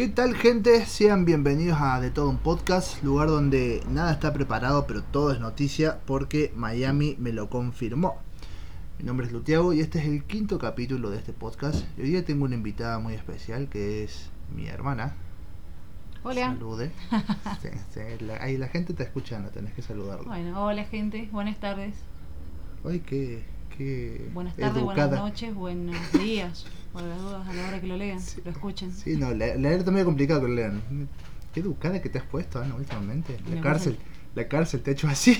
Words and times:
¿Qué 0.00 0.08
tal 0.08 0.34
gente? 0.34 0.86
Sean 0.86 1.26
bienvenidos 1.26 1.78
a 1.78 2.00
De 2.00 2.10
Todo 2.10 2.30
un 2.30 2.38
Podcast, 2.38 3.02
lugar 3.02 3.28
donde 3.28 3.82
nada 3.90 4.12
está 4.12 4.32
preparado 4.32 4.86
pero 4.86 5.02
todo 5.02 5.30
es 5.30 5.40
noticia 5.40 6.00
porque 6.06 6.54
Miami 6.56 7.16
me 7.18 7.34
lo 7.34 7.50
confirmó. 7.50 8.16
Mi 8.98 9.04
nombre 9.04 9.26
es 9.26 9.32
Lutiago 9.34 9.74
y 9.74 9.80
este 9.80 9.98
es 9.98 10.06
el 10.06 10.24
quinto 10.24 10.58
capítulo 10.58 11.10
de 11.10 11.18
este 11.18 11.34
podcast. 11.34 11.84
Y 11.98 12.00
hoy 12.00 12.08
día 12.12 12.24
tengo 12.24 12.46
una 12.46 12.54
invitada 12.54 12.98
muy 12.98 13.12
especial 13.12 13.68
que 13.68 14.02
es 14.02 14.30
mi 14.56 14.68
hermana. 14.68 15.16
Hola. 16.22 16.46
Salude. 16.46 16.92
Sí, 17.60 17.68
sí, 17.90 18.24
la, 18.24 18.42
ahí 18.42 18.56
la 18.56 18.68
gente 18.68 18.94
te 18.94 19.02
escucha, 19.02 19.38
no 19.38 19.50
tenés 19.50 19.74
que 19.74 19.82
saludarla. 19.82 20.26
Bueno, 20.26 20.64
hola 20.64 20.84
gente, 20.84 21.28
buenas 21.30 21.60
tardes. 21.60 21.94
Ay, 22.88 23.00
qué, 23.00 23.44
qué 23.76 24.30
Buenas 24.32 24.56
tardes, 24.56 24.78
educada. 24.78 25.08
buenas 25.08 25.24
noches, 25.24 25.54
buenos 25.54 26.12
días. 26.14 26.64
Por 26.92 27.02
las 27.02 27.18
dudas, 27.20 27.46
a 27.48 27.52
la 27.52 27.68
hora 27.68 27.80
que 27.80 27.86
lo 27.86 27.96
lean, 27.96 28.20
Sí. 28.20 28.40
lo 28.44 28.50
escuchen. 28.50 28.92
Sí, 28.92 29.16
no, 29.16 29.32
le- 29.32 29.56
leer 29.58 29.78
está 29.78 29.90
medio 29.90 30.06
complicado 30.06 30.40
que 30.40 30.48
lo 30.48 30.54
lean. 30.54 30.82
Qué 31.54 31.60
educada 31.60 32.00
que 32.02 32.08
te 32.08 32.18
has 32.18 32.24
puesto, 32.24 32.60
Ana, 32.60 32.74
últimamente. 32.74 33.36
Me 33.48 33.56
La 33.56 33.60
cárcel, 33.62 33.98
la 34.34 34.48
cárcel 34.48 34.82
te 34.82 34.90
ha 34.90 34.92
hecho 34.94 35.08
así, 35.08 35.36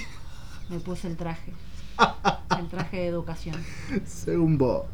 Me 0.68 0.78
puse 0.78 1.08
el 1.08 1.16
traje. 1.16 1.52
El 2.58 2.68
traje 2.68 2.98
de 2.98 3.06
educación. 3.06 3.56
según 4.06 4.56
vos. 4.58 4.84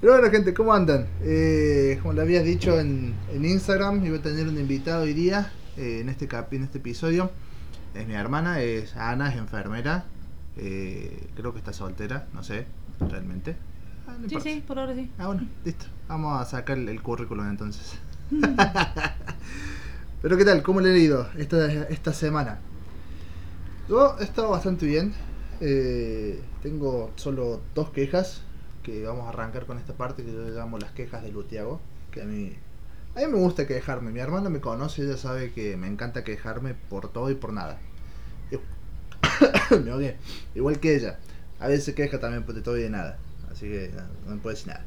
Pero 0.00 0.12
bueno, 0.14 0.30
gente, 0.30 0.54
¿cómo 0.54 0.72
andan? 0.72 1.06
Eh, 1.22 1.98
como 2.00 2.14
le 2.14 2.22
habías 2.22 2.44
dicho 2.44 2.78
en, 2.78 3.14
en 3.32 3.44
Instagram, 3.44 4.04
iba 4.06 4.18
a 4.18 4.22
tener 4.22 4.46
un 4.48 4.58
invitado 4.58 5.02
hoy 5.02 5.12
día, 5.12 5.52
eh, 5.76 5.98
en, 6.00 6.08
este 6.08 6.28
capi, 6.28 6.56
en 6.56 6.64
este 6.64 6.78
episodio. 6.78 7.30
Es 7.94 8.06
mi 8.06 8.14
hermana, 8.14 8.60
es 8.60 8.94
Ana, 8.96 9.30
es 9.30 9.36
enfermera. 9.36 10.04
Eh, 10.56 11.26
creo 11.36 11.52
que 11.52 11.58
está 11.58 11.72
soltera, 11.72 12.28
no 12.32 12.42
sé, 12.44 12.66
realmente. 13.00 13.56
No 14.18 14.28
Sí, 14.28 14.34
importa. 14.34 14.50
sí, 14.50 14.60
por 14.66 14.78
ahora 14.78 14.94
sí. 14.94 15.10
Ah, 15.18 15.26
bueno, 15.28 15.48
listo. 15.64 15.86
Vamos 16.08 16.40
a 16.40 16.44
sacar 16.44 16.78
el, 16.78 16.88
el 16.88 17.02
currículum 17.02 17.48
entonces. 17.48 17.98
Pero 20.22 20.36
¿qué 20.36 20.44
tal? 20.44 20.62
¿Cómo 20.62 20.80
le 20.80 20.92
he 20.94 20.98
ido 20.98 21.28
esta, 21.36 21.66
esta 21.88 22.12
semana? 22.12 22.60
Yo 23.88 24.16
he 24.20 24.24
estado 24.24 24.50
bastante 24.50 24.86
bien. 24.86 25.14
Eh, 25.60 26.42
tengo 26.62 27.12
solo 27.16 27.62
dos 27.74 27.90
quejas. 27.90 28.42
Que 28.82 29.04
vamos 29.04 29.26
a 29.26 29.30
arrancar 29.30 29.66
con 29.66 29.78
esta 29.78 29.94
parte 29.94 30.24
que 30.24 30.32
yo 30.32 30.48
llamo 30.48 30.78
las 30.78 30.92
quejas 30.92 31.22
de 31.22 31.30
Lutiago. 31.32 31.80
Que 32.10 32.22
a 32.22 32.24
mí, 32.24 32.52
a 33.14 33.20
mí 33.20 33.26
me 33.26 33.38
gusta 33.38 33.66
quejarme. 33.66 34.10
Mi 34.12 34.20
hermana 34.20 34.50
me 34.50 34.60
conoce, 34.60 35.02
ella 35.02 35.16
sabe 35.16 35.52
que 35.52 35.76
me 35.76 35.86
encanta 35.88 36.24
quejarme 36.24 36.74
por 36.74 37.10
todo 37.12 37.30
y 37.30 37.34
por 37.34 37.52
nada. 37.52 37.78
Me 39.84 39.92
odié. 39.92 40.16
Igual 40.54 40.80
que 40.80 40.94
ella. 40.96 41.18
A 41.60 41.68
veces 41.68 41.84
se 41.84 41.94
queja 41.94 42.18
también 42.20 42.44
por 42.44 42.54
de 42.54 42.62
todo 42.62 42.76
y 42.78 42.82
de 42.82 42.90
nada. 42.90 43.18
Así 43.58 43.66
que 43.66 43.90
no, 43.92 44.02
no 44.24 44.36
me 44.36 44.40
puede 44.40 44.54
decir 44.54 44.68
nada. 44.68 44.84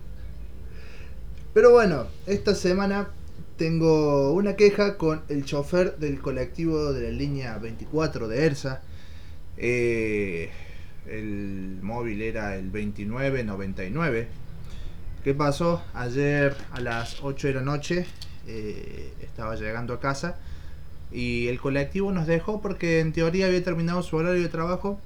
Pero 1.54 1.72
bueno, 1.72 2.08
esta 2.26 2.56
semana 2.56 3.10
tengo 3.58 4.32
una 4.32 4.56
queja 4.56 4.98
con 4.98 5.24
el 5.28 5.44
chofer 5.44 5.98
del 5.98 6.22
colectivo 6.22 6.94
de 6.94 7.04
la 7.04 7.10
línea 7.10 7.58
24 7.58 8.30
de 8.30 8.46
ERSA. 8.46 8.82
Eh, 9.58 10.52
el 11.06 11.80
móvil 11.82 12.22
era 12.22 12.56
el 12.56 12.72
2999. 12.72 14.30
¿Qué 15.22 15.34
pasó? 15.34 15.84
Ayer 15.94 16.56
a 16.72 16.80
las 16.80 17.22
8 17.22 17.50
de 17.50 17.54
la 17.56 17.62
noche 17.62 18.06
eh, 18.48 19.12
estaba 19.22 19.58
llegando 19.58 19.94
a 19.94 20.00
casa 20.00 20.38
y 21.12 21.50
el 21.50 21.60
colectivo 21.60 22.14
nos 22.14 22.28
dejó 22.28 22.62
porque 22.62 23.02
en 23.02 23.12
teoría 23.12 23.48
había 23.48 23.62
terminado 23.62 24.02
su 24.02 24.16
horario 24.16 24.42
de 24.42 24.48
trabajo 24.48 24.98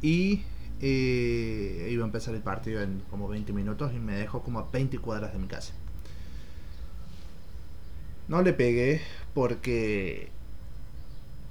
y 0.00 0.44
eh, 0.80 1.88
iba 1.90 2.04
a 2.04 2.06
empezar 2.06 2.34
el 2.34 2.42
partido 2.42 2.82
en 2.82 3.02
como 3.10 3.28
20 3.28 3.52
minutos 3.52 3.92
y 3.94 3.98
me 3.98 4.14
dejó 4.14 4.42
como 4.42 4.58
a 4.58 4.68
20 4.72 4.98
cuadras 4.98 5.32
de 5.32 5.38
mi 5.38 5.46
casa. 5.46 5.74
No 8.28 8.42
le 8.42 8.52
pegué 8.52 9.00
porque 9.34 10.30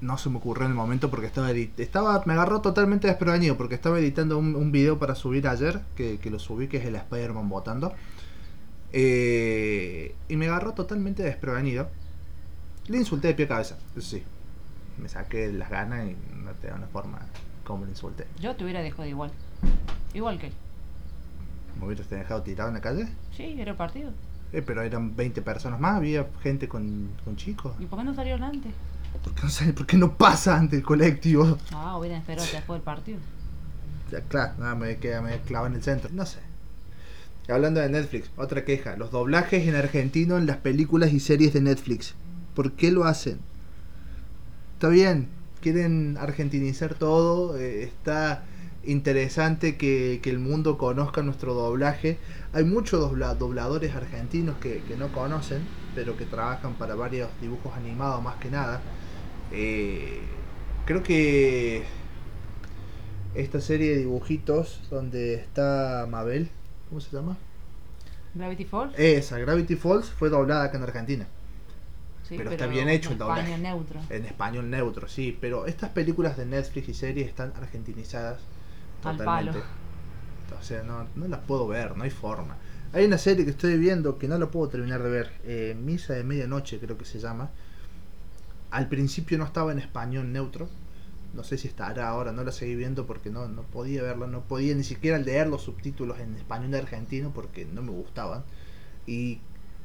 no 0.01 0.17
se 0.17 0.29
me 0.29 0.37
ocurrió 0.37 0.65
en 0.65 0.71
el 0.71 0.77
momento 0.77 1.09
porque 1.09 1.27
estaba 1.27 1.51
estaba 1.51 2.23
me 2.25 2.33
agarró 2.33 2.61
totalmente 2.61 3.07
desprevenido 3.07 3.57
porque 3.57 3.75
estaba 3.75 3.99
editando 3.99 4.37
un, 4.37 4.71
video 4.71 4.97
para 4.97 5.13
subir 5.13 5.47
ayer 5.47 5.81
que, 5.95 6.19
que 6.19 6.29
lo 6.29 6.39
subí 6.39 6.69
que 6.69 6.77
es 6.77 6.85
el 6.85 6.95
Spider-Man 6.95 7.49
votando. 7.49 7.93
Eh, 8.91 10.15
y 10.27 10.35
me 10.37 10.47
agarró 10.47 10.73
totalmente 10.73 11.23
desprevenido. 11.23 11.89
Le 12.87 12.97
insulté 12.97 13.29
de 13.29 13.33
pie 13.35 13.45
a 13.45 13.49
cabeza. 13.49 13.77
Sí 13.99 14.23
me 14.99 15.09
saqué 15.09 15.51
las 15.51 15.69
ganas 15.69 16.07
y 16.07 16.15
no 16.35 16.51
te 16.51 16.67
da 16.67 16.75
una 16.75 16.87
forma 16.87 17.19
como 17.69 17.85
le 17.85 17.91
insulté 17.91 18.25
Yo 18.41 18.55
te 18.55 18.63
hubiera 18.63 18.81
dejado 18.81 19.07
igual. 19.07 19.29
Igual 20.15 20.39
que 20.39 20.47
él. 20.47 20.53
me 21.79 21.85
hubieras 21.85 22.09
dejado 22.09 22.41
tirado 22.41 22.69
en 22.69 22.75
la 22.75 22.81
calle 22.81 23.07
Sí, 23.37 23.55
era 23.59 23.77
partido. 23.77 24.11
Eh, 24.51 24.63
pero 24.63 24.81
eran 24.81 25.15
20 25.15 25.41
personas 25.43 25.79
más 25.79 25.97
había 25.97 26.25
gente 26.41 26.67
con, 26.67 27.09
con 27.23 27.35
chicos 27.35 27.73
¿Y 27.79 27.85
por 27.85 27.99
qué 27.99 28.05
no 28.05 28.15
salieron 28.15 28.43
antes? 28.43 28.71
¿Por 29.23 29.33
qué 29.35 29.43
no, 29.43 29.49
sale- 29.49 29.73
por 29.73 29.85
qué 29.85 29.97
no 29.97 30.15
pasa 30.15 30.57
ante 30.57 30.77
el 30.77 30.83
colectivo? 30.83 31.57
Ah, 31.71 31.95
hubieran 31.97 32.19
esperado 32.19 32.43
hasta 32.45 32.57
después 32.57 32.77
del 32.79 32.83
partido. 32.83 33.19
Ya, 34.11 34.21
claro, 34.21 34.53
nada, 34.57 34.73
me 34.75 34.97
queda 34.97 35.21
me 35.21 35.37
clava 35.41 35.67
en 35.67 35.75
el 35.75 35.83
centro. 35.83 36.09
No 36.11 36.25
sé. 36.25 36.39
Hablando 37.47 37.79
de 37.79 37.89
Netflix, 37.89 38.29
otra 38.37 38.65
queja. 38.65 38.95
Los 38.97 39.11
doblajes 39.11 39.67
en 39.67 39.75
argentino 39.75 40.37
en 40.37 40.45
las 40.47 40.57
películas 40.57 41.11
y 41.13 41.19
series 41.19 41.53
de 41.53 41.61
Netflix. 41.61 42.15
¿Por 42.55 42.71
qué 42.73 42.91
lo 42.91 43.03
hacen? 43.05 43.39
Está 44.75 44.89
bien, 44.89 45.27
quieren 45.61 46.17
argentinizar 46.19 46.95
todo. 46.95 47.57
eh, 47.57 47.83
está 47.83 48.45
interesante 48.83 49.77
que, 49.77 50.19
que 50.23 50.29
el 50.29 50.39
mundo 50.39 50.77
conozca 50.77 51.21
nuestro 51.23 51.53
doblaje. 51.53 52.19
Hay 52.51 52.63
muchos 52.65 52.99
dobla- 53.01 53.35
dobladores 53.35 53.95
argentinos 53.95 54.57
que, 54.59 54.83
que 54.83 54.97
no 54.97 55.11
conocen, 55.11 55.69
pero 55.93 56.17
que 56.17 56.25
trabajan 56.25 56.77
para 56.77 56.95
varios 56.95 57.39
dibujos 57.39 57.75
animados 57.75 58.21
más 58.23 58.37
que 58.37 58.49
nada. 58.51 58.85
Eh, 59.51 60.45
creo 60.85 61.03
que 61.03 61.85
esta 63.33 63.61
serie 63.61 63.91
de 63.91 63.97
dibujitos 63.97 64.81
donde 64.89 65.35
está 65.35 66.05
Mabel, 66.09 66.49
¿cómo 66.89 67.01
se 67.01 67.15
llama? 67.15 67.37
Gravity 68.35 68.65
Falls. 68.65 68.95
Esa, 68.97 69.39
Gravity 69.39 69.75
Falls, 69.75 70.11
fue 70.11 70.29
doblada 70.29 70.65
acá 70.65 70.77
en 70.77 70.83
Argentina. 70.83 71.27
Sí, 72.29 72.37
pero 72.37 72.51
está 72.51 72.67
bien 72.67 72.89
hecho 72.89 73.13
el 73.13 73.19
España 73.19 73.57
doblaje. 73.57 73.57
neutro. 73.57 74.01
En 74.09 74.25
español 74.25 74.69
neutro, 74.69 75.07
sí, 75.09 75.37
pero 75.41 75.65
estas 75.67 75.91
películas 75.91 76.37
de 76.37 76.45
Netflix 76.45 76.89
y 76.89 76.93
series 76.93 77.27
están 77.27 77.53
argentinizadas 77.57 78.47
Al 79.03 79.17
totalmente. 79.17 79.59
palo. 79.59 79.65
O 80.59 80.63
sea, 80.63 80.83
no, 80.83 81.07
no 81.15 81.27
las 81.27 81.41
puedo 81.41 81.67
ver, 81.67 81.95
no 81.97 82.03
hay 82.03 82.09
forma. 82.11 82.57
Hay 82.93 83.05
una 83.05 83.17
serie 83.17 83.45
que 83.45 83.51
estoy 83.51 83.77
viendo 83.77 84.17
que 84.17 84.27
no 84.27 84.37
la 84.37 84.47
puedo 84.51 84.69
terminar 84.69 85.03
de 85.03 85.09
ver, 85.09 85.31
eh, 85.43 85.75
Misa 85.79 86.13
de 86.13 86.23
Medianoche 86.23 86.79
creo 86.79 86.97
que 86.97 87.05
se 87.05 87.19
llama. 87.19 87.51
Al 88.71 88.87
principio 88.89 89.37
no 89.37 89.45
estaba 89.45 89.71
en 89.71 89.79
español 89.79 90.31
neutro, 90.31 90.69
no 91.33 91.43
sé 91.43 91.57
si 91.57 91.67
estará 91.67 92.09
ahora, 92.09 92.31
no 92.31 92.43
la 92.43 92.51
seguí 92.51 92.75
viendo 92.75 93.05
porque 93.05 93.29
no, 93.29 93.47
no 93.47 93.63
podía 93.63 94.01
verla, 94.03 94.27
no 94.27 94.41
podía 94.43 94.75
ni 94.75 94.83
siquiera 94.83 95.17
leer 95.19 95.47
los 95.47 95.63
subtítulos 95.63 96.19
en 96.19 96.35
español 96.35 96.73
argentino 96.75 97.31
porque 97.33 97.65
no 97.65 97.81
me 97.83 97.91
gustaban. 97.91 98.43
Y 99.07 99.41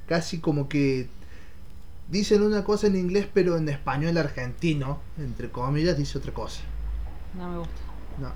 casi 0.06 0.40
como 0.40 0.68
que 0.68 1.08
dicen 2.08 2.42
una 2.42 2.64
cosa 2.64 2.86
en 2.86 2.96
inglés 2.96 3.28
pero 3.32 3.56
en 3.56 3.68
español 3.68 4.16
argentino, 4.18 5.00
entre 5.18 5.50
comillas, 5.50 5.96
dice 5.96 6.18
otra 6.18 6.32
cosa. 6.32 6.62
No 7.34 7.50
me 7.50 7.58
gusta. 7.58 7.80
No. 8.18 8.32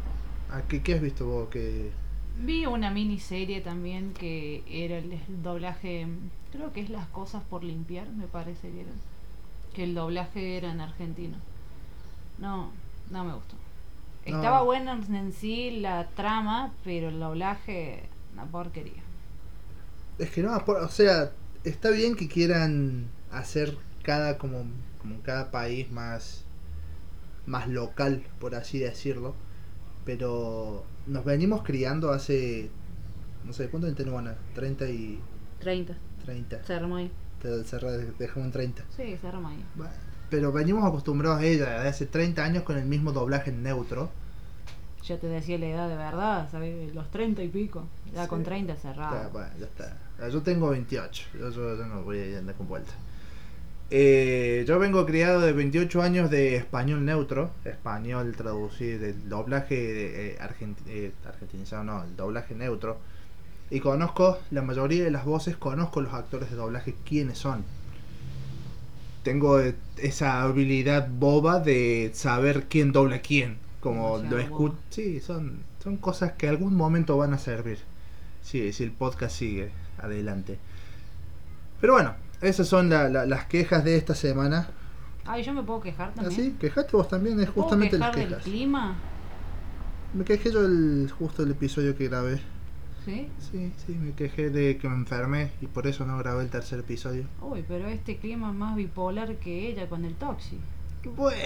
¿A 0.55 0.62
qué, 0.62 0.83
¿Qué 0.83 0.95
has 0.95 1.01
visto 1.01 1.27
vos 1.27 1.49
que 1.49 1.91
Vi 2.41 2.67
una 2.67 2.91
miniserie 2.91 3.61
también 3.61 4.15
que 4.15 4.62
era 4.71 4.99
el, 4.99 5.12
el 5.12 5.43
doblaje, 5.43 6.06
creo 6.53 6.73
que 6.73 6.81
es 6.81 6.91
Las 6.91 7.06
cosas 7.09 7.43
por 7.43 7.65
limpiar, 7.65 8.09
me 8.11 8.27
parece 8.27 8.71
que 8.71 8.83
era. 8.83 8.91
Que 9.75 9.85
el 9.85 9.95
doblaje 9.95 10.56
era 10.56 10.71
en 10.71 10.81
argentino. 10.81 11.37
No, 12.39 12.71
no 13.11 13.25
me 13.25 13.35
gustó. 13.35 13.56
No. 14.27 14.37
Estaba 14.37 14.62
buena 14.62 14.93
en 14.93 15.32
sí 15.32 15.81
la 15.81 16.06
trama, 16.09 16.73
pero 16.85 17.09
el 17.09 17.19
doblaje, 17.19 18.05
una 18.35 18.44
porquería. 18.44 19.03
Es 20.19 20.31
que 20.31 20.43
no, 20.43 20.56
o 20.56 20.88
sea, 20.88 21.32
está 21.65 21.91
bien 21.91 22.15
que 22.15 22.29
quieran 22.29 23.06
hacer 23.33 23.77
cada 24.03 24.39
como, 24.39 24.65
como 25.01 25.21
cada 25.23 25.51
país 25.51 25.91
más 25.91 26.45
más 27.47 27.67
local, 27.69 28.23
por 28.41 28.55
así 28.55 28.79
decirlo, 28.79 29.35
pero 30.05 30.85
nos 31.07 31.25
venimos 31.25 31.63
criando 31.63 32.13
hace 32.13 32.71
no 33.45 33.53
sé, 33.53 33.69
¿cuánto 33.69 33.93
tenemos 33.95 34.19
Ana? 34.21 34.35
30 34.55 34.89
y 34.91 35.21
30, 35.61 35.95
30. 36.25 36.65
se 36.65 36.75
armó 36.75 36.97
ahí. 36.97 37.11
Dejamos 38.19 38.47
en 38.47 38.53
30. 38.53 38.85
Sí, 38.97 39.17
armó 39.27 39.49
ahí. 39.49 39.65
Pero 40.29 40.53
venimos 40.53 40.85
acostumbrados 40.85 41.41
a 41.41 41.45
ella 41.45 41.81
de 41.83 41.89
hace 41.89 42.05
30 42.05 42.45
años 42.45 42.65
con 42.65 42.77
el 42.77 42.85
mismo 42.85 43.13
doblaje 43.13 43.51
neutro. 43.53 44.11
Yo 45.05 45.17
te 45.19 45.27
decía 45.29 45.57
la 45.57 45.67
edad 45.67 45.89
de 45.89 45.97
verdad, 45.97 46.49
¿sabes? 46.51 46.95
Los 46.95 47.11
30 47.11 47.43
y 47.43 47.49
pico. 47.49 47.87
Ya 48.13 48.25
Sí. 48.25 48.29
con 48.29 48.43
30 48.43 48.75
Ya, 48.75 48.81
cerrado. 48.81 49.31
bueno, 49.31 49.49
ya 49.59 49.65
está. 49.67 49.97
Yo 50.31 50.43
tengo 50.43 50.69
28. 50.71 51.25
Yo, 51.39 51.49
yo- 51.51 51.77
yo 51.79 51.87
no 51.87 52.03
voy 52.03 52.35
a 52.35 52.39
andar 52.41 52.57
con 52.57 52.69
vuelta. 52.69 52.93
Eh, 53.90 54.64
yo 54.69 54.79
vengo 54.79 55.06
criado 55.06 55.40
de 55.40 55.52
28 55.52 56.02
años 56.02 56.31
de 56.31 56.56
español 56.56 57.05
neutro. 57.05 57.50
Español 57.64 58.35
traducido, 58.37 58.99
del 59.00 59.29
doblaje 59.29 60.32
eh, 60.32 60.38
argenti- 60.40 60.82
eh, 60.88 61.12
argentinizado, 61.26 61.85
no, 61.85 62.05
el 62.05 62.14
doblaje 62.17 62.55
neutro. 62.55 62.99
Y 63.70 63.81
conozco 63.81 64.38
la 64.50 64.62
mayoría 64.62 65.05
de 65.05 65.11
las 65.11 65.25
voces, 65.25 65.56
conozco 65.56 66.00
los 66.00 66.12
actores 66.14 66.50
de 66.50 66.56
doblaje, 66.56 66.94
quiénes 67.06 67.38
son. 67.38 67.64
tengo 69.23 69.61
eh, 69.61 69.75
esa 69.99 70.43
habilidad 70.43 71.08
boba 71.11 71.61
de 71.61 72.11
saber 72.14 72.64
quién 72.69 72.93
dobla 72.93 73.17
a 73.17 73.20
quién. 73.20 73.58
Como 73.81 74.19
lo 74.19 74.38
escucho. 74.38 74.76
Sí, 74.91 75.20
son, 75.20 75.62
son 75.82 75.96
cosas 75.99 76.32
que 76.32 76.49
algún 76.49 76.75
momento 76.75 77.17
van 77.17 77.32
a 77.34 77.38
servir. 77.38 77.79
Sí, 78.43 78.73
si 78.73 78.84
el 78.84 78.91
podcast 78.93 79.37
sigue 79.37 79.70
adelante. 79.99 80.58
Pero 81.81 81.93
bueno, 81.94 82.14
esas 82.40 82.67
son 82.69 82.88
la- 82.90 83.08
la- 83.08 83.26
las 83.26 83.46
quejas 83.46 83.85
de 83.85 83.96
esta 83.96 84.14
semana. 84.14 84.69
Ay, 85.26 85.43
yo 85.43 85.52
me 85.52 85.62
puedo 85.62 85.81
quejar 85.81 86.14
también. 86.14 86.40
Así, 86.40 86.56
quejaste 86.58 86.96
vos 86.96 87.08
también, 87.08 87.38
es 87.40 87.46
¿Me 87.49 87.52
puedo 87.52 87.64
justamente 87.69 87.99
las 87.99 88.08
quejar 88.11 88.20
del 88.20 88.29
quejas. 88.38 88.44
clima? 88.44 88.96
Me 90.14 90.25
quejé 90.25 90.50
yo 90.52 90.61
el, 90.64 91.11
justo 91.19 91.43
el 91.43 91.50
episodio 91.50 91.96
que 91.96 92.08
grabé. 92.08 92.40
¿Sí? 93.05 93.29
Sí, 93.50 93.73
sí, 93.87 93.93
me 93.94 94.12
quejé 94.12 94.50
de 94.50 94.76
que 94.79 94.88
me 94.88 94.94
enfermé 94.96 95.52
y 95.62 95.67
por 95.67 95.87
eso 95.87 96.05
no 96.06 96.17
grabé 96.19 96.43
el 96.44 96.50
tercer 96.50 96.79
episodio. 96.81 97.25
Uy, 97.40 97.64
pero 97.67 97.87
este 97.88 98.17
clima 98.19 98.49
es 98.50 98.55
más 98.55 98.75
bipolar 98.76 99.37
que 99.37 99.69
ella 99.69 99.88
con 99.88 100.05
el 100.05 100.14
Toxi. 100.14 100.58
Pues, 101.17 101.37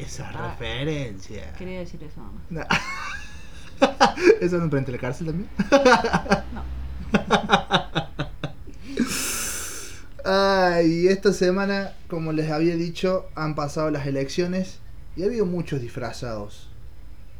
esa 0.00 0.28
Ah. 0.30 0.50
referencia. 0.50 1.52
Quería 1.54 1.80
decir 1.80 2.02
eso 2.02 2.20
nomás. 2.20 2.42
No. 2.50 2.62
¿Eso 4.40 4.58
no 4.58 4.68
prende 4.70 4.90
la 4.92 4.98
cárcel 4.98 5.26
también? 5.28 5.48
No. 6.52 6.62
Ay, 10.30 11.06
esta 11.08 11.32
semana, 11.32 11.94
como 12.06 12.32
les 12.32 12.50
había 12.50 12.76
dicho, 12.76 13.30
han 13.34 13.54
pasado 13.54 13.90
las 13.90 14.06
elecciones 14.06 14.78
y 15.16 15.22
ha 15.22 15.26
habido 15.26 15.46
muchos 15.46 15.80
disfrazados. 15.80 16.68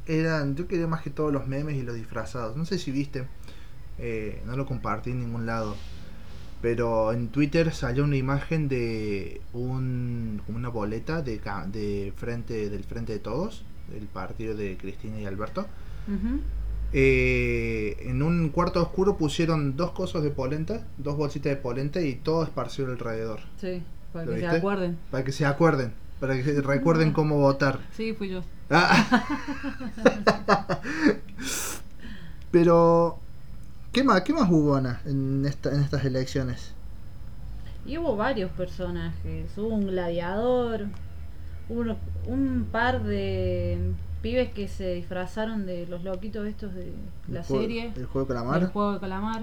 Eran, 0.07 0.57
yo 0.57 0.67
quería 0.67 0.87
más 0.87 1.03
que 1.03 1.11
todos 1.11 1.31
los 1.31 1.47
memes 1.47 1.77
y 1.77 1.83
los 1.83 1.97
disfrazados. 1.97 2.57
No 2.57 2.65
sé 2.65 2.79
si 2.79 2.91
viste, 2.91 3.27
eh, 3.99 4.43
no 4.47 4.57
lo 4.57 4.65
compartí 4.65 5.11
en 5.11 5.21
ningún 5.21 5.45
lado. 5.45 5.77
Pero 6.63 7.13
en 7.13 7.29
Twitter 7.29 7.75
salió 7.75 8.05
una 8.05 8.17
imagen 8.17 8.69
de 8.69 9.43
un, 9.53 10.41
una 10.49 10.71
boleta 10.71 11.21
de, 11.21 11.41
de 11.67 12.15
frente, 12.17 12.71
del 12.71 12.85
frente 12.85 13.13
de 13.13 13.19
todos, 13.19 13.65
del 13.91 14.07
partido 14.07 14.57
de 14.57 14.79
Cristina 14.79 15.21
y 15.21 15.27
Alberto. 15.27 15.67
Eh, 16.93 17.97
en 18.01 18.23
un 18.23 18.49
cuarto 18.49 18.83
oscuro 18.83 19.17
pusieron 19.17 19.77
dos 19.77 19.91
cosas 19.91 20.23
de 20.23 20.31
polenta, 20.31 20.87
dos 20.97 21.17
bolsitas 21.17 21.51
de 21.51 21.57
polenta 21.57 22.01
y 22.01 22.15
todo 22.15 22.43
esparcido 22.45 22.89
alrededor. 22.91 23.41
Sí, 23.61 23.83
para 24.13 24.25
¿Lo 24.25 24.35
que 24.35 24.41
se 24.41 24.47
acuerden. 24.47 24.99
Para 25.11 25.25
que 25.25 25.33
se 25.33 25.45
acuerden, 25.47 25.93
para 26.19 26.35
que 26.35 26.45
se 26.45 26.63
recuerden 26.63 27.13
cómo 27.13 27.37
votar. 27.39 27.81
Sí, 27.93 28.15
fui 28.15 28.31
yo. 28.31 28.43
Ah. 28.71 29.27
Pero, 32.51 33.19
¿qué 33.93 34.03
más, 34.03 34.23
qué 34.23 34.33
más 34.33 34.51
hubo, 34.51 34.75
Ana, 34.75 35.03
en, 35.05 35.45
esta, 35.45 35.71
en 35.75 35.81
estas 35.81 36.05
elecciones? 36.07 36.73
Y 37.85 37.99
hubo 37.99 38.17
varios 38.17 38.51
personajes. 38.53 39.57
Hubo 39.57 39.69
un 39.69 39.87
gladiador, 39.87 40.87
uno, 41.69 41.99
un 42.27 42.67
par 42.71 43.03
de 43.03 43.93
pibes 44.23 44.51
que 44.53 44.69
se 44.69 44.95
disfrazaron 44.95 45.67
de 45.67 45.87
los 45.87 46.03
loquitos 46.05 46.47
estos 46.47 46.75
de 46.75 46.93
la 47.29 47.41
El 47.41 47.47
juego- 47.47 47.63
serie, 47.63 47.93
El 47.97 48.07
juego 48.07 48.27
de 48.29 48.35
calamar. 48.35 48.73
juego 48.73 48.93
de 48.95 49.01
calamar. 49.01 49.43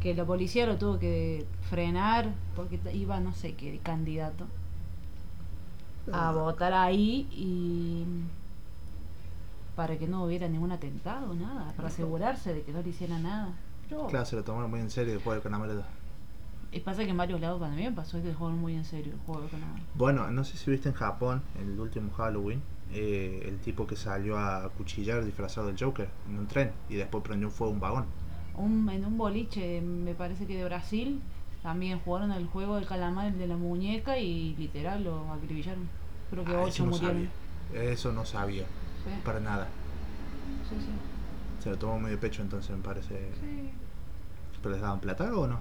Que 0.00 0.14
la 0.14 0.24
policía 0.24 0.64
lo 0.66 0.76
tuvo 0.76 0.98
que 0.98 1.44
frenar 1.70 2.28
porque 2.54 2.78
iba, 2.94 3.18
no 3.18 3.32
sé 3.34 3.54
qué, 3.54 3.78
candidato 3.82 4.44
a 6.12 6.28
Ah. 6.28 6.32
votar 6.32 6.72
ahí 6.72 7.26
y 7.32 8.04
para 9.76 9.96
que 9.98 10.06
no 10.08 10.24
hubiera 10.24 10.48
ningún 10.48 10.72
atentado, 10.72 11.34
nada, 11.34 11.72
para 11.76 11.88
asegurarse 11.88 12.52
de 12.54 12.62
que 12.62 12.72
no 12.72 12.82
le 12.82 12.88
hiciera 12.90 13.18
nada. 13.18 13.52
Pero, 13.88 14.06
Claro, 14.08 14.24
se 14.26 14.36
lo 14.36 14.44
tomaron 14.44 14.70
muy 14.70 14.80
en 14.80 14.90
serio 14.90 15.14
el 15.14 15.20
juego 15.20 15.36
de 15.36 15.42
calamar. 15.42 15.70
y 16.70 16.80
pasa 16.80 17.02
que 17.04 17.10
en 17.10 17.16
varios 17.16 17.40
lados 17.40 17.60
también 17.60 17.94
pasó 17.94 18.22
que 18.22 18.34
jugaron 18.34 18.60
muy 18.60 18.74
en 18.74 18.84
serio 18.84 19.14
el 19.14 19.18
juego 19.20 19.40
de 19.42 19.48
calamar. 19.48 19.80
Bueno, 19.94 20.30
no 20.30 20.44
sé 20.44 20.56
si 20.58 20.70
viste 20.70 20.88
en 20.90 20.94
Japón, 20.94 21.42
el 21.60 21.78
último 21.80 22.12
Halloween, 22.12 22.60
eh, 22.92 23.42
el 23.46 23.58
tipo 23.58 23.86
que 23.86 23.96
salió 23.96 24.38
a 24.38 24.68
cuchillar 24.76 25.24
disfrazado 25.24 25.66
del 25.68 25.76
Joker 25.78 26.08
en 26.28 26.38
un 26.38 26.46
tren 26.46 26.72
y 26.88 26.94
después 26.96 27.22
prendió 27.24 27.48
un 27.48 27.52
fuego 27.54 27.72
a 27.72 27.74
un 27.74 27.80
vagón. 27.80 28.04
Un, 28.56 28.88
en 28.90 29.04
un 29.04 29.16
boliche, 29.18 29.80
me 29.80 30.14
parece 30.14 30.46
que 30.46 30.56
de 30.56 30.64
Brasil, 30.64 31.20
también 31.62 32.00
jugaron 32.00 32.32
el 32.32 32.46
juego 32.46 32.76
del 32.76 32.86
calamar, 32.86 33.28
el 33.28 33.38
de 33.38 33.46
la 33.46 33.56
muñeca, 33.56 34.18
y 34.18 34.54
literal 34.56 35.04
lo 35.04 35.32
acribillaron. 35.32 35.88
Creo 36.30 36.44
que 36.44 36.54
Ah, 36.54 36.60
ocho 36.62 36.68
eso 36.68 36.84
no 36.84 36.90
murieron. 36.90 37.28
sabía. 37.72 37.90
Eso 37.92 38.12
no 38.12 38.24
sabía, 38.24 38.64
Sí, 39.04 39.10
para 39.24 39.40
nada. 39.40 39.68
sí, 40.68 40.76
sí. 40.80 41.62
Se 41.62 41.70
lo 41.70 41.76
tomó 41.76 41.98
medio 41.98 42.18
pecho 42.18 42.42
entonces 42.42 42.76
me 42.76 42.82
parece. 42.82 43.18
¿Pero 44.62 44.72
les 44.72 44.80
daban 44.82 45.00
plata 45.00 45.24
o 45.36 45.46
no? 45.46 45.60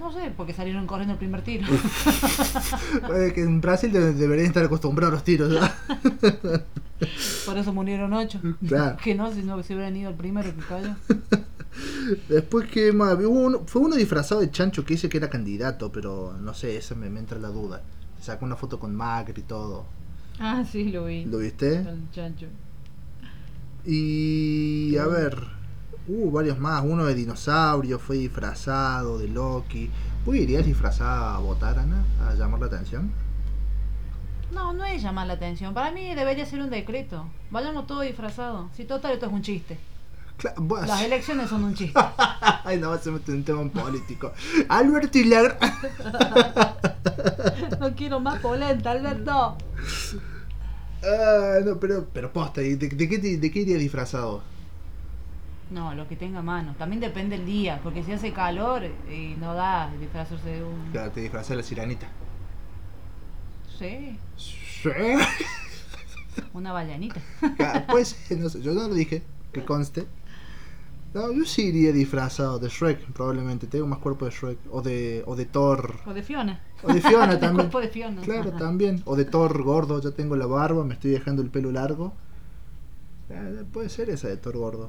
No 0.00 0.10
sé, 0.12 0.32
porque 0.36 0.52
salieron 0.54 0.86
corriendo 0.86 1.12
el 1.12 1.18
primer 1.18 1.42
tiro. 1.42 1.66
Eh, 3.14 3.32
que 3.34 3.42
en 3.42 3.60
Brasil 3.60 3.92
de- 3.92 4.14
deberían 4.14 4.46
estar 4.48 4.64
acostumbrados 4.64 5.12
a 5.12 5.16
los 5.16 5.24
tiros. 5.24 5.50
¿no? 5.52 5.60
Por 7.46 7.56
eso 7.58 7.72
murieron 7.72 8.12
ocho. 8.12 8.40
Claro. 8.66 8.96
Que 9.04 9.14
no, 9.14 9.32
si 9.32 9.42
no 9.42 9.62
se 9.62 9.74
hubieran 9.74 9.96
ido 9.96 10.10
el 10.10 10.16
primero 10.16 10.50
que 10.54 10.62
cayó. 10.62 10.94
Después 12.28 12.68
que 12.68 12.92
más, 12.92 13.16
uno- 13.24 13.62
fue 13.66 13.82
uno 13.82 13.94
disfrazado 13.96 14.40
de 14.40 14.50
chancho 14.50 14.84
que 14.84 14.94
dice 14.94 15.08
que 15.08 15.18
era 15.18 15.28
candidato, 15.30 15.92
pero 15.92 16.34
no 16.40 16.54
sé, 16.54 16.76
ese 16.76 16.94
me, 16.94 17.08
me 17.10 17.20
entra 17.20 17.38
la 17.38 17.48
duda. 17.48 17.82
Se 18.18 18.26
sacó 18.26 18.44
una 18.44 18.56
foto 18.56 18.78
con 18.80 18.94
Macri 18.94 19.40
y 19.40 19.44
todo. 19.44 19.86
Ah, 20.38 20.64
sí, 20.70 20.90
lo 20.90 21.04
vi. 21.04 21.24
¿Lo 21.26 21.38
viste? 21.38 21.76
El 21.76 22.10
chancho. 22.12 22.46
Y 23.84 24.96
a 24.96 25.06
ver, 25.06 25.36
hubo 26.08 26.30
varios 26.30 26.58
más. 26.58 26.82
Uno 26.84 27.04
de 27.04 27.14
dinosaurio 27.14 27.98
fue 27.98 28.16
disfrazado, 28.16 29.18
de 29.18 29.28
Loki. 29.28 29.90
¿Vos 30.24 30.36
irías 30.36 30.66
disfrazada 30.66 31.36
a 31.36 31.38
votar, 31.38 31.78
Ana? 31.78 32.04
A 32.28 32.34
llamar 32.34 32.60
la 32.60 32.66
atención. 32.66 33.10
No, 34.52 34.72
no 34.72 34.84
es 34.84 35.00
llamar 35.02 35.26
la 35.28 35.34
atención. 35.34 35.72
Para 35.74 35.92
mí 35.92 36.14
debería 36.14 36.44
ser 36.44 36.60
un 36.60 36.70
decreto. 36.70 37.26
Vayamos 37.50 37.86
todos 37.86 38.02
disfrazados. 38.02 38.66
Si 38.76 38.84
total 38.84 39.12
esto 39.12 39.26
es 39.26 39.32
un 39.32 39.42
chiste. 39.42 39.78
Vos- 40.56 40.86
Las 40.86 41.02
elecciones 41.02 41.48
son 41.50 41.64
un 41.64 41.74
chiste. 41.74 41.98
Ay, 42.64 42.78
no, 42.78 42.96
se 42.98 43.10
mete 43.10 43.32
un 43.32 43.44
tema 43.44 43.68
político. 43.70 44.32
Alberto 44.68 45.18
y 45.18 45.24
la... 45.24 45.56
No 47.80 47.94
quiero 47.94 48.20
más 48.20 48.40
polenta, 48.40 48.90
Alberto. 48.90 49.56
Ah, 51.02 51.58
no, 51.64 51.78
pero, 51.78 52.06
pero 52.12 52.32
posta, 52.32 52.62
¿y 52.62 52.74
¿de, 52.74 52.88
de 52.88 53.08
qué, 53.08 53.18
de 53.18 53.50
qué 53.50 53.60
irías 53.60 53.80
disfrazado? 53.80 54.42
No, 55.70 55.94
lo 55.94 56.08
que 56.08 56.16
tenga 56.16 56.42
mano. 56.42 56.74
También 56.78 57.00
depende 57.00 57.36
el 57.36 57.46
día. 57.46 57.80
Porque 57.82 58.02
si 58.02 58.12
hace 58.12 58.32
calor 58.32 58.82
y 59.10 59.34
no 59.38 59.54
da 59.54 59.90
disfrazarse 60.00 60.48
de 60.50 60.64
un. 60.64 60.90
Claro, 60.92 61.10
te 61.12 61.20
disfrazas 61.20 61.50
de 61.50 61.56
la 61.56 61.62
sirenita. 61.62 62.08
Sí, 63.78 64.18
Sí. 64.36 64.90
una 66.52 66.72
ballenita. 66.72 67.20
Ah, 67.60 67.84
Pues, 67.88 68.16
no 68.30 68.48
sé, 68.48 68.60
yo 68.62 68.72
no 68.72 68.88
lo 68.88 68.94
dije, 68.94 69.22
que 69.52 69.64
conste. 69.64 70.06
No, 71.12 71.32
yo 71.32 71.44
sí 71.44 71.62
iría 71.68 71.90
disfrazado 71.92 72.58
de 72.58 72.68
Shrek, 72.68 73.12
probablemente. 73.12 73.66
Tengo 73.66 73.86
más 73.86 73.98
cuerpo 73.98 74.26
de 74.26 74.30
Shrek. 74.30 74.58
O 74.70 74.80
de, 74.80 75.24
o 75.26 75.34
de 75.34 75.44
Thor. 75.46 75.96
O 76.06 76.14
de 76.14 76.22
Fiona. 76.22 76.60
O 76.82 76.92
de 76.92 77.00
Fiona 77.00 77.30
también. 77.40 77.54
cuerpo 77.68 77.80
de 77.80 77.88
Fiona. 77.88 78.22
Claro, 78.22 78.52
también. 78.52 79.02
O 79.06 79.16
de 79.16 79.24
Thor 79.24 79.62
gordo, 79.62 80.00
ya 80.00 80.12
tengo 80.12 80.36
la 80.36 80.46
barba, 80.46 80.84
me 80.84 80.94
estoy 80.94 81.10
dejando 81.10 81.42
el 81.42 81.50
pelo 81.50 81.72
largo. 81.72 82.12
Ah, 83.32 83.48
puede 83.72 83.88
ser 83.88 84.08
esa 84.10 84.28
de 84.28 84.36
Thor 84.36 84.56
gordo. 84.56 84.88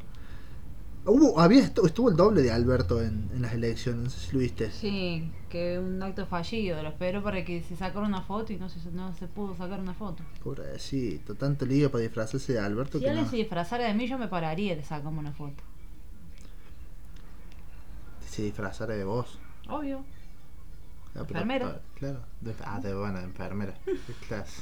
Hubo, 1.03 1.39
había 1.39 1.61
estu- 1.63 1.85
estuvo 1.85 2.09
el 2.09 2.15
doble 2.15 2.43
de 2.43 2.51
Alberto 2.51 3.01
en, 3.01 3.27
en 3.33 3.41
las 3.41 3.53
elecciones, 3.53 4.03
no 4.03 4.09
sé 4.11 4.19
si 4.19 4.33
lo 4.33 4.39
viste. 4.39 4.69
Sí, 4.71 5.31
que 5.49 5.79
un 5.79 6.01
acto 6.03 6.27
fallido. 6.27 6.81
Lo 6.83 6.89
esperó 6.89 7.23
para 7.23 7.43
que 7.43 7.63
se 7.63 7.75
sacara 7.75 8.05
una 8.05 8.21
foto 8.21 8.53
y 8.53 8.57
no 8.57 8.69
se, 8.69 8.91
no 8.91 9.11
se 9.15 9.27
pudo 9.27 9.55
sacar 9.55 9.79
una 9.79 9.95
foto. 9.95 10.23
Pobrecito, 10.43 11.33
tanto 11.33 11.65
lío 11.65 11.89
para 11.91 12.03
disfrazarse 12.03 12.53
de 12.53 12.59
Alberto 12.59 12.99
Si 12.99 13.03
que 13.03 13.09
alguien 13.09 13.25
no. 13.25 13.31
se 13.31 13.37
disfrazara 13.37 13.85
de 13.85 13.93
mí, 13.95 14.07
yo 14.07 14.19
me 14.19 14.27
pararía 14.27 14.73
y 14.73 14.75
le 14.75 14.83
sacamos 14.83 15.19
una 15.19 15.33
foto. 15.33 15.63
Se 18.29 18.43
disfrazara 18.43 18.93
de 18.95 19.03
vos. 19.03 19.39
Obvio. 19.69 20.03
Ah, 21.15 21.23
pero- 21.27 21.39
Enfermera. 21.41 21.67
ah, 21.67 21.81
claro. 21.95 22.19
De- 22.41 22.55
ah, 22.63 22.79
de 22.79 22.93
bueno, 22.93 23.17
de 23.17 23.25
enfermera. 23.25 23.73
Clase. 24.27 24.61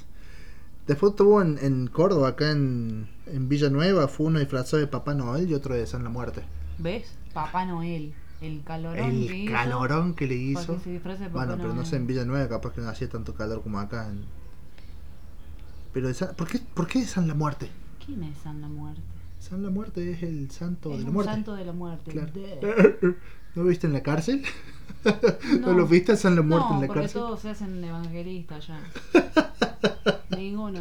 Después 0.90 1.16
tuvo 1.16 1.42
en, 1.42 1.60
en 1.62 1.86
Córdoba, 1.88 2.30
acá 2.30 2.50
en, 2.52 3.08
en 3.28 3.48
Villanueva, 3.48 4.08
fue 4.08 4.26
uno 4.26 4.40
disfrazado 4.40 4.80
de 4.82 4.88
Papá 4.88 5.14
Noel 5.14 5.48
y 5.50 5.54
otro 5.54 5.76
de 5.76 5.86
San 5.86 6.04
la 6.04 6.10
Muerte. 6.10 6.42
¿Ves? 6.80 7.14
Papá 7.32 7.64
Noel. 7.66 8.12
El 8.42 8.64
calorón 8.64 8.96
que 9.12 9.28
El 9.28 9.36
hizo. 9.36 9.52
calorón 9.54 10.14
que 10.16 10.26
le 10.28 10.36
hizo. 10.36 10.82
que 10.82 10.96
se 10.96 11.00
Papá 11.00 11.30
Bueno, 11.32 11.58
pero 11.58 11.74
no 11.76 11.86
sé, 11.86 11.98
en 11.98 12.08
Villanueva 12.08 12.50
capaz 12.50 12.74
que 12.74 12.82
no 12.82 12.90
hacía 12.90 13.08
tanto 13.08 13.36
calor 13.36 13.62
como 13.62 13.80
acá. 13.80 14.08
en- 14.10 14.24
Pero, 15.94 16.12
San- 16.14 16.34
¿por, 16.36 16.48
qué, 16.48 16.60
¿por 16.74 16.88
qué 16.88 17.06
San 17.06 17.28
la 17.28 17.36
Muerte? 17.36 17.70
¿Quién 18.06 18.24
es 18.24 18.38
San 18.40 18.60
la 18.62 18.68
Muerte? 18.68 19.02
San 19.40 19.62
la 19.62 19.70
Muerte 19.70 20.12
es 20.12 20.24
el 20.24 20.50
santo 20.52 20.92
es 20.92 20.98
de 21.00 21.04
la 21.06 21.12
muerte. 21.12 21.32
santo 21.32 21.56
de 21.56 21.66
la 21.66 21.74
muerte. 21.74 22.12
Claro. 22.12 22.34
¿No 23.56 23.64
viste 23.64 23.88
en 23.88 23.94
la 23.94 24.02
cárcel? 24.04 24.44
¿No, 25.62 25.68
No. 25.68 25.74
lo 25.74 25.88
viste 25.88 26.12
a 26.14 26.16
San 26.16 26.36
la 26.36 26.42
Muerte 26.42 26.68
no, 26.70 26.76
en 26.76 26.82
la 26.82 26.88
porque 26.88 27.02
cárcel? 27.04 27.22
todos 27.22 27.40
se 27.42 27.50
hacen 27.50 27.84
evangelistas 27.84 28.68
ya. 28.68 28.80
Ninguno. 30.38 30.80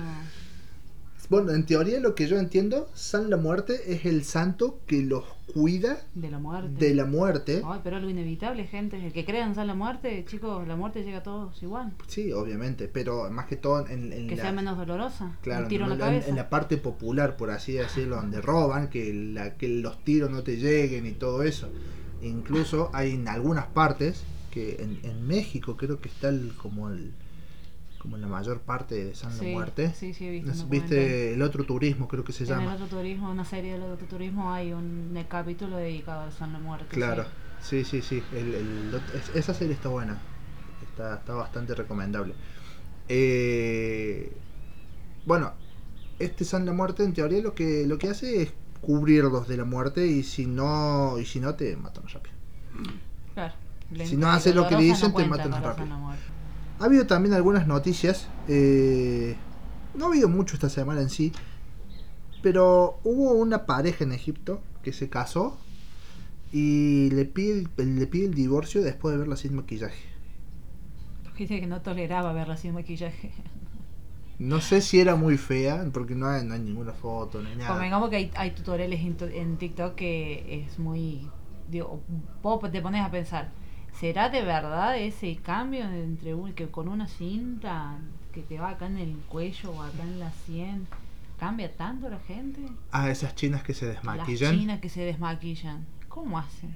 Bueno, 1.30 1.52
en 1.52 1.66
teoría 1.66 2.00
lo 2.00 2.14
que 2.14 2.26
yo 2.26 2.38
entiendo, 2.38 2.88
San 2.94 3.28
la 3.28 3.36
Muerte 3.36 3.92
es 3.92 4.06
el 4.06 4.24
santo 4.24 4.80
que 4.86 5.02
los 5.02 5.24
cuida 5.52 5.98
De 6.14 6.30
la 6.30 6.38
muerte. 6.38 6.86
de 6.86 6.94
la 6.94 7.04
muerte. 7.04 7.62
Ay, 7.66 7.80
pero 7.84 7.96
algo 7.96 8.08
inevitable, 8.08 8.66
gente. 8.66 8.96
El 9.04 9.12
que 9.12 9.26
crea 9.26 9.44
en 9.46 9.54
la 9.66 9.74
muerte, 9.74 10.24
chicos, 10.26 10.66
la 10.66 10.74
muerte 10.76 11.02
llega 11.04 11.18
a 11.18 11.22
todos 11.22 11.62
igual. 11.62 11.92
Sí, 12.06 12.32
obviamente, 12.32 12.88
pero 12.88 13.30
más 13.30 13.44
que 13.46 13.56
todo 13.56 13.86
en, 13.88 14.10
en 14.12 14.26
Que 14.26 14.36
la, 14.36 14.42
sea 14.42 14.52
menos 14.52 14.78
dolorosa. 14.78 15.36
claro, 15.42 15.64
Un 15.64 15.68
tiro 15.68 15.84
en 15.84 15.90
la 15.90 15.98
cabeza. 15.98 16.28
en 16.30 16.36
la 16.36 16.48
parte 16.48 16.78
popular, 16.78 17.36
por 17.36 17.50
así 17.50 17.72
decirlo, 17.72 18.16
donde 18.16 18.40
roban, 18.40 18.88
que, 18.88 19.12
la, 19.12 19.54
que 19.58 19.68
los 19.68 20.02
tiros 20.04 20.30
no 20.30 20.42
te 20.42 20.56
lleguen 20.56 21.04
y 21.06 21.12
todo 21.12 21.42
eso. 21.42 21.68
Incluso 22.22 22.90
hay 22.92 23.12
en 23.14 23.28
algunas 23.28 23.66
partes, 23.66 24.22
que 24.50 24.76
en, 24.82 24.98
en 25.02 25.26
México 25.26 25.76
creo 25.76 26.00
que 26.00 26.08
está 26.08 26.28
el, 26.28 26.52
como 26.56 26.88
el 26.90 27.12
como 27.98 28.16
la 28.16 28.28
mayor 28.28 28.60
parte 28.60 28.94
de 29.06 29.14
San 29.16 29.30
la 29.32 29.38
Sí, 29.42 29.46
Muerte. 29.52 29.92
Sí, 29.94 30.14
sí, 30.14 30.26
he 30.26 30.30
visto. 30.30 30.54
¿No- 30.54 30.62
un 30.62 30.70
¿Viste 30.70 31.34
el 31.34 31.42
otro 31.42 31.64
turismo, 31.64 32.06
creo 32.06 32.22
que 32.24 32.32
se 32.32 32.44
documental. 32.44 32.68
En 32.68 32.72
el 32.72 32.78
llama? 32.78 32.84
otro 32.86 32.98
turismo, 32.98 33.30
una 33.30 33.44
serie 33.44 33.72
del 33.72 33.82
otro 33.82 34.06
turismo, 34.06 34.52
hay 34.52 34.72
un 34.72 35.18
capítulo 35.28 35.76
dedicado 35.76 36.22
a 36.22 36.30
San 36.30 36.52
la 36.52 36.60
Muerte. 36.60 36.86
Claro, 36.90 37.24
sí. 37.60 37.84
sí, 37.84 38.00
sí, 38.02 38.20
sí. 38.20 38.22
el- 38.38 38.54
el- 38.54 39.00
es- 39.14 39.34
esa 39.34 39.52
serie 39.52 39.74
está 39.74 39.88
buena. 39.88 40.16
Está, 40.90 41.16
está 41.16 41.34
bastante 41.34 41.74
recomendable. 41.74 42.34
Eh, 43.08 44.32
bueno, 45.26 45.52
este 46.18 46.44
San 46.44 46.66
la 46.66 46.72
Muerte 46.72 47.02
en 47.04 47.12
teoría 47.12 47.40
lo 47.42 47.54
que 47.54 47.86
lo 47.86 47.98
que 47.98 48.08
hace 48.08 48.42
es 48.42 48.52
cubrirlos 48.80 49.48
de 49.48 49.56
la 49.56 49.64
muerte 49.64 50.06
y 50.06 50.22
si 50.22 50.46
no 50.46 51.18
y 51.18 51.24
si 51.24 51.40
no 51.40 51.54
te 51.54 51.76
matan 51.76 52.04
rápido. 52.08 52.34
Claro. 53.34 53.54
Si 54.04 54.16
no 54.16 54.28
hace 54.30 54.52
lo 54.54 54.68
que 54.68 54.74
dolorosa 54.74 54.94
dicen, 54.94 55.08
te 55.08 55.12
cuenta 55.28 55.36
matan 55.48 55.62
rápido. 55.62 55.96
Ha 56.80 56.84
habido 56.84 57.06
también 57.06 57.34
algunas 57.34 57.66
noticias. 57.66 58.28
eh, 58.48 59.36
no 59.94 60.04
ha 60.04 60.08
habido 60.08 60.28
mucho 60.28 60.54
esta 60.54 60.68
semana 60.68 61.00
en 61.00 61.10
sí. 61.10 61.32
Pero 62.42 63.00
hubo 63.02 63.32
una 63.32 63.66
pareja 63.66 64.04
en 64.04 64.12
Egipto 64.12 64.60
que 64.84 64.92
se 64.92 65.08
casó 65.08 65.58
y 66.52 67.10
le 67.10 67.24
pide, 67.24 67.66
el- 67.78 67.96
le 67.98 68.06
pide 68.06 68.26
el 68.26 68.34
divorcio 68.34 68.80
después 68.82 69.12
de 69.12 69.18
verla 69.18 69.36
sin 69.36 69.54
maquillaje. 69.56 70.04
Dice 71.36 71.60
que 71.60 71.66
no 71.66 71.80
toleraba 71.82 72.32
verla 72.32 72.56
sin 72.56 72.74
maquillaje. 72.74 73.32
No 74.38 74.60
sé 74.60 74.80
si 74.80 75.00
era 75.00 75.16
muy 75.16 75.36
fea, 75.36 75.84
porque 75.92 76.14
no 76.14 76.28
hay, 76.28 76.44
no 76.44 76.54
hay 76.54 76.60
ninguna 76.60 76.92
foto 76.92 77.42
ni 77.42 77.54
nada. 77.56 77.70
Convengamos 77.70 78.08
que 78.10 78.16
hay, 78.16 78.30
hay 78.36 78.50
tutoriales 78.52 79.00
en, 79.00 79.16
en 79.34 79.56
TikTok 79.56 79.94
que 79.94 80.64
es 80.66 80.78
muy. 80.78 81.28
Digo, 81.68 82.00
vos 82.42 82.70
te 82.70 82.80
pones 82.80 83.04
a 83.04 83.10
pensar, 83.10 83.50
¿será 83.98 84.28
de 84.28 84.42
verdad 84.42 84.96
ese 84.96 85.36
cambio 85.36 85.84
entre 85.90 86.34
un, 86.34 86.52
que 86.52 86.68
con 86.68 86.88
una 86.88 87.08
cinta 87.08 87.98
que 88.32 88.42
te 88.42 88.58
va 88.58 88.70
acá 88.70 88.86
en 88.86 88.98
el 88.98 89.16
cuello 89.28 89.72
o 89.72 89.82
acá 89.82 90.02
en 90.04 90.20
la 90.20 90.30
sien? 90.46 90.86
¿Cambia 91.38 91.70
tanto 91.76 92.08
la 92.08 92.18
gente? 92.20 92.60
Ah, 92.90 93.10
esas 93.10 93.34
chinas 93.34 93.62
que 93.62 93.72
se 93.74 93.86
Las 93.86 93.96
desmaquillan. 93.96 94.58
chinas 94.58 94.80
que 94.80 94.88
se 94.88 95.02
desmaquillan. 95.02 95.86
¿Cómo 96.08 96.38
hacen? 96.38 96.74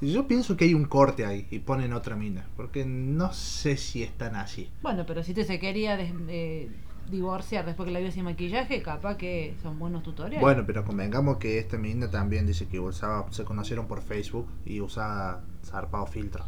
Yo 0.00 0.28
pienso 0.28 0.56
que 0.56 0.66
hay 0.66 0.74
un 0.74 0.84
corte 0.84 1.24
ahí 1.24 1.46
y 1.50 1.58
ponen 1.60 1.92
otra 1.94 2.16
mina, 2.16 2.46
porque 2.56 2.84
no 2.84 3.32
sé 3.32 3.76
si 3.76 4.02
están 4.02 4.36
así. 4.36 4.70
Bueno, 4.82 5.04
pero 5.06 5.22
si 5.22 5.32
te 5.32 5.44
se 5.44 5.58
quería 5.58 5.96
des- 5.96 6.12
eh, 6.28 6.68
divorciar 7.10 7.64
después 7.64 7.86
que 7.86 7.92
la 7.92 8.00
vio 8.00 8.10
sin 8.12 8.24
maquillaje, 8.24 8.82
capaz 8.82 9.16
que 9.16 9.54
son 9.62 9.78
buenos 9.78 10.02
tutoriales. 10.02 10.42
Bueno, 10.42 10.64
pero 10.66 10.84
convengamos 10.84 11.38
que 11.38 11.58
esta 11.58 11.78
mina 11.78 12.10
también 12.10 12.46
dice 12.46 12.66
que 12.68 12.78
usaba, 12.78 13.30
se 13.32 13.44
conocieron 13.44 13.86
por 13.86 14.02
Facebook 14.02 14.46
y 14.66 14.80
usaba 14.82 15.42
zarpado 15.64 16.06
filtro. 16.06 16.44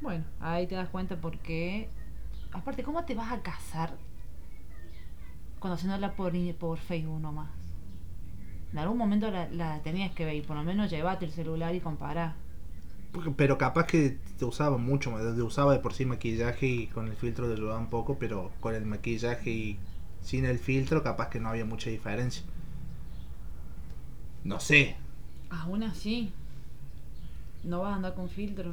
Bueno, 0.00 0.24
ahí 0.40 0.66
te 0.66 0.74
das 0.76 0.88
cuenta 0.88 1.16
porque... 1.20 1.88
Aparte, 2.52 2.82
¿cómo 2.84 3.04
te 3.04 3.14
vas 3.14 3.32
a 3.32 3.40
casar 3.42 3.96
conociéndola 5.58 6.12
por, 6.14 6.32
por 6.56 6.78
Facebook 6.78 7.20
nomás? 7.20 7.50
En 8.72 8.78
algún 8.78 8.98
momento 8.98 9.30
la, 9.30 9.48
la 9.48 9.80
tenías 9.82 10.12
que 10.12 10.24
ver 10.24 10.36
y 10.36 10.42
por 10.42 10.56
lo 10.56 10.62
menos 10.62 10.90
llevate 10.90 11.24
el 11.24 11.32
celular 11.32 11.74
y 11.74 11.80
compará. 11.80 12.36
Pero 13.36 13.58
capaz 13.58 13.86
que 13.86 14.20
te 14.38 14.44
usaba 14.44 14.76
mucho, 14.78 15.10
más, 15.10 15.22
te 15.34 15.42
usaba 15.42 15.72
de 15.72 15.78
por 15.80 15.92
sí 15.94 16.04
maquillaje 16.06 16.66
y 16.66 16.86
con 16.88 17.08
el 17.08 17.16
filtro 17.16 17.46
te 17.46 17.54
ayudaba 17.54 17.78
un 17.78 17.90
poco, 17.90 18.18
pero 18.18 18.52
con 18.60 18.74
el 18.74 18.84
maquillaje 18.86 19.50
y 19.50 19.80
sin 20.20 20.44
el 20.44 20.58
filtro 20.58 21.02
capaz 21.02 21.28
que 21.30 21.40
no 21.40 21.48
había 21.50 21.64
mucha 21.64 21.90
diferencia. 21.90 22.42
No 24.44 24.60
sé, 24.60 24.96
Aún 25.50 25.82
así, 25.82 26.32
no 27.64 27.80
vas 27.80 27.92
a 27.92 27.96
andar 27.96 28.14
con 28.14 28.28
filtro. 28.30 28.72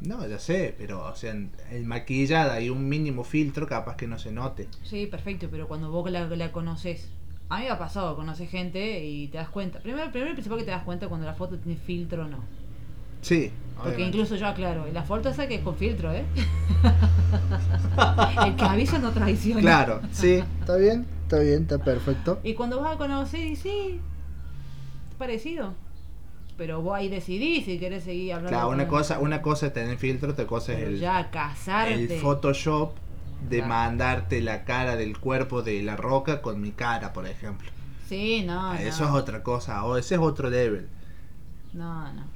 no, 0.00 0.26
ya 0.28 0.38
sé, 0.38 0.74
pero 0.78 1.04
o 1.06 1.14
sea, 1.16 1.32
el 1.70 1.84
maquillada 1.84 2.60
y 2.60 2.68
un 2.70 2.88
mínimo 2.88 3.24
filtro 3.24 3.66
capaz 3.66 3.96
que 3.96 4.06
no 4.06 4.18
se 4.18 4.30
note. 4.32 4.68
Sí, 4.82 5.06
perfecto, 5.06 5.48
pero 5.50 5.66
cuando 5.68 5.90
vos 5.90 6.08
la, 6.10 6.26
la 6.28 6.52
conoces, 6.52 7.10
a 7.48 7.58
mí 7.58 7.64
me 7.64 7.70
ha 7.70 7.78
pasado, 7.78 8.14
conoces 8.16 8.48
gente 8.50 9.04
y 9.04 9.28
te 9.28 9.38
das 9.38 9.48
cuenta. 9.50 9.80
Primero, 9.82 10.10
primero 10.12 10.30
y 10.32 10.34
principal 10.34 10.58
que 10.58 10.64
te 10.64 10.70
das 10.70 10.84
cuenta 10.84 11.08
cuando 11.08 11.26
la 11.26 11.34
foto 11.34 11.58
tiene 11.58 11.76
filtro 11.78 12.24
o 12.24 12.28
no. 12.28 12.48
Sí, 13.24 13.50
Porque 13.76 13.88
obviamente. 13.90 14.02
incluso 14.18 14.36
yo 14.36 14.46
aclaro, 14.46 14.86
la 14.92 15.02
foto 15.02 15.30
esa 15.30 15.48
que 15.48 15.54
es 15.56 15.60
con 15.62 15.74
filtro, 15.76 16.12
¿eh? 16.12 16.24
El 18.46 18.54
que 18.56 18.64
avisa 18.64 18.98
no 18.98 19.10
traiciona. 19.12 19.60
Claro, 19.60 20.00
sí, 20.12 20.42
está 20.60 20.76
bien, 20.76 21.06
está 21.22 21.38
bien, 21.38 21.62
está 21.62 21.78
perfecto. 21.78 22.38
Y 22.44 22.54
cuando 22.54 22.80
vas 22.80 22.94
a 22.94 22.98
conocer, 22.98 23.40
y 23.40 23.56
sí, 23.56 24.00
parecido. 25.18 25.74
Pero 26.56 26.82
vos 26.82 26.94
ahí 26.96 27.08
decidís 27.08 27.64
si 27.64 27.78
querés 27.78 28.04
seguir 28.04 28.34
hablando. 28.34 28.50
Claro, 28.50 28.68
una 28.68 28.86
con- 28.86 28.98
cosa, 28.98 29.18
una 29.18 29.42
cosa 29.42 29.66
es 29.68 29.72
tener 29.72 29.96
filtro, 29.96 30.30
otra 30.32 30.46
cosa 30.46 30.72
es 30.72 30.78
Pero 30.78 30.90
el, 30.90 31.00
ya 31.00 31.30
casarte. 31.30 31.94
el 31.94 32.20
Photoshop 32.20 32.92
de 33.48 33.56
Claro. 33.58 33.68
mandarte 33.70 34.40
la 34.40 34.64
cara 34.64 34.96
del 34.96 35.18
cuerpo 35.18 35.62
de 35.62 35.82
la 35.82 35.96
roca 35.96 36.42
con 36.42 36.60
mi 36.60 36.70
cara, 36.72 37.12
por 37.12 37.26
ejemplo. 37.26 37.70
Sí, 38.08 38.44
no, 38.46 38.74
no. 38.74 38.78
Eso 38.78 39.04
es 39.04 39.10
otra 39.10 39.42
cosa, 39.42 39.82
o 39.84 39.96
ese 39.96 40.14
es 40.14 40.20
otro 40.20 40.48
level. 40.50 40.88
No, 41.72 42.12
no. 42.12 42.33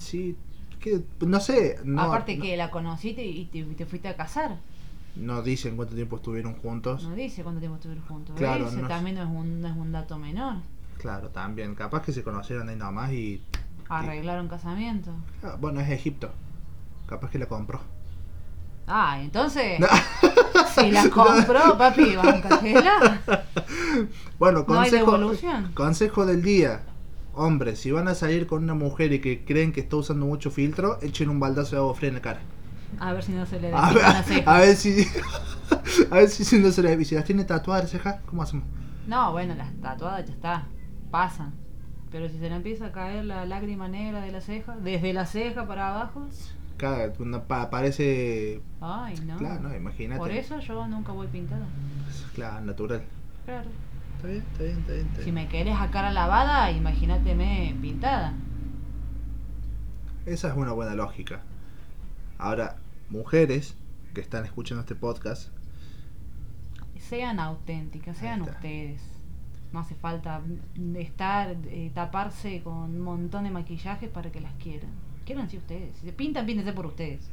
Sí, 0.00 0.36
que 0.80 1.02
no 1.20 1.40
sé, 1.40 1.78
no, 1.84 2.00
Aparte 2.02 2.36
no, 2.36 2.42
que 2.42 2.56
la 2.56 2.70
conociste 2.70 3.24
y 3.24 3.44
te, 3.44 3.62
te 3.64 3.84
fuiste 3.86 4.08
a 4.08 4.16
casar. 4.16 4.56
no 5.14 5.42
dicen 5.42 5.76
cuánto 5.76 5.94
tiempo 5.94 6.16
estuvieron 6.16 6.54
juntos. 6.54 7.04
No 7.04 7.14
dice 7.14 7.42
cuánto 7.42 7.60
tiempo 7.60 7.76
estuvieron 7.76 8.04
juntos. 8.06 8.34
Claro, 8.36 8.66
Ese 8.66 8.80
no- 8.82 8.88
también 8.88 9.16
no 9.16 9.22
es, 9.22 9.28
un, 9.28 9.60
no 9.60 9.68
es 9.68 9.76
un 9.76 9.92
dato 9.92 10.18
menor. 10.18 10.56
Claro, 10.98 11.28
también, 11.28 11.74
capaz 11.74 12.02
que 12.02 12.12
se 12.12 12.22
conocieron 12.22 12.68
ahí 12.68 12.76
nomás 12.76 13.12
y 13.12 13.42
Arreglaron 13.88 14.48
casamiento. 14.48 15.12
ah, 15.42 15.56
bueno, 15.60 15.80
es 15.80 15.90
Egipto. 15.90 16.30
Capaz 17.06 17.30
que 17.30 17.38
la 17.38 17.46
compró. 17.46 17.80
Ah, 18.86 19.20
entonces, 19.20 19.78
si 20.74 20.90
la 20.90 21.08
compró, 21.10 21.76
papi, 21.76 22.16
bancatela. 22.16 23.20
Bueno, 24.38 24.64
No 24.66 24.80
hay 24.80 24.90
consejo, 24.90 25.72
consejo 25.74 26.24
del 26.26 26.42
día. 26.42 26.82
Hombre, 27.42 27.74
si 27.74 27.90
van 27.90 28.06
a 28.06 28.14
salir 28.14 28.46
con 28.46 28.62
una 28.64 28.74
mujer 28.74 29.12
y 29.14 29.20
que 29.20 29.44
creen 29.46 29.72
que 29.72 29.80
está 29.80 29.96
usando 29.96 30.26
mucho 30.26 30.50
filtro, 30.50 30.98
echen 31.00 31.30
un 31.30 31.40
baldazo 31.40 31.70
de 31.76 31.80
agua 31.82 31.94
fría 31.94 32.08
en 32.08 32.14
la 32.16 32.20
cara. 32.20 32.40
A 32.98 33.14
ver 33.14 33.22
si 33.22 33.32
no 33.32 33.46
se 33.46 33.58
le 33.60 33.72
A 33.72 33.92
ver, 33.92 34.04
ceja. 34.24 34.56
a 34.56 34.60
ver 34.60 34.76
si. 34.76 35.06
A 36.10 36.16
ver 36.16 36.28
si, 36.28 36.44
si 36.44 36.58
no 36.58 36.70
se 36.70 36.82
le. 36.82 37.02
Si 37.04 37.14
las 37.14 37.24
tiene 37.24 37.44
tatuadas 37.44 37.84
las 37.84 37.92
cejas, 37.92 38.20
¿cómo 38.26 38.42
hacemos? 38.42 38.66
No, 39.06 39.32
bueno, 39.32 39.54
las 39.54 39.72
tatuadas 39.80 40.26
ya 40.26 40.32
está, 40.34 40.66
pasan. 41.10 41.54
Pero 42.10 42.28
si 42.28 42.38
se 42.38 42.48
le 42.50 42.56
empieza 42.56 42.86
a 42.86 42.92
caer 42.92 43.24
la 43.24 43.46
lágrima 43.46 43.88
negra 43.88 44.20
de 44.20 44.32
la 44.32 44.40
ceja, 44.42 44.76
desde 44.76 45.12
la 45.14 45.24
ceja 45.24 45.66
para 45.66 45.88
abajo, 45.94 46.26
Cada, 46.76 47.12
una, 47.20 47.44
pa- 47.44 47.70
parece. 47.70 48.60
ay, 48.82 49.14
no. 49.24 49.36
Claro, 49.38 49.60
no, 49.62 49.74
imagínate. 49.74 50.18
Por 50.18 50.30
eso 50.32 50.58
yo 50.58 50.86
nunca 50.88 51.12
voy 51.12 51.28
pintada. 51.28 51.64
Claro, 52.34 52.60
natural. 52.66 53.02
Claro. 53.46 53.68
Está 54.20 54.28
bien, 54.28 54.42
está 54.52 54.64
bien, 54.64 54.78
está 54.78 54.92
bien. 54.92 55.06
está 55.06 55.22
Si 55.22 55.32
me 55.32 55.48
querés 55.48 55.76
a 55.80 55.90
cara 55.90 56.12
lavada, 56.12 56.70
imagínateme 56.72 57.74
pintada. 57.80 58.34
Esa 60.26 60.48
es 60.48 60.56
una 60.56 60.72
buena 60.72 60.94
lógica. 60.94 61.40
Ahora, 62.36 62.76
mujeres 63.08 63.76
que 64.12 64.20
están 64.20 64.44
escuchando 64.44 64.82
este 64.82 64.94
podcast, 64.94 65.48
Sean 66.98 67.40
auténticas, 67.40 68.18
sean 68.18 68.42
ustedes. 68.42 69.00
No 69.72 69.80
hace 69.80 69.94
falta 69.94 70.42
estar, 70.96 71.56
eh, 71.64 71.90
taparse 71.94 72.62
con 72.62 72.74
un 72.74 73.00
montón 73.00 73.44
de 73.44 73.50
maquillaje 73.50 74.08
para 74.08 74.30
que 74.30 74.42
las 74.42 74.52
quieran. 74.56 74.90
Quieran 75.24 75.48
si 75.48 75.56
ustedes. 75.56 75.96
Si 75.96 76.04
se 76.04 76.12
pintan, 76.12 76.44
píntense 76.44 76.74
por 76.74 76.84
ustedes. 76.84 77.30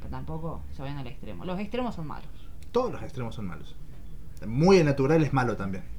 Pero 0.00 0.10
tampoco 0.10 0.62
se 0.72 0.82
vayan 0.82 0.98
al 0.98 1.06
extremo. 1.06 1.44
Los 1.44 1.60
extremos 1.60 1.94
son 1.94 2.08
malos. 2.08 2.28
todos 2.72 2.90
los 2.92 3.02
extremos 3.02 3.36
son 3.36 3.46
malos. 3.46 3.76
Muy 4.44 4.82
natural 4.82 5.22
es 5.22 5.32
malo 5.32 5.56
también. 5.56 5.95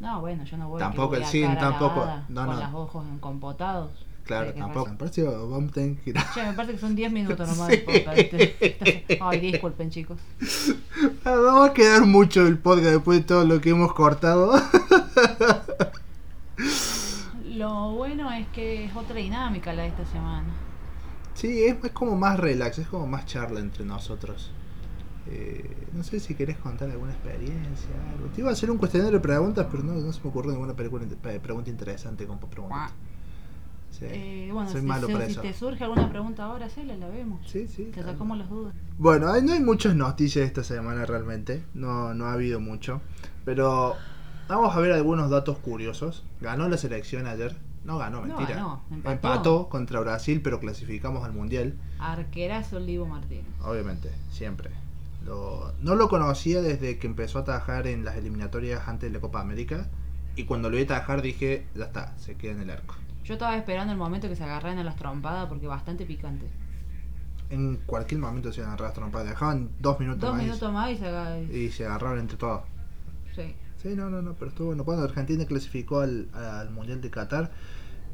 No, 0.00 0.20
bueno, 0.20 0.44
yo 0.44 0.56
no 0.56 0.68
voy 0.68 0.78
Tampoco 0.80 1.14
el 1.16 1.22
cara 1.22 1.58
tampoco. 1.58 2.06
No, 2.28 2.46
con 2.46 2.56
no. 2.56 2.60
los 2.62 2.74
ojos 2.74 3.06
encompotados. 3.12 3.90
Claro, 4.24 4.52
tampoco. 4.54 4.90
Me 4.90 4.96
parece 4.96 5.22
que 5.22 5.28
vamos 5.28 5.70
a 5.70 5.74
tener 5.74 5.96
que 5.98 6.10
ir 6.10 6.16
Che, 6.32 6.44
me 6.44 6.52
parece 6.52 6.74
que 6.74 6.78
son 6.80 6.94
10 6.94 7.12
minutos 7.12 7.48
nomás 7.48 7.68
Sí. 7.70 7.76
de 7.76 7.82
podcast. 7.82 9.20
Ay, 9.22 9.40
disculpen, 9.40 9.90
chicos. 9.90 10.18
Ah, 11.24 11.34
Vamos 11.36 11.70
a 11.70 11.72
quedar 11.72 12.06
mucho 12.06 12.46
el 12.46 12.58
podcast 12.58 12.86
después 12.92 13.18
de 13.18 13.24
todo 13.24 13.44
lo 13.44 13.60
que 13.60 13.70
hemos 13.70 13.92
cortado. 13.94 14.52
Lo 17.46 17.92
bueno 17.92 18.30
es 18.32 18.46
que 18.48 18.84
es 18.84 18.96
otra 18.96 19.16
dinámica 19.16 19.72
la 19.72 19.82
de 19.82 19.88
esta 19.88 20.04
semana. 20.06 20.48
Sí, 21.34 21.64
es, 21.64 21.76
es 21.82 21.90
como 21.92 22.16
más 22.16 22.38
relax, 22.38 22.78
es 22.78 22.86
como 22.88 23.06
más 23.06 23.26
charla 23.26 23.60
entre 23.60 23.84
nosotros. 23.84 24.50
Eh, 25.28 25.86
no 25.92 26.02
sé 26.02 26.18
si 26.20 26.34
querés 26.34 26.56
contar 26.58 26.90
alguna 26.90 27.12
experiencia, 27.12 27.90
algo. 28.14 28.26
Te 28.34 28.40
iba 28.40 28.50
a 28.50 28.52
hacer 28.54 28.70
un 28.70 28.78
cuestionario 28.78 29.18
de 29.18 29.22
preguntas, 29.22 29.66
pero 29.70 29.82
no, 29.84 29.92
no 29.94 30.12
se 30.12 30.20
me 30.22 30.30
ocurrió 30.30 30.52
ninguna 30.52 30.74
pe- 30.74 31.38
pregunta 31.40 31.70
interesante 31.70 32.26
preguntar. 32.50 32.90
Sí. 33.90 34.06
Eh, 34.08 34.50
bueno, 34.52 34.68
Soy 34.70 34.80
si, 34.80 34.86
malo 34.86 35.06
si- 35.06 35.12
para 35.12 35.26
si 35.26 35.32
eso. 35.32 35.42
te 35.42 35.52
surge 35.52 35.84
alguna 35.84 36.08
pregunta 36.08 36.44
ahora, 36.44 36.68
sí, 36.70 36.82
la, 36.82 36.96
la 36.96 37.08
vemos. 37.08 37.46
Sí, 37.46 37.68
sí. 37.68 37.90
Te 37.94 38.02
sacamos 38.02 38.38
las 38.38 38.48
dudas. 38.48 38.74
Bueno, 38.98 39.30
hay- 39.30 39.42
no 39.42 39.52
hay 39.52 39.60
muchas 39.60 39.94
noticias 39.94 40.46
esta 40.46 40.64
semana 40.64 41.04
realmente. 41.06 41.62
No, 41.74 42.14
no 42.14 42.24
ha 42.26 42.32
habido 42.32 42.58
mucho. 42.58 43.00
Pero 43.44 43.94
vamos 44.48 44.74
a 44.74 44.80
ver 44.80 44.92
algunos 44.92 45.30
datos 45.30 45.58
curiosos. 45.58 46.24
Ganó 46.40 46.68
la 46.68 46.78
selección 46.78 47.26
ayer. 47.26 47.54
No 47.84 47.98
ganó, 47.98 48.24
No 48.24 48.36
mentira. 48.38 48.58
empató. 48.90 49.10
Empató 49.10 49.68
contra 49.68 50.00
Brasil, 50.00 50.40
pero 50.42 50.58
clasificamos 50.58 51.24
al 51.24 51.32
mundial. 51.32 51.74
Arquerazo 51.98 52.78
el 52.78 52.86
Divo 52.86 53.06
Martínez. 53.06 53.44
Obviamente, 53.62 54.10
siempre. 54.30 54.70
Lo- 55.24 55.72
no 55.80 55.94
lo 55.94 56.08
conocía 56.08 56.60
desde 56.62 56.98
que 56.98 57.06
empezó 57.06 57.38
a 57.38 57.44
trabajar 57.44 57.86
en 57.86 58.04
las 58.04 58.16
eliminatorias 58.16 58.86
antes 58.88 59.10
de 59.10 59.14
la 59.16 59.20
Copa 59.20 59.40
América. 59.40 59.88
Y 60.36 60.44
cuando 60.44 60.70
lo 60.70 60.76
vi 60.76 60.84
trabajar 60.84 61.22
dije, 61.22 61.66
ya 61.74 61.84
está, 61.84 62.16
se 62.18 62.36
queda 62.36 62.52
en 62.52 62.60
el 62.60 62.70
arco. 62.70 62.94
Yo 63.24 63.34
estaba 63.34 63.56
esperando 63.56 63.92
el 63.92 63.98
momento 63.98 64.28
que 64.28 64.34
se 64.36 64.42
agarraran 64.44 64.78
a 64.78 64.84
las 64.84 64.96
trompadas 64.96 65.46
porque 65.48 65.66
bastante 65.66 66.04
picante. 66.06 66.46
En 67.50 67.76
cualquier 67.86 68.20
momento 68.20 68.50
se 68.52 68.62
agarraron 68.62 68.86
las 68.86 68.94
trompadas. 68.94 69.28
Dejaban 69.28 69.70
dos 69.78 70.00
minutos 70.00 70.22
Dos 70.22 70.32
más 70.34 70.42
minutos 70.42 70.72
más 70.72 70.90
y 70.90 70.96
se 70.96 71.06
agarra. 71.06 71.38
y 71.38 71.70
se 71.70 71.86
agarraron 71.86 72.18
entre 72.18 72.36
todos. 72.38 72.62
Sí. 73.34 73.54
Sí, 73.76 73.88
no, 73.94 74.08
no, 74.10 74.22
no, 74.22 74.34
pero 74.34 74.48
estuvo 74.50 74.68
bueno. 74.68 74.84
Cuando 74.84 75.04
Argentina 75.04 75.44
clasificó 75.44 76.00
al, 76.00 76.28
al 76.32 76.70
Mundial 76.70 77.00
de 77.00 77.10
Qatar, 77.10 77.50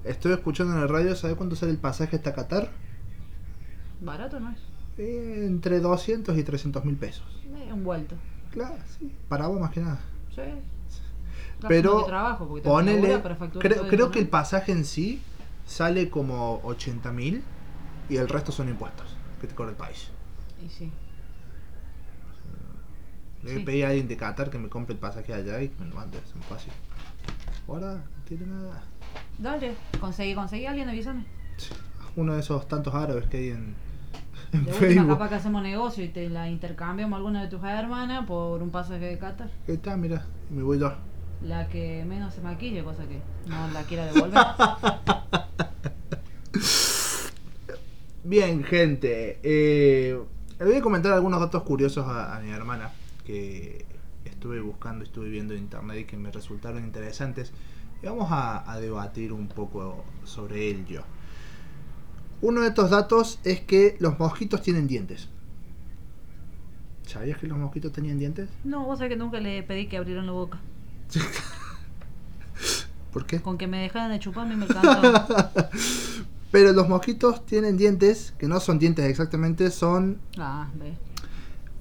estoy 0.04 0.32
escuchando 0.32 0.74
en 0.74 0.82
el 0.82 0.88
radio, 0.88 1.14
¿sabe 1.14 1.36
cuánto 1.36 1.54
sale 1.56 1.72
el 1.72 1.78
pasaje 1.78 2.16
hasta 2.16 2.34
Qatar? 2.34 2.70
Barato 4.00 4.40
no 4.40 4.50
es. 4.50 4.58
Entre 4.98 5.80
200 5.80 6.36
y 6.36 6.42
300 6.42 6.84
mil 6.84 6.96
pesos. 6.96 7.24
Eh, 7.56 7.72
un 7.72 7.84
vuelto. 7.84 8.16
Claro, 8.50 8.76
sí. 8.98 9.14
Para 9.28 9.46
vos 9.46 9.60
más 9.60 9.70
que 9.70 9.80
nada. 9.80 10.00
Sí. 10.34 10.42
Pero 11.66 12.04
trabajo, 12.04 12.60
ponele, 12.62 13.18
para 13.18 13.36
creo, 13.36 13.88
creo 13.88 14.10
que 14.10 14.20
el 14.20 14.28
pasaje 14.28 14.72
en 14.72 14.84
sí 14.84 15.20
sale 15.66 16.08
como 16.08 16.60
80 16.62 17.12
mil 17.12 17.42
y 18.08 18.16
el 18.16 18.28
resto 18.28 18.52
son 18.52 18.68
impuestos 18.68 19.16
que 19.40 19.46
te 19.48 19.54
cobra 19.54 19.70
el 19.70 19.76
país. 19.76 20.10
Y 20.64 20.68
sí. 20.68 20.92
Le 23.42 23.54
Sí. 23.54 23.62
a 23.62 23.64
pedir 23.64 23.84
a 23.84 23.88
alguien 23.88 24.08
de 24.08 24.16
Qatar 24.16 24.50
que 24.50 24.58
me 24.58 24.68
compre 24.68 24.94
el 24.94 25.00
pasaje 25.00 25.32
allá 25.32 25.60
y 25.62 25.68
que 25.68 25.82
me 25.84 25.90
lo 25.90 25.96
mande, 25.96 26.18
es 26.18 26.34
muy 26.34 26.44
fácil. 26.44 26.72
Ahora, 27.68 27.94
no 27.94 28.24
tiene 28.24 28.46
nada. 28.46 28.82
Dale, 29.38 29.74
conseguí, 30.00 30.34
conseguí 30.34 30.66
a 30.66 30.70
alguien, 30.70 30.88
avísame. 30.88 31.24
Uno 32.16 32.34
de 32.34 32.40
esos 32.40 32.66
tantos 32.66 32.94
árabes 32.94 33.26
que 33.26 33.36
hay 33.36 33.48
en, 33.50 33.74
en 34.52 34.64
De 34.64 34.72
última 34.72 34.78
Facebook. 34.78 35.08
capaz 35.08 35.28
que 35.28 35.34
hacemos 35.36 35.62
negocio 35.62 36.04
y 36.04 36.08
te 36.08 36.28
la 36.28 36.48
intercambiamos 36.48 37.16
alguna 37.16 37.42
de 37.42 37.48
tus 37.48 37.62
hermanas 37.64 38.26
por 38.26 38.62
un 38.62 38.70
pasaje 38.70 39.04
de 39.06 39.18
Qatar. 39.18 39.50
Ahí 39.68 39.74
está, 39.74 39.96
mira, 39.96 40.24
me 40.50 40.62
voy 40.62 40.78
yo. 40.78 40.92
La 41.42 41.68
que 41.68 42.04
menos 42.04 42.34
se 42.34 42.40
maquille, 42.40 42.82
cosa 42.82 43.04
que 43.06 43.20
no 43.48 43.68
la 43.68 43.82
quiera 43.84 44.06
devolver. 44.06 44.38
Bien, 48.24 48.64
gente. 48.64 49.38
Eh, 49.42 50.18
le 50.58 50.64
voy 50.64 50.74
a 50.76 50.80
comentar 50.82 51.12
algunos 51.12 51.40
datos 51.40 51.62
curiosos 51.62 52.06
a, 52.06 52.36
a 52.36 52.40
mi 52.40 52.50
hermana 52.50 52.90
que 53.24 53.86
estuve 54.24 54.60
buscando, 54.60 55.04
estuve 55.04 55.28
viendo 55.28 55.54
en 55.54 55.60
internet 55.60 56.00
y 56.00 56.04
que 56.04 56.16
me 56.16 56.30
resultaron 56.30 56.84
interesantes. 56.84 57.52
Y 58.02 58.06
vamos 58.06 58.28
a, 58.30 58.70
a 58.70 58.78
debatir 58.80 59.32
un 59.32 59.48
poco 59.48 60.04
sobre 60.24 60.66
ello. 60.68 61.04
Uno 62.40 62.60
de 62.62 62.68
estos 62.68 62.90
datos 62.90 63.40
es 63.44 63.60
que 63.60 63.96
los 64.00 64.18
mosquitos 64.18 64.62
tienen 64.62 64.86
dientes. 64.86 65.28
¿Sabías 67.06 67.38
que 67.38 67.46
los 67.46 67.58
mosquitos 67.58 67.92
tenían 67.92 68.18
dientes? 68.18 68.48
No, 68.64 68.84
vos 68.84 68.98
sabés 68.98 69.12
que 69.12 69.16
nunca 69.16 69.40
le 69.40 69.62
pedí 69.62 69.86
que 69.86 69.96
abrieran 69.96 70.26
la 70.26 70.32
boca. 70.32 70.60
¿Por 73.12 73.26
qué? 73.26 73.40
Con 73.40 73.56
que 73.56 73.66
me 73.66 73.80
dejaran 73.80 74.10
de 74.10 74.18
chupar 74.18 74.46
a 74.46 74.48
mí 74.48 74.56
me 74.56 74.64
alcanzaba. 74.68 75.70
Pero 76.50 76.72
los 76.72 76.88
mosquitos 76.88 77.44
tienen 77.46 77.76
dientes, 77.76 78.34
que 78.38 78.46
no 78.46 78.60
son 78.60 78.78
dientes 78.78 79.04
exactamente, 79.06 79.70
son 79.70 80.18
ah, 80.38 80.68
ve. 80.78 80.94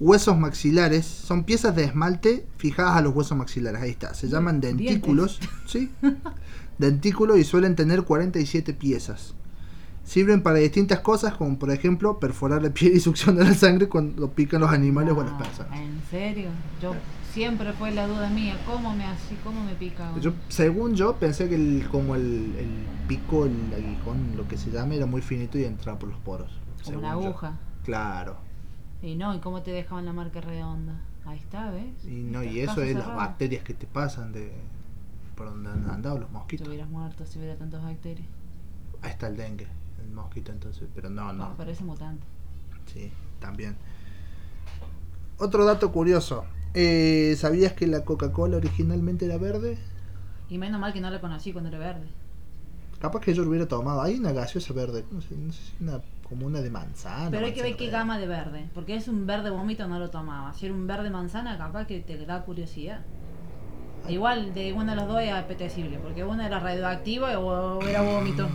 huesos 0.00 0.36
maxilares, 0.38 1.06
son 1.06 1.44
piezas 1.44 1.74
de 1.76 1.84
esmalte 1.84 2.46
fijadas 2.56 2.96
a 2.96 3.00
los 3.02 3.14
huesos 3.14 3.36
maxilares, 3.36 3.80
ahí 3.80 3.90
está, 3.90 4.12
se 4.14 4.28
llaman 4.28 4.60
Dientes. 4.60 4.86
dentículos, 4.86 5.40
¿sí? 5.66 5.90
Dentículos 6.78 7.38
y 7.38 7.44
suelen 7.44 7.76
tener 7.76 8.02
47 8.02 8.74
piezas. 8.74 9.34
Sirven 10.08 10.42
para 10.42 10.58
distintas 10.58 11.00
cosas, 11.00 11.34
como 11.36 11.58
por 11.58 11.70
ejemplo 11.70 12.18
perforar 12.18 12.62
la 12.62 12.70
piel 12.70 12.94
y 12.96 13.00
succionar 13.08 13.46
la 13.46 13.54
sangre 13.54 13.88
cuando 13.88 14.32
pican 14.32 14.60
los 14.60 14.70
animales 14.72 15.14
o 15.14 15.22
las 15.22 15.32
No, 15.32 15.38
personas. 15.38 15.78
¿En 15.78 16.02
serio? 16.10 16.50
Yo 16.80 16.94
siempre 17.32 17.72
fue 17.74 17.90
la 17.92 18.06
duda 18.06 18.30
mía, 18.30 18.62
¿cómo 18.66 18.94
me 18.94 19.04
así, 19.04 19.36
cómo 19.44 19.62
me 19.64 19.74
pica? 19.74 20.18
Yo, 20.20 20.32
según 20.48 20.94
yo, 20.94 21.16
pensé 21.18 21.48
que 21.48 21.54
el, 21.56 21.88
como 21.90 22.14
el, 22.14 22.54
el 22.56 22.70
pico, 23.06 23.46
el 23.46 23.72
aguijón, 23.74 24.36
lo 24.36 24.48
que 24.48 24.56
se 24.56 24.70
llame, 24.70 24.96
era 24.96 25.06
muy 25.06 25.22
finito 25.22 25.58
y 25.58 25.64
entraba 25.64 25.98
por 25.98 26.08
los 26.08 26.18
poros. 26.20 26.50
Como 26.84 26.98
una 26.98 27.12
yo. 27.20 27.28
aguja. 27.28 27.58
Claro. 27.84 28.38
Y 29.02 29.14
no, 29.16 29.34
¿y 29.34 29.40
cómo 29.40 29.62
te 29.62 29.70
dejaban 29.72 30.04
la 30.04 30.12
marca 30.12 30.40
redonda? 30.40 31.00
Ahí 31.24 31.38
está, 31.38 31.70
¿ves? 31.70 32.04
Y 32.04 32.22
no, 32.24 32.42
y 32.42 32.60
eso 32.60 32.82
es 32.82 32.96
las 32.96 33.14
bacterias 33.14 33.62
que 33.64 33.74
te 33.74 33.86
pasan 33.86 34.32
de 34.32 34.52
por 35.36 35.48
donde 35.50 35.70
han 35.70 35.88
andado 35.90 36.18
los 36.18 36.28
Te 36.28 36.32
mosquitos. 36.32 36.68
hubieras 36.68 36.88
muerto 36.88 37.26
si 37.26 37.38
hubiera 37.38 37.56
tantas 37.56 37.82
bacterias. 37.82 38.28
Ahí 39.02 39.10
está 39.10 39.28
el 39.28 39.36
dengue, 39.36 39.66
el 40.02 40.10
mosquito 40.10 40.52
entonces, 40.52 40.88
pero 40.94 41.10
no, 41.10 41.32
no. 41.32 41.50
No, 41.50 41.56
parece 41.56 41.84
mutante. 41.84 42.24
Sí, 42.92 43.12
también. 43.40 43.76
Otro 45.38 45.64
dato 45.64 45.92
curioso. 45.92 46.44
Eh, 46.74 47.34
¿Sabías 47.36 47.72
que 47.72 47.86
la 47.86 48.04
Coca-Cola 48.04 48.56
originalmente 48.56 49.24
era 49.24 49.38
verde? 49.38 49.78
Y 50.48 50.58
menos 50.58 50.80
mal 50.80 50.92
que 50.92 51.00
no 51.00 51.10
la 51.10 51.20
conocí 51.20 51.52
cuando 51.52 51.68
era 51.68 51.78
verde. 51.78 52.06
Capaz 53.00 53.20
que 53.20 53.34
yo 53.34 53.42
lo 53.42 53.50
hubiera 53.50 53.66
tomado. 53.66 54.02
Hay 54.02 54.18
una 54.18 54.32
gaseosa 54.32 54.72
verde, 54.72 55.04
no 55.10 55.20
sé, 55.20 55.36
no 55.36 55.52
sé 55.52 55.62
si 55.62 55.84
una 55.84 56.00
como 56.28 56.46
una 56.46 56.60
de 56.60 56.70
manzana. 56.70 57.30
Pero 57.30 57.46
hay 57.46 57.54
que 57.54 57.62
ver 57.62 57.76
qué 57.76 57.84
verde. 57.84 57.98
gama 57.98 58.18
de 58.18 58.26
verde. 58.26 58.68
Porque 58.74 58.94
es 58.96 59.08
un 59.08 59.26
verde 59.26 59.50
vómito, 59.50 59.88
no 59.88 59.98
lo 59.98 60.10
tomaba. 60.10 60.52
Si 60.52 60.66
era 60.66 60.74
un 60.74 60.86
verde 60.86 61.10
manzana, 61.10 61.56
capaz 61.56 61.86
que 61.86 62.00
te 62.00 62.18
da 62.26 62.44
curiosidad. 62.44 63.00
Igual 64.08 64.54
de 64.54 64.72
uno 64.72 64.92
de 64.92 64.96
los 64.96 65.08
dos 65.08 65.20
es 65.22 65.32
apetecible. 65.32 65.98
Porque 65.98 66.24
uno 66.24 66.42
era 66.42 66.58
radioactivo 66.58 67.26
o 67.26 67.82
era 67.82 68.02
vómito. 68.02 68.48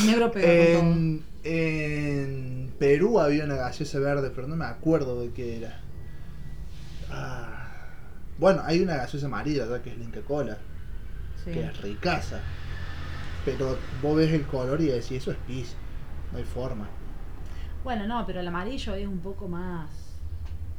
El 0.00 0.06
negro 0.06 0.30
pega 0.30 0.46
con 0.46 0.82
todo. 0.82 0.92
En, 0.92 1.24
en 1.44 2.72
Perú 2.78 3.20
había 3.20 3.44
una 3.44 3.56
gaseosa 3.56 3.98
verde, 3.98 4.30
pero 4.34 4.46
no 4.48 4.56
me 4.56 4.64
acuerdo 4.64 5.20
de 5.20 5.30
qué 5.32 5.58
era. 5.58 5.80
Ah, 7.10 7.66
bueno, 8.38 8.62
hay 8.64 8.80
una 8.80 8.96
gaseosa 8.96 9.26
amarilla, 9.26 9.66
ya 9.68 9.82
que 9.82 9.90
es 9.90 9.98
la 9.98 10.04
Inca 10.04 10.20
Cola, 10.22 10.56
Sí. 11.44 11.50
que 11.52 11.64
es 11.64 11.80
ricaza. 11.80 12.40
Pero 13.44 13.76
vos 14.00 14.16
ves 14.16 14.32
el 14.32 14.46
color 14.46 14.80
y 14.80 14.86
decís, 14.86 15.12
eso 15.12 15.32
es 15.32 15.36
pis. 15.46 15.74
No 16.30 16.38
hay 16.38 16.44
forma. 16.44 16.88
Bueno, 17.84 18.06
no, 18.06 18.24
pero 18.24 18.40
el 18.40 18.46
amarillo 18.48 18.94
es 18.94 19.06
un 19.06 19.18
poco 19.18 19.48
más. 19.48 19.90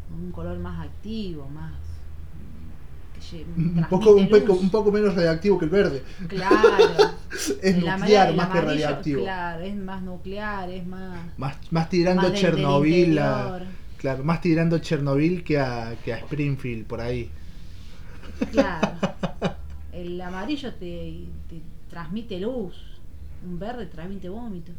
Un 0.09 0.31
color 0.31 0.57
más 0.59 0.85
activo, 0.85 1.47
más. 1.49 1.73
Un 3.57 3.85
poco, 3.89 4.15
un, 4.15 4.29
poco, 4.29 4.53
un 4.53 4.69
poco 4.69 4.91
menos 4.91 5.15
radiactivo 5.15 5.57
que 5.57 5.65
el 5.65 5.71
verde. 5.71 6.03
Claro. 6.27 6.53
Es 7.63 7.75
nuclear 7.77 8.35
más 8.35 8.49
que 8.49 8.61
radiactivo. 8.61 9.23
Claro, 9.23 9.63
es 9.63 9.75
más 9.75 10.03
nuclear, 10.03 10.69
es 10.69 10.85
más. 10.85 11.17
Más, 11.37 11.57
más 11.71 11.89
tirando 11.89 12.21
más 12.29 12.33
Chernobyl 12.33 13.17
a. 13.17 13.59
Claro, 13.97 14.23
más 14.23 14.39
tirando 14.41 14.77
Chernobyl 14.77 15.43
que 15.43 15.57
a, 15.59 15.95
que 16.05 16.13
a 16.13 16.17
Springfield, 16.17 16.85
por 16.85 17.01
ahí. 17.01 17.31
Claro. 18.51 18.87
El 19.93 20.19
amarillo 20.21 20.73
te, 20.75 21.25
te 21.49 21.61
transmite 21.89 22.39
luz. 22.39 22.75
Un 23.45 23.57
verde 23.59 23.87
transmite 23.87 24.29
vómito. 24.29 24.71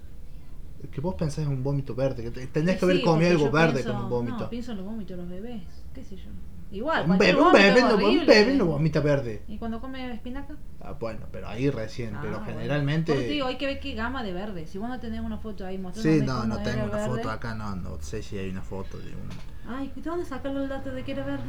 Que 0.93 1.01
vos 1.01 1.15
pensás 1.15 1.45
en 1.45 1.49
un 1.49 1.63
vómito 1.65 1.95
verde, 1.95 2.23
que 2.25 2.31
te- 2.31 2.47
tendrías 2.47 2.79
Sí, 2.79 2.87
que 2.87 2.93
haber 2.93 3.03
comido 3.03 3.31
algo 3.31 3.51
verde 3.51 3.83
pienso- 3.83 3.93
con 3.95 4.03
un 4.05 4.11
vómito. 4.11 4.39
No, 4.39 4.51
pienso 4.51 4.71
en 4.73 4.77
los 4.79 4.87
vómitos 4.87 5.17
de 5.17 5.23
los 5.23 5.31
bebés. 5.31 5.63
¿Qué 5.95 6.05
sé 6.05 6.17
yo? 6.17 6.31
Igual. 6.75 7.09
un, 7.09 7.19
bebé, 7.19 7.41
un, 7.41 7.53
bebé 7.53 7.81
no, 7.83 7.95
un 7.95 8.27
bebé 8.27 8.55
no 8.57 8.67
vomita 8.67 9.01
verde. 9.01 9.43
¿Y 9.47 9.59
cuando 9.59 9.81
come 9.81 10.13
espinaca? 10.13 10.57
Ah, 10.81 10.93
bueno, 10.99 11.21
pero 11.31 11.47
ahí 11.49 11.71
recién, 11.71 12.17
Ah, 12.17 12.21
pero 12.21 12.39
bueno. 12.41 12.53
generalmente... 12.53 13.13
Por 13.13 13.23
eso 13.23 13.31
digo, 13.31 13.47
hay 13.47 13.57
que 13.59 13.67
ver 13.67 13.79
qué 13.81 13.95
gama 13.95 14.23
de 14.25 14.33
verde. 14.33 14.67
Si 14.67 14.79
vos 14.79 14.89
no 14.89 14.99
tenés 14.99 15.21
una 15.21 15.39
foto 15.39 15.65
ahí 15.65 15.79
mostrándome 15.79 16.19
Sí, 16.21 16.27
no, 16.27 16.45
no 16.45 16.63
tengo 16.63 16.85
una 16.85 16.97
verde. 16.97 17.07
foto 17.07 17.31
acá, 17.31 17.55
no, 17.55 17.77
no 17.77 18.01
sé 18.01 18.23
si 18.23 18.37
hay 18.39 18.51
una 18.51 18.63
foto 18.63 18.99
de 18.99 19.11
un... 19.11 19.29
Ay, 19.69 19.93
¿de 19.95 20.03
dónde 20.03 20.25
sacarlo 20.25 20.63
el 20.65 20.69
dato 20.69 20.91
de 20.91 21.05
que 21.05 21.13
era 21.13 21.25
verde? 21.25 21.45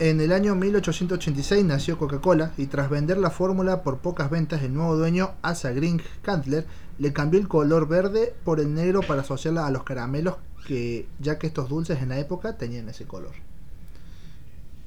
En 0.00 0.20
el 0.20 0.32
año 0.32 0.54
1886 0.54 1.64
nació 1.64 1.98
Coca-Cola 1.98 2.52
y 2.56 2.66
tras 2.66 2.88
vender 2.88 3.18
la 3.18 3.30
fórmula 3.30 3.82
por 3.82 3.98
pocas 3.98 4.30
ventas, 4.30 4.62
el 4.62 4.72
nuevo 4.72 4.96
dueño, 4.96 5.32
Asa 5.42 5.72
Green 5.72 6.00
Candler, 6.22 6.66
le 6.98 7.12
cambió 7.12 7.40
el 7.40 7.48
color 7.48 7.88
verde 7.88 8.32
por 8.44 8.60
el 8.60 8.72
negro 8.74 9.00
para 9.02 9.22
asociarla 9.22 9.66
a 9.66 9.70
los 9.70 9.82
caramelos, 9.82 10.36
que 10.66 11.08
ya 11.18 11.38
que 11.38 11.48
estos 11.48 11.68
dulces 11.68 12.00
en 12.00 12.10
la 12.10 12.18
época 12.18 12.56
tenían 12.56 12.88
ese 12.88 13.06
color. 13.06 13.32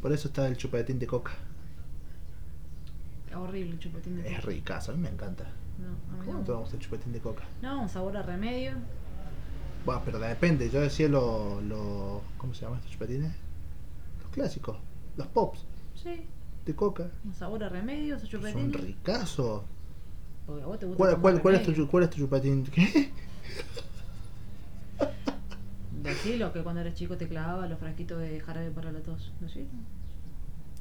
Por 0.02 0.12
eso 0.12 0.28
está 0.30 0.48
el 0.48 0.58
chupetín 0.58 1.00
de 1.00 1.08
coca. 1.08 1.32
Horrible 3.36 3.72
el 3.72 3.80
chupetín 3.80 4.16
de 4.18 4.28
Es 4.30 4.36
coca. 4.38 4.48
ricazo, 4.48 4.92
a 4.92 4.96
mí 4.96 5.02
me 5.02 5.10
encanta. 5.10 5.46
No, 5.80 5.88
a 6.14 6.20
mí 6.20 6.26
¿Cómo 6.26 6.44
no. 6.64 6.68
el 6.72 6.80
chupetín 6.80 7.14
de 7.14 7.20
coca? 7.20 7.44
No, 7.62 7.82
un 7.82 7.90
sabor 7.90 8.18
a 8.18 8.22
remedio. 8.24 8.74
Bueno, 9.86 10.02
pero 10.06 10.20
depende. 10.20 10.70
Yo 10.70 10.82
decía 10.82 11.08
los. 11.08 11.64
Lo, 11.64 12.22
¿Cómo 12.38 12.54
se 12.54 12.62
llaman 12.64 12.80
estos 12.80 12.92
chupetines? 12.94 13.32
Los 14.22 14.32
clásicos. 14.32 14.78
Los 15.18 15.28
pops 15.28 15.66
Sí. 15.96 16.26
de 16.66 16.76
coca. 16.76 17.10
Un 17.26 17.34
sabor 17.34 17.64
a 17.64 17.70
remedio, 17.70 18.16
esos 18.16 18.30
Son 18.30 18.42
chupetines. 18.42 18.82
ricazos. 18.82 19.64
Porque 20.46 20.64
a 20.64 20.66
vos 20.66 20.78
te 20.80 20.86
gusta 20.86 20.98
¿Cuál, 20.98 21.22
cuál, 21.22 21.42
cuál 21.42 21.56
es 21.56 21.64
tu, 21.64 21.88
¿Cuál 21.88 22.04
es 22.04 22.10
tu 22.10 22.18
chupetín? 22.18 22.64
¿Qué? 22.72 23.12
Decilo 26.24 26.54
que 26.54 26.62
cuando 26.62 26.82
eres 26.82 26.94
chico 26.94 27.18
te 27.18 27.28
clavaba 27.28 27.68
los 27.68 27.80
frasquitos 27.80 28.20
de 28.20 28.40
jarabe 28.40 28.72
para 28.72 28.92
la 28.92 29.00
tos. 29.00 29.32
¿Decilo? 29.40 29.68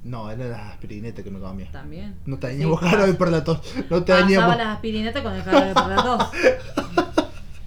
No, 0.05 0.31
era 0.31 0.47
la 0.49 0.71
aspirineta 0.71 1.23
que 1.23 1.31
me 1.31 1.41
comía. 1.41 1.71
También. 1.71 2.17
No 2.27 2.37
Sí, 2.37 2.41
teníamos 2.43 2.81
jarabe 2.81 3.15
para 3.15 3.31
la 3.31 3.45
tos. 3.45 3.61
No 3.91 4.05
Pasaba 4.05 4.21
teníamos, 4.21 4.57
las 4.57 4.67
aspirinetas 4.69 5.23
con 5.23 5.33
el 5.35 5.43
jarabe 5.43 5.75
para 5.75 5.97
la 5.97 6.03
tos. 6.03 6.31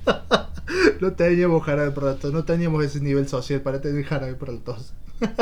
no 1.02 1.14
teníamos 1.14 1.64
jarabe 1.64 1.92
para 1.92 2.08
la 2.08 2.16
tos. 2.18 2.34
No 2.34 2.44
teníamos 2.44 2.84
ese 2.84 3.00
nivel 3.02 3.28
social 3.28 3.62
para 3.62 3.82
tener 3.82 4.04
jarabe 4.06 4.36
para 4.36 4.54
la 4.54 4.60
tos. 4.60 4.94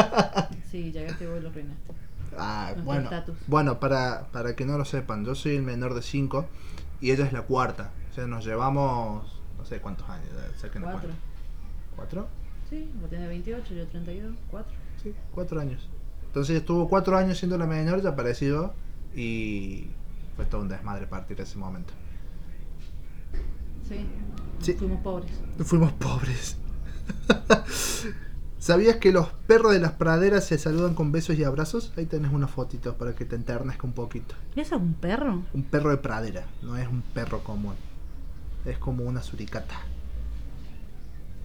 Sí, 0.69 0.91
llegaste 0.93 1.27
vos 1.27 1.37
y 1.37 1.43
lo 1.43 1.49
arruinaste. 1.49 1.93
Ah, 2.37 2.73
bueno. 2.85 3.09
Bueno, 3.47 3.79
para, 3.81 4.27
para 4.31 4.55
que 4.55 4.65
no 4.65 4.77
lo 4.77 4.85
sepan, 4.85 5.25
yo 5.25 5.35
soy 5.35 5.57
el 5.57 5.63
menor 5.63 5.93
de 5.95 6.01
5 6.01 6.45
y 7.01 7.11
ella 7.11 7.25
es 7.25 7.33
la 7.33 7.41
cuarta. 7.41 7.91
O 8.09 8.13
sea, 8.15 8.25
nos 8.25 8.45
llevamos 8.45 9.41
no 9.57 9.65
sé 9.65 9.79
cuántos 9.81 10.09
años. 10.09 10.27
saquen 10.57 10.83
la 10.83 10.91
Cuatro. 10.91 11.09
cuenta. 11.09 11.30
¿Cuatro? 12.01 12.27
Sí, 12.67 12.89
vos 12.99 13.11
tenés 13.11 13.29
28, 13.29 13.75
yo 13.75 13.87
32, 13.87 14.35
cuatro. 14.49 14.73
Sí, 15.03 15.13
cuatro 15.35 15.59
años. 15.59 15.87
Entonces 16.25 16.57
estuvo 16.57 16.89
cuatro 16.89 17.15
años 17.15 17.37
siendo 17.37 17.59
la 17.59 17.67
menor, 17.67 18.01
ya 18.01 18.09
apareció 18.09 18.73
y 19.15 19.85
fue 20.35 20.45
todo 20.45 20.61
un 20.61 20.67
desmadre 20.67 21.05
partir 21.05 21.37
de 21.37 21.43
ese 21.43 21.59
momento. 21.59 21.93
Sí. 23.87 24.07
Sí. 24.61 24.73
Fuimos 24.73 24.99
pobres. 25.01 25.31
Fuimos 25.63 25.91
pobres. 25.91 26.57
¿Sabías 28.57 28.95
que 28.95 29.11
los 29.11 29.27
perros 29.27 29.73
de 29.73 29.79
las 29.79 29.91
praderas 29.91 30.45
se 30.45 30.57
saludan 30.57 30.95
con 30.95 31.11
besos 31.11 31.37
y 31.37 31.43
abrazos? 31.43 31.93
Ahí 31.97 32.07
tenés 32.07 32.31
una 32.31 32.47
fotito 32.47 32.97
para 32.97 33.13
que 33.13 33.25
te 33.25 33.35
enternezca 33.35 33.85
un 33.85 33.93
poquito. 33.93 34.33
¿Eso 34.55 34.75
es 34.75 34.81
un 34.81 34.95
perro? 34.95 35.43
Un 35.53 35.63
perro 35.63 35.91
de 35.91 35.97
pradera, 35.97 36.47
no 36.63 36.77
es 36.77 36.87
un 36.87 37.03
perro 37.03 37.43
común. 37.43 37.75
Es 38.65 38.79
como 38.79 39.03
una 39.03 39.21
suricata. 39.21 39.75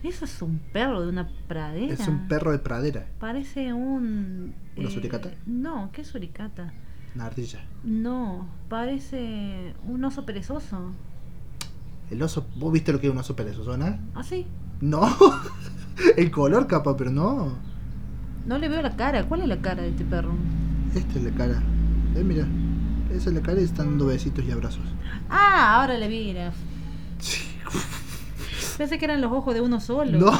Eso 0.06 0.24
es 0.24 0.40
un 0.42 0.58
perro 0.72 1.02
de 1.02 1.08
una 1.08 1.28
pradera. 1.48 1.92
Es 1.92 2.06
un 2.06 2.28
perro 2.28 2.52
de 2.52 2.58
pradera, 2.60 3.06
Parece 3.18 3.72
un. 3.72 4.54
eh, 4.76 4.80
¿Una 4.80 4.90
suricata? 4.90 5.30
No, 5.46 5.90
¿qué 5.92 6.04
suricata? 6.04 6.72
una 7.14 7.26
ardilla. 7.26 7.64
No, 7.82 8.46
parece 8.68 9.74
un 9.86 10.04
oso 10.04 10.26
perezoso. 10.26 10.92
El 12.10 12.22
oso, 12.22 12.46
¿vos 12.56 12.72
viste 12.72 12.92
lo 12.92 13.00
que 13.00 13.06
es 13.06 13.12
un 13.12 13.18
oso 13.18 13.34
perezoso, 13.34 13.76
no? 13.76 13.98
¿Ah, 14.14 14.22
sí? 14.22 14.46
No, 14.80 15.00
el 16.16 16.30
color 16.30 16.66
capaz, 16.66 16.94
pero 16.96 17.10
no. 17.10 17.56
No 18.46 18.58
le 18.58 18.68
veo 18.68 18.82
la 18.82 18.94
cara. 18.96 19.24
¿Cuál 19.26 19.40
es 19.40 19.48
la 19.48 19.60
cara 19.60 19.82
de 19.82 19.88
este 19.88 20.04
perro? 20.04 20.34
Esta 20.94 21.18
es 21.18 21.24
la 21.24 21.30
cara. 21.32 21.62
Eh, 22.14 22.22
mira, 22.22 22.46
esa 23.10 23.30
es 23.30 23.34
la 23.34 23.40
cara 23.42 23.60
y 23.60 23.64
están 23.64 23.86
dando 23.88 24.06
besitos 24.06 24.44
y 24.44 24.50
abrazos. 24.52 24.84
Ah, 25.30 25.80
ahora 25.80 25.96
le 25.98 26.06
vi. 26.08 26.36
Sí. 27.18 27.40
Pensé 28.76 28.98
que 28.98 29.04
eran 29.04 29.20
los 29.20 29.32
ojos 29.32 29.54
de 29.54 29.60
uno 29.60 29.80
solo. 29.80 30.18
No, 30.18 30.32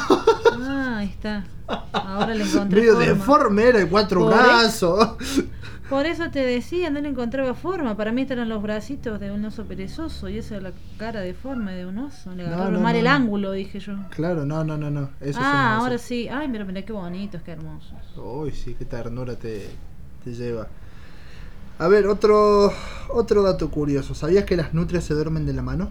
Ah, 0.59 0.99
ahí 0.99 1.09
está. 1.09 1.45
Ahora 1.93 2.35
le 2.35 2.45
encontré 2.45 2.81
medio 2.81 2.95
forma. 2.95 3.07
deforme 3.07 3.63
era, 3.65 3.81
el 3.81 3.89
cuatro 3.89 4.21
Por 4.21 4.33
brazos. 4.33 5.17
Por 5.89 6.05
eso 6.07 6.31
te 6.31 6.41
decía, 6.41 6.91
no 6.91 7.01
le 7.01 7.09
encontraba 7.09 7.55
forma. 7.55 7.97
Para 7.97 8.11
mí 8.11 8.23
estos 8.23 8.37
eran 8.37 8.49
los 8.49 8.61
bracitos 8.63 9.21
de 9.21 9.31
un 9.31 9.45
oso 9.45 9.65
perezoso 9.67 10.29
y 10.29 10.39
esa 10.39 10.57
es 10.57 10.63
la 10.63 10.73
cara 10.99 11.21
deforme 11.21 11.75
de 11.75 11.87
un 11.87 11.99
oso. 11.99 12.35
Le 12.35 12.45
No, 12.49 12.71
no, 12.71 12.81
mal 12.81 12.95
no, 12.95 12.99
el 13.01 13.07
ángulo, 13.07 13.53
dije 13.53 13.79
yo. 13.79 13.95
Claro, 14.11 14.45
no, 14.45 14.65
no, 14.65 14.77
no, 14.77 14.91
no. 14.91 15.11
Eso 15.21 15.39
ah, 15.41 15.75
es 15.77 15.83
ahora 15.83 15.99
sí. 15.99 16.29
Ay, 16.29 16.49
mira, 16.49 16.65
mira 16.65 16.83
qué 16.83 16.93
bonitos, 16.93 17.43
qué 17.43 17.53
hermosos. 17.53 17.93
Uy, 18.17 18.51
sí, 18.53 18.75
qué 18.79 18.85
ternura 18.85 19.37
te, 19.37 19.69
te 20.25 20.33
lleva. 20.33 20.67
A 21.79 21.89
ver, 21.89 22.07
otro, 22.07 22.73
otro 23.09 23.43
dato 23.43 23.71
curioso. 23.71 24.15
¿Sabías 24.15 24.45
que 24.45 24.57
las 24.57 24.75
nutrias 24.75 25.05
se 25.05 25.15
duermen 25.15 25.47
de 25.47 25.53
la 25.53 25.63
mano? 25.63 25.91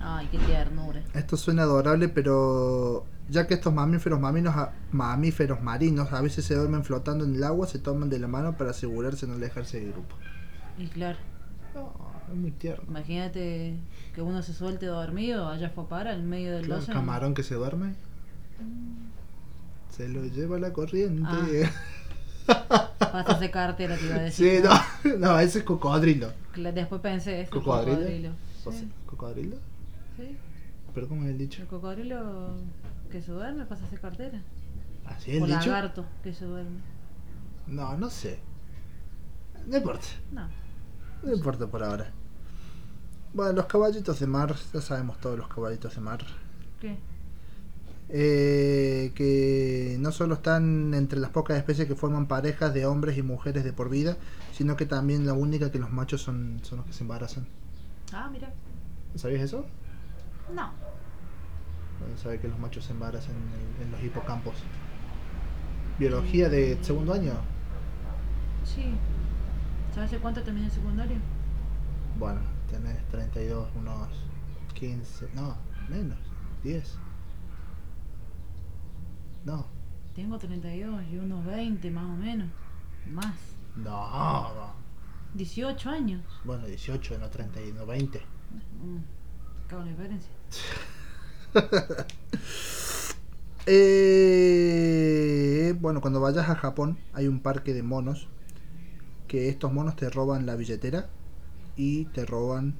Ay, 0.00 0.28
qué 0.32 0.38
ternura. 0.38 1.01
Esto 1.14 1.36
suena 1.36 1.62
adorable, 1.62 2.08
pero 2.08 3.04
ya 3.28 3.46
que 3.46 3.54
estos 3.54 3.72
mamíferos, 3.72 4.18
maminos, 4.20 4.56
a- 4.56 4.72
mamíferos 4.92 5.62
marinos 5.62 6.12
a 6.12 6.20
veces 6.22 6.44
se 6.44 6.54
duermen 6.54 6.84
flotando 6.84 7.24
en 7.24 7.34
el 7.34 7.44
agua, 7.44 7.66
se 7.66 7.78
toman 7.78 8.08
de 8.08 8.18
la 8.18 8.28
mano 8.28 8.56
para 8.56 8.70
asegurarse 8.70 9.26
de 9.26 9.32
no 9.32 9.36
alejarse 9.38 9.80
del 9.80 9.92
grupo. 9.92 10.16
Y 10.78 10.86
claro, 10.88 11.18
No, 11.74 11.92
es 12.30 12.34
muy 12.38 12.50
tierno. 12.52 12.84
imagínate 12.88 13.74
que 14.14 14.22
uno 14.22 14.42
se 14.42 14.52
suelte 14.54 14.86
dormido 14.86 15.48
allá 15.48 15.70
fue 15.70 15.86
para 15.88 16.14
en 16.14 16.28
medio 16.28 16.52
del 16.52 16.64
Claro, 16.66 16.80
océano. 16.82 17.00
camarón 17.00 17.34
que 17.34 17.42
se 17.42 17.54
duerme. 17.56 17.94
Se 19.90 20.08
lo 20.08 20.24
lleva 20.24 20.58
la 20.58 20.72
corriente. 20.72 21.22
Ah. 21.26 22.88
Para 22.98 23.20
hacerse 23.20 23.50
cartera, 23.50 23.96
te 23.96 24.06
iba 24.06 24.14
a 24.16 24.30
sí, 24.30 24.44
decir. 24.44 24.64
no, 24.64 25.18
no, 25.18 25.38
ese 25.38 25.58
es 25.58 25.64
cocodrilo. 25.64 26.32
Después 26.56 27.00
pensé, 27.02 27.42
es 27.42 27.48
el 27.48 27.50
¿Cocodrilo? 27.52 27.96
cocodrilo. 27.98 28.30
Sí, 28.70 28.88
¿Cocodrilo? 29.06 29.56
sí. 30.16 30.36
¿Pero 30.94 31.08
cómo 31.08 31.22
es 31.24 31.30
el 31.30 31.38
dicho? 31.38 31.62
El 31.62 31.68
cocodrilo 31.68 32.56
que 33.10 33.22
se 33.22 33.32
duerme 33.32 33.64
pasa 33.66 33.84
a 33.84 33.86
hacer 33.86 34.00
cartera. 34.00 34.42
¿Así 35.06 35.30
es 35.32 35.36
el 35.38 35.42
o 35.42 35.46
dicho? 35.46 35.70
lagarto 35.70 36.04
que 36.22 36.32
se 36.34 36.44
duerme. 36.44 36.80
No, 37.66 37.96
no 37.96 38.10
sé. 38.10 38.40
No 39.66 39.76
importa. 39.76 40.06
No. 40.32 40.48
No 41.22 41.32
importa 41.32 41.66
por 41.66 41.82
ahora. 41.82 42.10
Bueno, 43.32 43.52
los 43.52 43.66
caballitos 43.66 44.20
de 44.20 44.26
mar, 44.26 44.54
ya 44.72 44.80
sabemos 44.80 45.18
todos 45.20 45.38
los 45.38 45.48
caballitos 45.48 45.94
de 45.94 46.00
mar. 46.00 46.20
¿Qué? 46.80 46.98
Eh, 48.14 49.12
que 49.14 49.96
no 50.00 50.12
solo 50.12 50.34
están 50.34 50.92
entre 50.92 51.18
las 51.18 51.30
pocas 51.30 51.56
especies 51.56 51.88
que 51.88 51.94
forman 51.94 52.26
parejas 52.26 52.74
de 52.74 52.84
hombres 52.84 53.16
y 53.16 53.22
mujeres 53.22 53.64
de 53.64 53.72
por 53.72 53.88
vida, 53.88 54.18
sino 54.52 54.76
que 54.76 54.84
también 54.84 55.24
la 55.26 55.32
única 55.32 55.70
que 55.70 55.78
los 55.78 55.90
machos 55.90 56.20
son, 56.20 56.60
son 56.62 56.78
los 56.78 56.86
que 56.86 56.92
se 56.92 57.04
embarazan. 57.04 57.46
Ah, 58.12 58.28
mira. 58.30 58.52
¿Sabías 59.14 59.42
eso? 59.42 59.64
No. 60.54 60.72
Sabe 62.16 62.38
que 62.38 62.48
los 62.48 62.58
machos 62.58 62.84
se 62.84 62.92
embarazan 62.92 63.34
en, 63.34 63.86
en 63.86 63.92
los 63.92 64.02
hipocampos. 64.02 64.54
Biología 65.98 66.48
de 66.48 66.78
segundo 66.82 67.12
año. 67.14 67.32
Sí. 68.64 68.94
¿Sabes 69.94 70.18
cuánto 70.20 70.42
terminé 70.42 70.66
el 70.66 70.72
secundario? 70.72 71.16
Bueno, 72.18 72.40
tenés 72.70 73.06
32, 73.08 73.68
unos 73.76 74.08
15, 74.74 75.28
no, 75.34 75.56
menos, 75.88 76.18
10. 76.62 76.98
No, 79.44 79.66
Tengo 80.14 80.38
32 80.38 81.02
y 81.10 81.18
unos 81.18 81.44
20 81.44 81.90
más 81.90 82.04
o 82.04 82.16
menos. 82.16 82.48
Más. 83.10 83.34
no, 83.76 84.54
no. 84.54 84.72
18 85.34 85.90
años. 85.90 86.22
Bueno, 86.44 86.66
18, 86.66 87.18
no 87.18 87.28
30, 87.28 87.60
y 87.62 87.72
no 87.72 87.86
20. 87.86 88.18
Mm, 88.18 88.98
cago 89.66 89.82
en 89.82 89.86
la 89.86 89.92
diferencia. 89.92 90.30
Eh, 93.64 95.72
bueno, 95.80 96.00
cuando 96.00 96.20
vayas 96.20 96.50
a 96.50 96.56
Japón 96.56 96.98
hay 97.12 97.28
un 97.28 97.38
parque 97.38 97.72
de 97.72 97.84
monos 97.84 98.26
que 99.28 99.48
estos 99.48 99.72
monos 99.72 99.94
te 99.94 100.10
roban 100.10 100.46
la 100.46 100.56
billetera 100.56 101.06
y 101.76 102.06
te 102.06 102.26
roban 102.26 102.74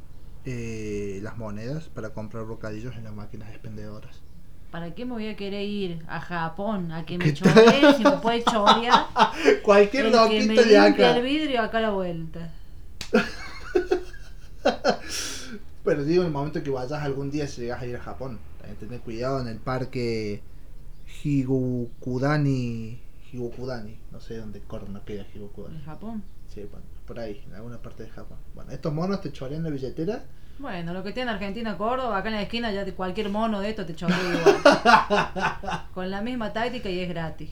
eh, 0.44 1.20
las 1.22 1.38
monedas 1.38 1.88
para 1.88 2.10
comprar 2.10 2.46
bocadillos 2.46 2.96
en 2.96 3.04
las 3.04 3.14
máquinas 3.14 3.50
expendedoras. 3.50 4.22
¿Para 4.72 4.92
qué 4.94 5.04
me 5.04 5.12
voy 5.12 5.28
a 5.28 5.36
querer 5.36 5.68
ir 5.68 6.02
a 6.08 6.20
Japón 6.20 6.90
a 6.90 7.06
que 7.06 7.16
¿Qué 7.18 7.26
me 7.26 7.34
choree 7.34 7.94
si 7.94 8.02
me 8.02 8.10
puede 8.12 8.42
chorear 8.42 9.06
Cualquier 9.62 10.06
el 10.06 10.12
que 10.12 10.46
me 10.46 10.64
de 10.64 10.78
acá. 10.78 11.16
el 11.16 11.22
vidrio 11.22 11.62
acá 11.62 11.78
a 11.78 11.82
la 11.82 11.90
vuelta? 11.90 12.52
Pero 15.84 16.04
digo, 16.04 16.22
en 16.22 16.28
el 16.28 16.32
momento 16.32 16.62
que 16.62 16.70
vayas 16.70 17.02
algún 17.02 17.30
día, 17.30 17.46
si 17.46 17.62
llegas 17.62 17.82
a 17.82 17.86
ir 17.86 17.96
a 17.96 18.00
Japón, 18.00 18.38
también 18.62 18.78
tener 18.78 19.00
cuidado 19.00 19.40
en 19.40 19.48
el 19.48 19.58
parque 19.58 20.40
Higokudani. 21.24 22.98
Higokudani, 23.32 23.96
no 24.10 24.20
sé 24.20 24.36
dónde 24.38 24.60
corno 24.60 25.04
queda 25.04 25.26
Higokudani. 25.34 25.76
¿En 25.76 25.84
Japón? 25.84 26.22
Sí, 26.48 26.60
bueno, 26.70 26.86
por 27.06 27.18
ahí, 27.18 27.42
en 27.46 27.54
alguna 27.54 27.78
parte 27.78 28.04
de 28.04 28.10
Japón. 28.10 28.38
Bueno, 28.54 28.70
estos 28.72 28.92
monos 28.92 29.20
te 29.20 29.32
chorean 29.32 29.62
la 29.64 29.70
billetera. 29.70 30.22
Bueno, 30.58 30.92
lo 30.92 31.02
que 31.02 31.12
tiene 31.12 31.30
Argentina, 31.30 31.76
Córdoba, 31.76 32.18
acá 32.18 32.28
en 32.28 32.34
la 32.36 32.42
esquina 32.42 32.70
ya 32.70 32.84
cualquier 32.94 33.30
mono 33.30 33.60
de 33.60 33.70
esto 33.70 33.86
te 33.86 33.94
chorea 33.94 34.16
igual. 34.38 35.82
Con 35.94 36.10
la 36.10 36.20
misma 36.20 36.52
táctica 36.52 36.88
y 36.90 37.00
es 37.00 37.08
gratis. 37.08 37.50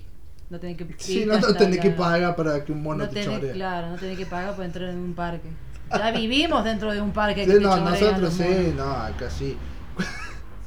No 0.50 0.60
tenés 0.60 0.76
que 0.76 0.86
Sí, 0.98 1.24
no, 1.26 1.38
no 1.38 1.54
tenés 1.54 1.78
que 1.78 1.90
pagar 1.90 2.36
para 2.36 2.64
que 2.64 2.72
un 2.72 2.82
mono 2.82 3.04
No 3.04 3.08
te 3.08 3.20
tenés, 3.20 3.38
choree. 3.38 3.52
claro, 3.52 3.88
no 3.88 3.96
tenés 3.96 4.18
que 4.18 4.26
pagar 4.26 4.54
por 4.54 4.64
entrar 4.64 4.90
en 4.90 4.98
un 4.98 5.14
parque. 5.14 5.48
Ya 5.90 6.12
vivimos 6.12 6.62
dentro 6.62 6.92
de 6.92 7.00
un 7.00 7.12
parque 7.12 7.44
Sí, 7.46 7.52
que 7.52 7.60
no, 7.60 7.76
nosotros 7.78 8.34
sí, 8.34 8.74
no, 8.76 8.84
acá 8.90 9.30
sí. 9.30 9.56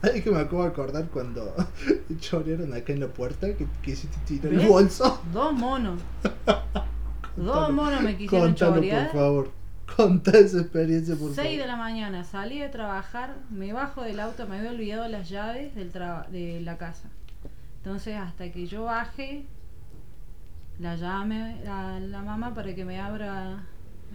¿Sabes 0.03 0.21
que 0.21 0.31
me 0.31 0.39
acabo 0.39 0.63
de 0.63 0.67
acordar 0.69 1.07
cuando 1.07 1.55
chorearon 2.19 2.73
acá 2.73 2.91
en 2.91 2.99
la 2.99 3.07
puerta? 3.07 3.47
Que 3.55 3.65
quisiste 3.81 4.17
tirar 4.25 4.51
el 4.53 4.67
bolso. 4.67 5.21
Dos 5.31 5.53
monos. 5.53 6.01
Dos 7.37 7.71
monos 7.71 8.01
me 8.01 8.17
quisieron 8.17 8.49
Contalo, 8.49 8.75
chorear. 8.75 9.11
por 9.11 9.19
favor. 9.21 9.51
Contá 9.95 10.31
esa 10.37 10.59
experiencia, 10.59 11.15
por 11.15 11.33
6 11.33 11.37
de 11.51 11.57
favor. 11.57 11.67
la 11.67 11.75
mañana, 11.77 12.23
salí 12.25 12.59
de 12.59 12.67
trabajar, 12.69 13.35
me 13.49 13.71
bajo 13.73 14.01
del 14.01 14.19
auto, 14.19 14.45
me 14.47 14.57
había 14.57 14.71
olvidado 14.71 15.07
las 15.07 15.29
llaves 15.29 15.73
del 15.75 15.91
traba- 15.91 16.27
de 16.31 16.59
la 16.61 16.77
casa. 16.77 17.09
Entonces, 17.77 18.15
hasta 18.17 18.51
que 18.51 18.65
yo 18.67 18.83
baje, 18.85 19.45
la 20.79 20.95
llame 20.95 21.61
a 21.67 21.99
la 21.99 22.21
mamá 22.23 22.53
para 22.53 22.75
que 22.75 22.83
me 22.85 22.99
abra 22.99 23.63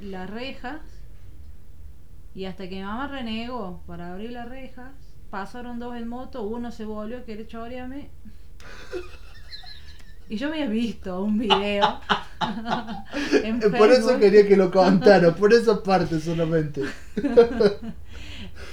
las 0.02 0.28
rejas. 0.30 0.80
Y 2.34 2.44
hasta 2.44 2.68
que 2.68 2.76
mi 2.76 2.82
mamá 2.82 3.08
renegó 3.08 3.80
para 3.86 4.12
abrir 4.12 4.32
las 4.32 4.48
rejas, 4.48 4.92
pasaron 5.30 5.78
dos 5.78 5.96
en 5.96 6.08
moto, 6.08 6.42
uno 6.42 6.70
se 6.72 6.84
volvió 6.84 7.18
a 7.18 7.24
querer 7.24 7.46
chorearme. 7.46 8.10
Y 10.28 10.36
yo 10.36 10.50
me 10.50 10.62
había 10.62 10.68
visto 10.68 11.22
un 11.22 11.38
video. 11.38 12.00
en 13.42 13.60
Por 13.60 13.90
eso 13.90 14.18
quería 14.18 14.46
que 14.46 14.56
lo 14.56 14.70
contara, 14.70 15.34
por 15.34 15.52
esa 15.52 15.82
parte 15.82 16.20
solamente. 16.20 16.82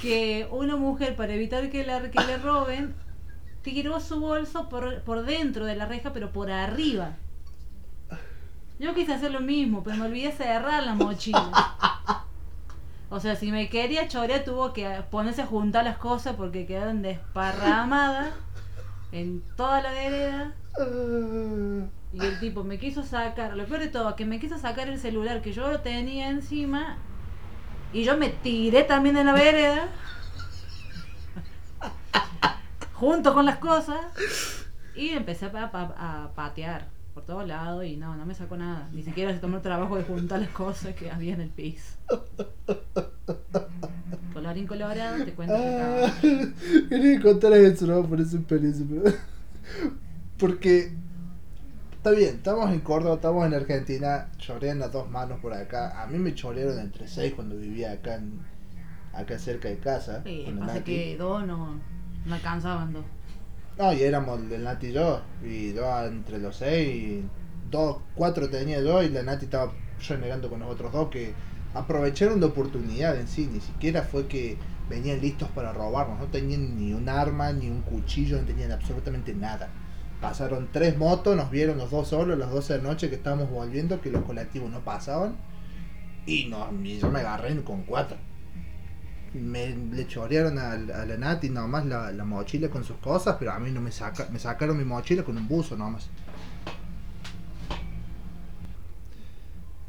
que 0.02 0.48
una 0.52 0.76
mujer 0.76 1.16
para 1.16 1.34
evitar 1.34 1.70
que, 1.70 1.84
le 1.84 2.38
roben 2.38 2.94
tiró 3.62 4.00
su 4.00 4.20
bolso 4.20 4.70
por, 4.70 5.02
por 5.02 5.26
dentro 5.26 5.66
de 5.66 5.76
la 5.76 5.86
reja 5.86 6.14
pero 6.14 6.32
por 6.32 6.52
arriba 6.52 7.16
yo 8.78 8.94
quise 8.94 9.14
hacer 9.14 9.32
lo 9.32 9.40
mismo 9.40 9.84
pero 9.84 9.98
me 9.98 10.06
olvidé 10.06 10.32
cerrar 10.32 10.84
la 10.84 10.94
mochila 10.94 11.52
o 13.16 13.20
sea 13.22 13.36
si 13.38 13.50
me 13.52 13.70
quería 13.70 14.08
chorear 14.10 14.44
tuvo 14.44 14.74
que 14.74 14.86
ponerse 15.10 15.42
a 15.44 15.46
juntar 15.46 15.86
las 15.86 15.98
cosas 15.98 16.36
porque 16.36 16.66
quedaron 16.66 17.02
desparramadas 17.02 18.34
en 19.14 19.42
toda 19.56 19.82
la 19.82 19.92
vereda 19.92 20.54
y 22.12 22.20
el 22.26 22.40
tipo 22.42 22.64
me 22.66 22.78
quiso 22.78 23.04
sacar, 23.04 23.56
lo 23.56 23.66
peor 23.66 23.80
de 23.80 23.88
todo, 23.88 24.16
que 24.18 24.26
me 24.26 24.40
quiso 24.40 24.58
sacar 24.58 24.90
el 24.90 25.00
celular 25.00 25.42
que 25.42 25.54
yo 25.54 25.80
tenía 25.80 26.30
encima 26.30 26.98
y 27.94 28.04
yo 28.04 28.18
me 28.18 28.28
tiré 28.30 28.84
también 28.84 29.16
en 29.16 29.28
la 29.28 29.34
vereda 29.34 29.88
junto 32.94 33.34
con 33.34 33.46
las 33.46 33.58
cosas 33.58 34.00
y 34.96 35.10
empecé 35.10 35.46
a- 35.46 35.70
a 35.98 36.32
patear 36.36 36.88
por 37.14 37.24
todos 37.24 37.48
lados 37.48 37.86
y 37.86 37.96
no, 37.96 38.16
no 38.16 38.26
me 38.26 38.34
sacó 38.36 38.58
nada. 38.58 38.90
Ni 38.92 39.02
siquiera 39.04 39.32
se 39.34 39.40
tomó 39.40 39.58
el 39.58 39.62
trabajo 39.62 39.96
de 39.96 40.04
juntar 40.04 40.40
las 40.40 40.50
cosas 40.50 40.96
que 40.96 41.10
había 41.12 41.34
en 41.34 41.42
el 41.42 41.50
piso. 41.50 41.96
Colorado, 44.64 45.26
te 45.26 45.34
cuento 45.34 45.54
ah, 45.56 46.10
quería 46.90 47.22
contar 47.22 47.54
eso, 47.54 47.86
¿no? 47.86 48.08
Por 48.08 48.22
esa 48.22 48.38
experiencia. 48.38 48.86
Porque 50.38 50.94
está 51.98 52.12
bien, 52.12 52.36
estamos 52.36 52.72
en 52.72 52.80
Córdoba, 52.80 53.16
estamos 53.16 53.46
en 53.46 53.54
Argentina, 53.54 54.30
chorean 54.38 54.82
a 54.82 54.88
dos 54.88 55.10
manos 55.10 55.40
por 55.42 55.54
acá. 55.54 56.02
A 56.02 56.08
mí 56.08 56.18
me 56.18 56.34
chorearon 56.34 56.80
entre 56.80 57.08
seis 57.08 57.34
cuando 57.34 57.58
vivía 57.58 57.92
acá 57.92 58.16
en, 58.16 58.40
acá 59.14 59.38
cerca 59.38 59.68
de 59.68 59.78
casa. 59.78 60.22
Sí, 60.24 60.46
pasa 60.60 60.74
Nati. 60.76 60.84
que 60.84 61.18
dos 61.18 61.46
no, 61.46 61.80
no 62.26 62.34
alcanzaban 62.34 62.94
dos. 62.94 63.04
No, 63.78 63.92
y 63.92 64.04
éramos 64.04 64.40
el 64.40 64.64
Nati 64.64 64.88
y 64.88 64.94
yo. 64.94 65.22
Y 65.44 65.74
yo 65.74 66.06
entre 66.06 66.40
los 66.40 66.56
seis, 66.56 67.24
dos, 67.70 67.98
cuatro 68.16 68.50
tenía 68.50 68.82
yo 68.82 69.04
y 69.04 69.10
la 69.10 69.24
Nati 69.24 69.46
estaba 69.46 69.74
renegando 70.08 70.50
con 70.50 70.60
los 70.60 70.70
otros 70.70 70.94
dos 70.94 71.10
que 71.10 71.34
aprovecharon 71.76 72.40
la 72.40 72.48
oportunidad 72.48 73.20
en 73.20 73.28
sí. 73.28 73.48
Ni 73.52 73.60
siquiera 73.60 74.02
fue 74.04 74.28
que 74.28 74.58
venían 74.90 75.22
listos 75.22 75.50
para 75.50 75.74
robarnos. 75.74 76.20
No 76.20 76.26
tenían 76.28 76.78
ni 76.78 76.94
un 76.94 77.08
arma, 77.10 77.52
ni 77.54 77.70
un 77.70 77.82
cuchillo, 77.82 78.40
no 78.40 78.46
tenían 78.46 78.72
absolutamente 78.72 79.34
nada. 79.36 79.70
Pasaron 80.22 80.70
tres 80.72 80.98
motos, 80.98 81.36
nos 81.36 81.52
vieron 81.52 81.78
los 81.78 81.92
dos 81.92 82.08
solos, 82.08 82.38
las 82.38 82.50
12 82.50 82.74
de 82.74 82.82
la 82.82 82.90
noche 82.90 83.10
que 83.10 83.16
estábamos 83.16 83.50
volviendo, 83.50 84.02
que 84.02 84.10
los 84.10 84.24
colectivos 84.24 84.72
no 84.72 84.80
pasaban. 84.80 85.36
Y, 86.26 86.46
no, 86.46 86.72
yo 86.82 87.12
me 87.12 87.20
agarré 87.20 87.62
con 87.64 87.84
cuatro. 87.84 88.18
Me 89.34 89.76
le 89.76 90.08
chorearon 90.08 90.58
a, 90.58 90.72
a 90.72 91.06
la 91.06 91.18
Nati 91.18 91.50
nomás 91.50 91.86
la, 91.86 92.12
la 92.14 92.24
mochila 92.24 92.70
con 92.70 92.86
sus 92.86 92.96
cosas, 92.98 93.36
pero 93.38 93.52
a 93.52 93.60
mí 93.60 93.70
no 93.70 93.82
me 93.82 93.92
saca, 93.92 94.30
me 94.32 94.40
sacaron 94.40 94.78
mi 94.78 94.86
mochila 94.86 95.24
con 95.24 95.38
un 95.38 95.48
buzo 95.48 95.76
nomás. 95.76 96.10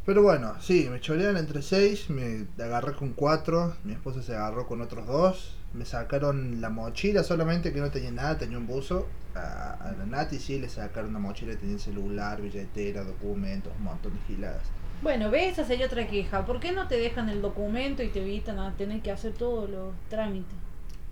Pero 0.07 0.23
bueno, 0.23 0.55
sí, 0.61 0.88
me 0.88 1.01
chorearon 1.01 1.37
entre 1.37 1.62
seis, 1.62 2.09
me 2.11 2.47
agarré 2.62 2.95
con 2.95 3.12
cuatro, 3.12 3.75
mi 3.83 3.92
esposa 3.92 4.23
se 4.23 4.37
agarró 4.37 4.69
con 4.69 4.81
otros 4.81 5.05
dos, 5.07 5.57
me 5.75 5.85
sacaron 5.85 6.61
la 6.61 6.71
mochila 6.71 7.25
solamente 7.25 7.73
que 7.73 7.81
no 7.81 7.90
tenía 7.90 8.12
nada, 8.12 8.38
tenía 8.38 8.57
un 8.57 8.69
buzo. 8.69 9.09
A, 9.35 9.73
a 9.73 9.92
la 9.92 10.07
Nati 10.07 10.38
sí 10.38 10.59
le 10.61 10.69
sacaron 10.69 11.11
una 11.11 11.19
mochila 11.19 11.57
tenía 11.57 11.79
celular, 11.79 12.40
billetera, 12.40 13.03
documentos, 13.03 13.73
un 13.77 13.85
montón 13.85 14.12
de 14.14 14.21
giladas. 14.29 14.62
Bueno, 15.03 15.31
¿ves? 15.31 15.53
Esa 15.53 15.64
sería 15.64 15.87
otra 15.87 16.07
queja. 16.07 16.47
¿Por 16.47 16.61
qué 16.61 16.73
no 16.73 16.87
te 16.88 16.97
dejan 16.97 17.29
el 17.29 17.42
documento 17.42 18.03
y 18.03 18.09
te 18.09 18.23
evitan 18.23 18.59
a 18.61 18.77
tener 18.77 19.03
que 19.03 19.11
hacer 19.11 19.35
todos 19.35 19.69
los 19.69 19.92
trámites? 20.09 20.57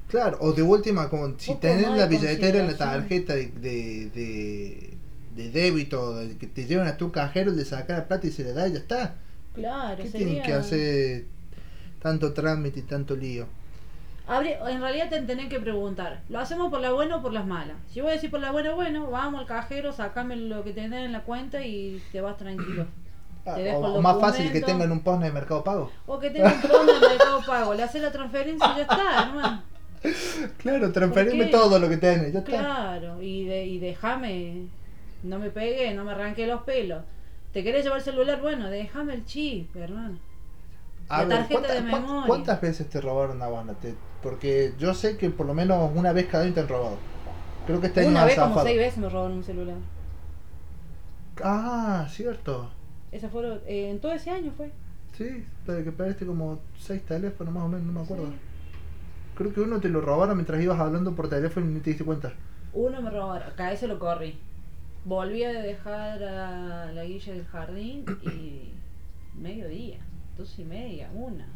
Claro, 0.09 0.39
o 0.41 0.53
de 0.53 0.63
última, 0.63 1.09
como 1.11 1.39
si 1.39 1.55
tenés 1.57 1.91
la 1.91 2.07
billetera 2.07 2.61
en 2.61 2.69
la 2.69 2.77
tarjeta 2.77 3.35
de, 3.35 3.49
de, 3.49 4.11
de, 4.11 4.94
de 5.35 5.51
débito, 5.51 6.15
de 6.17 6.37
que 6.37 6.47
te 6.47 6.67
llevan 6.67 6.87
a 6.87 6.97
tu 6.97 7.11
cajero, 7.13 7.51
le 7.53 7.65
sacas 7.65 7.99
la 7.99 8.09
plata 8.09 8.27
y 8.27 8.31
se 8.31 8.45
le 8.45 8.53
da 8.53 8.69
y 8.69 8.73
ya 8.73 8.79
está. 8.79 9.15
Claro, 9.55 10.03
¿Qué 10.03 10.11
sería... 10.11 10.27
tienen 10.27 10.43
que 10.43 10.53
hacer 10.53 11.25
tanto 12.01 12.33
trámite 12.33 12.81
y 12.81 12.83
tanto 12.83 13.17
lío? 13.17 13.47
Habría- 14.27 14.59
en 14.71 14.81
realidad 14.81 15.11
te 15.11 15.21
tenés 15.21 15.49
que 15.49 15.61
preguntar, 15.61 16.23
¿lo 16.31 16.39
hacemos 16.39 16.71
por 16.71 16.81
la 16.81 16.93
buena 16.93 17.17
o 17.17 17.23
por 17.23 17.33
las 17.33 17.47
malas? 17.47 17.77
Si 17.93 18.01
voy 18.01 18.11
a 18.11 18.15
decir 18.15 18.31
por 18.31 18.41
la 18.41 18.53
buena, 18.53 18.73
bueno, 18.73 19.11
vamos 19.11 19.41
al 19.41 19.47
cajero, 19.47 19.93
sacame 19.93 20.37
lo 20.37 20.65
que 20.65 20.73
tenés 20.73 21.05
en 21.05 21.13
la 21.13 21.23
cuenta 21.23 21.65
y 21.65 22.03
te 22.11 22.21
vas 22.21 22.37
tranquilo. 22.37 22.87
Ah, 23.47 23.57
Te 23.57 23.75
o, 23.75 24.01
más 24.01 24.19
fácil 24.21 24.51
que 24.51 24.63
tengan 24.63 24.91
un 24.91 25.01
post 25.01 25.23
de 25.23 25.31
Mercado 25.31 25.63
Pago. 25.63 25.91
O 26.07 26.19
que 26.19 26.31
tengas 26.31 26.65
un 26.65 26.71
fondo 26.71 26.99
de 26.99 27.09
mercado 27.09 27.43
pago, 27.47 27.75
le 27.75 27.83
haces 27.83 28.01
la 28.01 28.11
transferencia 28.11 28.73
y 28.73 28.77
ya 28.77 28.83
está, 28.85 29.23
hermano. 29.23 29.63
Claro, 30.57 30.91
transferirme 30.93 31.47
todo 31.47 31.79
lo 31.79 31.87
que 31.91 31.99
tenés, 31.99 32.33
ya 32.33 32.39
está. 32.39 32.51
Claro, 32.51 33.21
y, 33.23 33.45
de, 33.45 33.67
y 33.67 33.79
déjame, 33.79 34.63
no 35.25 35.39
me 35.39 35.51
pegue, 35.51 35.93
no 35.95 36.05
me 36.05 36.13
arranque 36.13 36.47
los 36.47 36.63
pelos. 36.63 37.03
¿Te 37.53 37.63
querés 37.65 37.85
llevar 37.85 37.99
el 37.99 38.05
celular? 38.05 38.41
Bueno, 38.41 38.69
déjame 38.71 39.15
el 39.15 39.25
chip, 39.25 39.75
hermano. 39.77 40.19
A 41.09 41.19
La 41.23 41.25
ver, 41.29 41.37
tarjeta 41.39 41.61
¿cuántas- 41.61 41.75
de 41.77 41.83
memoria. 41.93 42.27
¿Cuántas 42.27 42.61
veces 42.61 42.89
te 42.89 43.01
robaron 43.01 43.41
a 43.43 43.49
vos, 43.49 43.65
Nate? 43.65 43.95
Porque 44.23 44.73
yo 44.79 44.95
sé 44.95 45.17
que 45.17 45.31
por 45.31 45.47
lo 45.47 45.55
menos 45.55 45.91
una 45.95 46.13
vez 46.13 46.27
cada 46.27 46.45
año 46.45 46.55
te 46.55 46.61
han 46.61 46.69
robado. 46.69 46.97
Creo 47.67 47.81
que 47.81 47.87
este 47.89 48.01
año 48.01 48.11
Una 48.11 48.25
vez 48.25 48.39
como 48.39 48.63
seis 48.63 48.77
veces 48.79 48.99
me 48.99 49.09
robaron 49.09 49.37
un 49.39 49.45
celular. 49.45 49.77
Ah, 51.43 52.07
cierto. 52.11 52.71
Esa 53.13 53.29
fue 53.29 53.43
lo- 53.43 53.57
eh, 53.67 53.91
en 53.91 54.01
todo 54.01 54.13
ese 54.13 54.31
año 54.31 54.53
fue. 54.57 54.71
Sí, 55.17 55.45
que 55.67 55.93
perdiste 55.93 56.27
como 56.27 56.59
seis 56.77 57.05
teléfonos 57.05 57.55
más 57.55 57.65
o 57.65 57.69
menos, 57.69 57.87
no 57.87 57.93
me 57.93 58.01
acuerdo. 58.01 58.27
Sí. 58.27 58.33
Creo 59.37 59.53
que 59.53 59.61
uno 59.61 59.81
te 59.81 59.89
lo 59.89 60.01
robaron 60.01 60.37
mientras 60.37 60.61
ibas 60.63 60.79
hablando 60.79 61.15
por 61.15 61.29
teléfono 61.29 61.67
y 61.71 61.75
ni 61.75 61.81
te 61.81 61.91
diste 61.91 62.05
cuenta. 62.05 62.33
Uno 62.73 63.01
me 63.03 63.11
robaron, 63.11 63.49
acá 63.49 63.73
ese 63.73 63.87
lo 63.87 63.99
corrí. 63.99 64.39
Volví 65.05 65.45
a 65.45 65.53
dejar 65.53 66.23
a 66.23 66.93
la 66.93 67.05
guilla 67.05 67.33
del 67.35 67.45
jardín 67.47 68.05
y 68.23 68.73
mediodía, 69.39 69.99
dos 70.37 70.59
y 70.59 70.65
media, 70.65 71.11
una. 71.15 71.47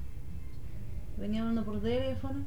Venía 1.16 1.40
hablando 1.40 1.64
por 1.64 1.80
teléfono 1.80 2.42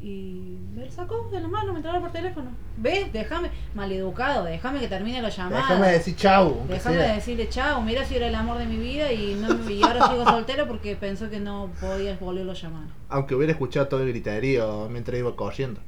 y 0.00 0.56
me 0.74 0.86
lo 0.86 0.90
sacó 0.90 1.28
de 1.30 1.40
la 1.40 1.48
mano, 1.48 1.72
me 1.72 1.78
entraba 1.80 2.00
por 2.00 2.10
teléfono. 2.12 2.50
¿Ves? 2.78 3.12
Déjame, 3.12 3.50
maleducado, 3.74 4.44
déjame 4.44 4.80
que 4.80 4.88
termine 4.88 5.20
la 5.20 5.28
llamada. 5.28 5.60
Déjame 5.60 5.88
decir 5.88 6.16
chau, 6.16 6.64
Déjame 6.68 6.96
sea. 6.96 7.14
decirle 7.16 7.48
chao, 7.50 7.82
mira 7.82 8.04
si 8.06 8.14
era 8.16 8.28
el 8.28 8.34
amor 8.36 8.56
de 8.58 8.66
mi 8.66 8.76
vida 8.78 9.12
y, 9.12 9.34
no, 9.34 9.54
me- 9.54 9.72
y 9.74 9.82
ahora 9.82 10.08
sigo 10.08 10.24
soltero 10.24 10.66
porque 10.66 10.96
pensó 10.96 11.28
que 11.28 11.40
no 11.40 11.70
podías 11.80 12.18
volverlo 12.20 12.52
a 12.52 12.54
llamar. 12.54 12.86
Aunque 13.10 13.34
hubiera 13.34 13.52
escuchado 13.52 13.86
todo 13.88 14.02
el 14.02 14.08
griterío 14.08 14.88
mientras 14.88 15.18
iba 15.18 15.34
corriendo. 15.36 15.80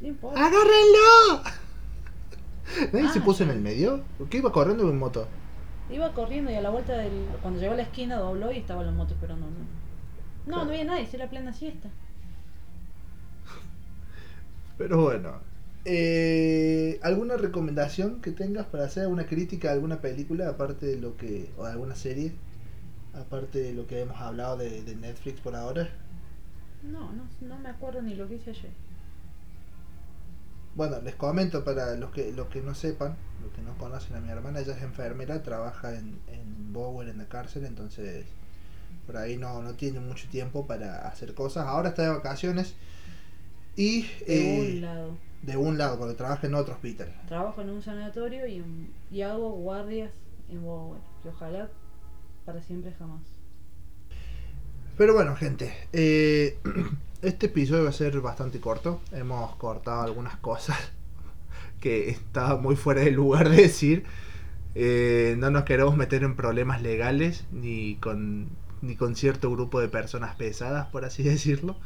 No 0.00 0.08
importa. 0.08 0.40
¡Agárrenlo! 0.40 1.42
¿Nadie 2.92 3.08
Ah, 3.08 3.12
se 3.12 3.20
puso 3.20 3.42
en 3.44 3.50
el 3.50 3.60
medio? 3.60 4.04
¿Por 4.16 4.28
qué 4.28 4.38
iba 4.38 4.52
corriendo 4.52 4.88
en 4.90 4.98
moto? 4.98 5.34
Iba 5.88 6.12
corriendo 6.14 6.50
y 6.52 6.54
a 6.54 6.60
la 6.60 6.70
vuelta 6.70 6.96
del. 6.96 7.36
Cuando 7.42 7.58
llegó 7.60 7.72
a 7.72 7.76
la 7.76 7.82
esquina 7.82 8.16
dobló 8.16 8.52
y 8.52 8.58
estaba 8.58 8.84
la 8.84 8.92
moto 8.92 9.14
esperando. 9.14 9.50
No, 9.50 9.68
no, 10.46 10.62
Claro. 10.62 10.64
no 10.64 10.70
había 10.70 10.84
nadie, 10.84 11.08
era 11.12 11.28
plena 11.30 11.52
siesta. 11.52 11.90
Pero 14.76 15.02
bueno. 15.02 15.42
Eh, 15.84 16.98
¿Alguna 17.02 17.36
recomendación 17.36 18.20
que 18.20 18.32
tengas 18.32 18.66
para 18.66 18.84
hacer 18.84 19.04
alguna 19.04 19.26
crítica 19.26 19.70
a 19.70 19.72
alguna 19.72 20.00
película 20.00 20.48
aparte 20.48 20.86
de 20.86 20.96
lo 21.00 21.16
que. 21.16 21.50
o 21.56 21.64
alguna 21.64 21.94
serie? 21.96 22.32
Aparte 23.14 23.60
de 23.60 23.72
lo 23.74 23.86
que 23.86 24.00
hemos 24.00 24.18
hablado 24.18 24.56
de, 24.58 24.82
de 24.82 24.96
Netflix 24.96 25.40
por 25.40 25.56
ahora. 25.56 25.88
No, 26.82 27.12
no, 27.12 27.28
no 27.40 27.58
me 27.58 27.68
acuerdo 27.68 28.02
ni 28.02 28.14
lo 28.14 28.28
que 28.28 28.36
hice 28.36 28.50
ayer. 28.50 28.70
Bueno, 30.78 31.00
les 31.02 31.16
comento 31.16 31.64
para 31.64 31.96
los 31.96 32.10
que 32.12 32.30
los 32.32 32.46
que 32.46 32.60
no 32.62 32.72
sepan, 32.72 33.16
los 33.42 33.52
que 33.52 33.62
no 33.62 33.76
conocen 33.78 34.14
a 34.14 34.20
mi 34.20 34.28
hermana, 34.30 34.60
ella 34.60 34.74
es 34.76 34.82
enfermera, 34.82 35.42
trabaja 35.42 35.92
en, 35.96 36.16
en 36.28 36.72
Bower 36.72 37.08
en 37.08 37.18
la 37.18 37.24
cárcel, 37.24 37.64
entonces 37.66 38.24
por 39.04 39.16
ahí 39.16 39.36
no, 39.36 39.60
no 39.60 39.74
tiene 39.74 39.98
mucho 39.98 40.28
tiempo 40.28 40.68
para 40.68 41.08
hacer 41.08 41.34
cosas. 41.34 41.66
Ahora 41.66 41.88
está 41.88 42.02
de 42.02 42.10
vacaciones 42.10 42.74
y 43.74 44.02
De 44.02 44.08
eh, 44.28 44.74
un 44.76 44.80
lado. 44.82 45.16
de 45.42 45.56
un 45.56 45.78
lado, 45.78 45.98
porque 45.98 46.14
trabaja 46.14 46.46
en 46.46 46.54
otro 46.54 46.74
hospital. 46.74 47.12
Trabajo 47.26 47.60
en 47.60 47.70
un 47.70 47.82
sanatorio 47.82 48.46
y, 48.46 48.58
en- 48.58 48.88
y 49.10 49.22
hago 49.22 49.50
guardias 49.50 50.12
en 50.48 50.62
Bowen. 50.62 51.00
Que 51.24 51.30
ojalá 51.30 51.68
para 52.46 52.62
siempre 52.62 52.92
jamás. 52.96 53.22
Pero 54.96 55.12
bueno, 55.14 55.34
gente, 55.34 55.72
eh, 55.92 56.56
este 57.22 57.46
episodio 57.46 57.84
va 57.84 57.90
a 57.90 57.92
ser 57.92 58.20
bastante 58.20 58.60
corto. 58.60 59.00
Hemos 59.12 59.56
cortado 59.56 60.02
algunas 60.02 60.36
cosas 60.36 60.76
que 61.80 62.10
estaba 62.10 62.56
muy 62.56 62.76
fuera 62.76 63.02
de 63.02 63.10
lugar 63.10 63.48
de 63.48 63.56
decir. 63.56 64.04
Eh, 64.74 65.34
no 65.38 65.50
nos 65.50 65.64
queremos 65.64 65.96
meter 65.96 66.22
en 66.22 66.36
problemas 66.36 66.82
legales 66.82 67.44
ni 67.50 67.96
con, 67.96 68.48
ni 68.82 68.96
con 68.96 69.16
cierto 69.16 69.50
grupo 69.50 69.80
de 69.80 69.88
personas 69.88 70.36
pesadas, 70.36 70.86
por 70.86 71.04
así 71.04 71.22
decirlo. 71.24 71.76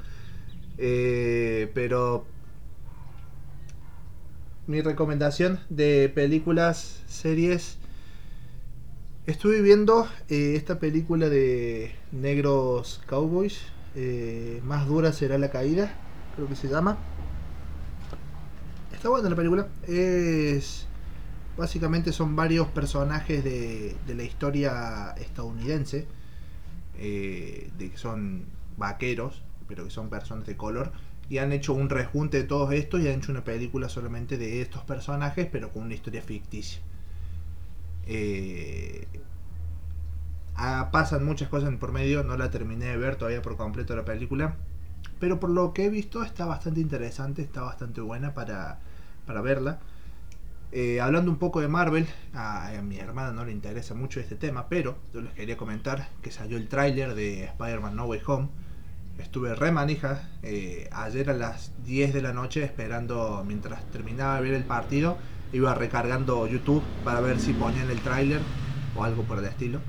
Eh, 0.79 1.71
pero 1.75 2.27
mi 4.66 4.81
recomendación 4.81 5.61
de 5.71 6.11
películas, 6.14 7.03
series. 7.07 7.79
Estuve 9.27 9.62
viendo 9.62 10.09
eh, 10.29 10.55
esta 10.57 10.81
película 10.81 11.29
de 11.29 11.95
Negros 12.11 13.01
Cowboys. 13.07 13.61
Más 14.64 14.87
dura 14.87 15.12
será 15.12 15.38
la 15.38 15.50
caída, 15.50 15.92
creo 16.35 16.48
que 16.48 16.57
se 16.57 16.68
llama. 16.68 16.98
Está 18.92 19.09
buena 19.09 19.28
la 19.28 19.37
película. 19.37 19.68
Es 19.87 20.87
Básicamente 21.57 22.12
son 22.12 22.35
varios 22.35 22.68
personajes 22.68 23.44
de, 23.44 23.94
la 24.07 24.22
historia 24.22 25.14
estadounidense, 25.18 26.07
eh, 26.98 27.70
de 27.76 27.90
que 27.90 27.98
son 27.98 28.46
vaqueros, 28.78 29.42
pero 29.68 29.85
que 29.85 29.90
son 29.90 30.09
personas 30.09 30.46
de 30.46 30.57
color, 30.57 30.92
y 31.28 31.38
han 31.38 31.52
hecho 31.52 31.74
un 31.74 31.90
rejunte 31.90 32.38
de 32.38 32.44
todos 32.44 32.72
estos 32.72 33.00
y 33.00 33.09
han 33.09 33.18
hecho 33.18 33.33
una 33.33 33.44
película 33.44 33.88
solamente 33.90 34.38
de 34.38 34.62
estos 34.62 34.83
personajes, 34.85 35.46
pero 35.52 35.70
con 35.72 35.83
una 35.83 35.94
historia 35.94 36.22
ficticia. 36.22 36.81
Eh, 38.07 39.07
ah, 40.57 40.91
pasan 40.93 41.25
muchas 41.25 41.49
cosas 41.49 41.75
por 41.77 41.93
medio, 41.93 42.25
no 42.25 42.37
la 42.37 42.51
terminé 42.51 42.87
de 42.87 42.97
ver 42.97 43.17
todavía 43.17 43.43
por 43.43 43.57
completo 43.57 43.97
la 43.97 44.05
película, 44.05 44.57
pero 45.19 45.41
por 45.41 45.51
lo 45.51 45.73
que 45.73 45.87
he 45.87 45.91
visto 45.91 46.23
está 46.23 46.47
bastante 46.47 46.81
interesante, 46.81 47.43
está 47.43 47.62
bastante 47.62 48.01
buena 48.01 48.35
para, 48.35 48.81
para 49.27 49.41
verla. 49.41 49.81
Eh, 50.75 51.03
hablando 51.03 51.31
un 51.31 51.37
poco 51.37 51.61
de 51.61 51.69
Marvel, 51.69 52.07
a, 52.33 52.73
mi 52.83 52.99
hermana 52.99 53.31
no 53.31 53.45
le 53.45 53.53
interesa 53.53 53.95
mucho 53.95 54.21
este 54.21 54.37
tema, 54.37 54.69
pero 54.71 54.97
yo 55.12 55.21
les 55.21 55.35
quería 55.35 55.59
comentar 55.59 56.09
que 56.23 56.31
salió 56.31 56.57
el 56.57 56.67
tráiler 56.69 57.15
de 57.15 57.45
Spider-Man 57.45 57.95
No 57.95 58.07
Way 58.07 58.21
Home. 58.27 58.49
Estuve 59.19 59.55
re 59.55 59.71
manija 59.71 60.31
eh, 60.43 60.88
ayer 60.91 61.29
a 61.29 61.35
las 61.35 61.73
10 61.85 62.15
de 62.15 62.23
la 62.23 62.33
noche 62.33 62.65
esperando 62.65 63.45
mientras 63.47 63.85
terminaba 63.91 64.37
de 64.37 64.43
ver 64.43 64.55
el 64.55 64.65
partido. 64.65 65.19
Iba 65.53 65.75
recargando 65.75 66.47
YouTube 66.47 66.83
para 67.05 67.21
ver 67.21 67.38
si 67.38 67.53
ponían 67.53 67.91
el 67.91 68.01
tráiler 68.01 68.41
o 68.97 69.05
algo 69.05 69.25
por 69.25 69.38
el 69.38 69.45
estilo. 69.45 69.81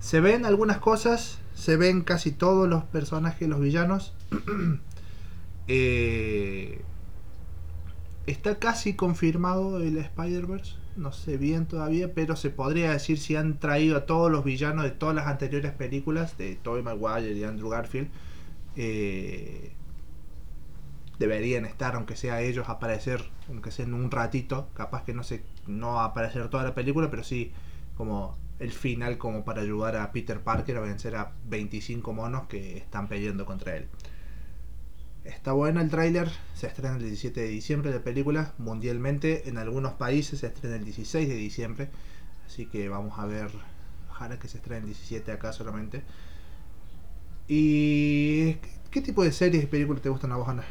Se 0.00 0.20
ven 0.20 0.44
algunas 0.44 0.78
cosas, 0.78 1.38
se 1.54 1.76
ven 1.76 2.02
casi 2.02 2.32
todos 2.32 2.68
los 2.68 2.84
personajes, 2.84 3.48
los 3.48 3.60
villanos. 3.60 4.14
eh, 5.68 6.82
Está 8.26 8.58
casi 8.58 8.94
confirmado 8.94 9.80
el 9.82 9.98
Spider-Verse. 9.98 10.74
No 10.96 11.10
sé 11.12 11.36
bien 11.36 11.66
todavía, 11.66 12.14
pero 12.14 12.36
se 12.36 12.50
podría 12.50 12.92
decir 12.92 13.18
si 13.18 13.34
han 13.34 13.58
traído 13.58 13.96
a 13.96 14.06
todos 14.06 14.30
los 14.30 14.44
villanos 14.44 14.84
de 14.84 14.90
todas 14.90 15.14
las 15.14 15.26
anteriores 15.26 15.72
películas, 15.72 16.38
de 16.38 16.54
Tobey 16.56 16.82
Maguire 16.82 17.32
y 17.32 17.42
Andrew 17.44 17.70
Garfield. 17.70 18.08
Eh, 18.76 19.72
deberían 21.18 21.64
estar, 21.64 21.96
aunque 21.96 22.14
sea 22.14 22.40
ellos, 22.42 22.68
aparecer, 22.68 23.24
aunque 23.48 23.70
sea 23.72 23.84
en 23.86 23.94
un 23.94 24.10
ratito. 24.10 24.68
Capaz 24.74 25.04
que 25.04 25.14
no 25.14 25.24
sé, 25.24 25.42
no 25.66 26.00
aparecer 26.00 26.48
toda 26.50 26.62
la 26.62 26.74
película, 26.74 27.10
pero 27.10 27.24
sí 27.24 27.52
como 27.96 28.36
el 28.60 28.72
final, 28.72 29.18
como 29.18 29.44
para 29.44 29.62
ayudar 29.62 29.96
a 29.96 30.12
Peter 30.12 30.40
Parker 30.40 30.76
a 30.76 30.80
vencer 30.80 31.16
a 31.16 31.32
25 31.46 32.12
monos 32.12 32.46
que 32.46 32.76
están 32.76 33.08
peleando 33.08 33.46
contra 33.46 33.76
él. 33.76 33.88
Está 35.24 35.52
bueno 35.52 35.80
el 35.80 35.90
tráiler, 35.90 36.30
se 36.54 36.66
estrena 36.66 36.96
el 36.96 37.02
17 37.02 37.40
de 37.40 37.48
diciembre 37.48 37.90
la 37.90 38.02
película, 38.02 38.54
mundialmente, 38.58 39.48
en 39.48 39.58
algunos 39.58 39.94
países 39.94 40.40
se 40.40 40.46
estrena 40.46 40.76
el 40.76 40.84
16 40.84 41.28
de 41.28 41.34
diciembre, 41.34 41.88
así 42.46 42.66
que 42.66 42.88
vamos 42.88 43.18
a 43.18 43.26
ver, 43.26 43.50
ojalá 44.10 44.38
que 44.38 44.48
se 44.48 44.58
estrene 44.58 44.80
el 44.80 44.86
17 44.86 45.32
acá 45.32 45.52
solamente. 45.52 46.02
¿Y 47.48 48.54
qué, 48.90 49.00
tipo 49.02 49.24
de 49.24 49.32
series 49.32 49.64
y 49.64 49.66
películas 49.66 50.02
te 50.02 50.08
gustan 50.10 50.32
a 50.32 50.36
vos, 50.36 50.48
Ana? 50.48 50.64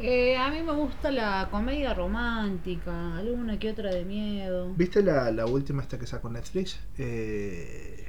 Eh, 0.00 0.36
a 0.36 0.48
mí 0.50 0.62
me 0.62 0.72
gusta 0.72 1.10
la 1.10 1.48
comedia 1.50 1.92
romántica, 1.92 3.16
alguna 3.16 3.58
que 3.58 3.70
otra 3.70 3.90
de 3.90 4.04
miedo. 4.04 4.72
¿Viste 4.74 5.02
la, 5.02 5.30
la 5.32 5.46
última 5.46 5.82
esta 5.82 5.98
que 5.98 6.06
sacó 6.06 6.30
Netflix? 6.30 6.78
Eh, 6.98 8.08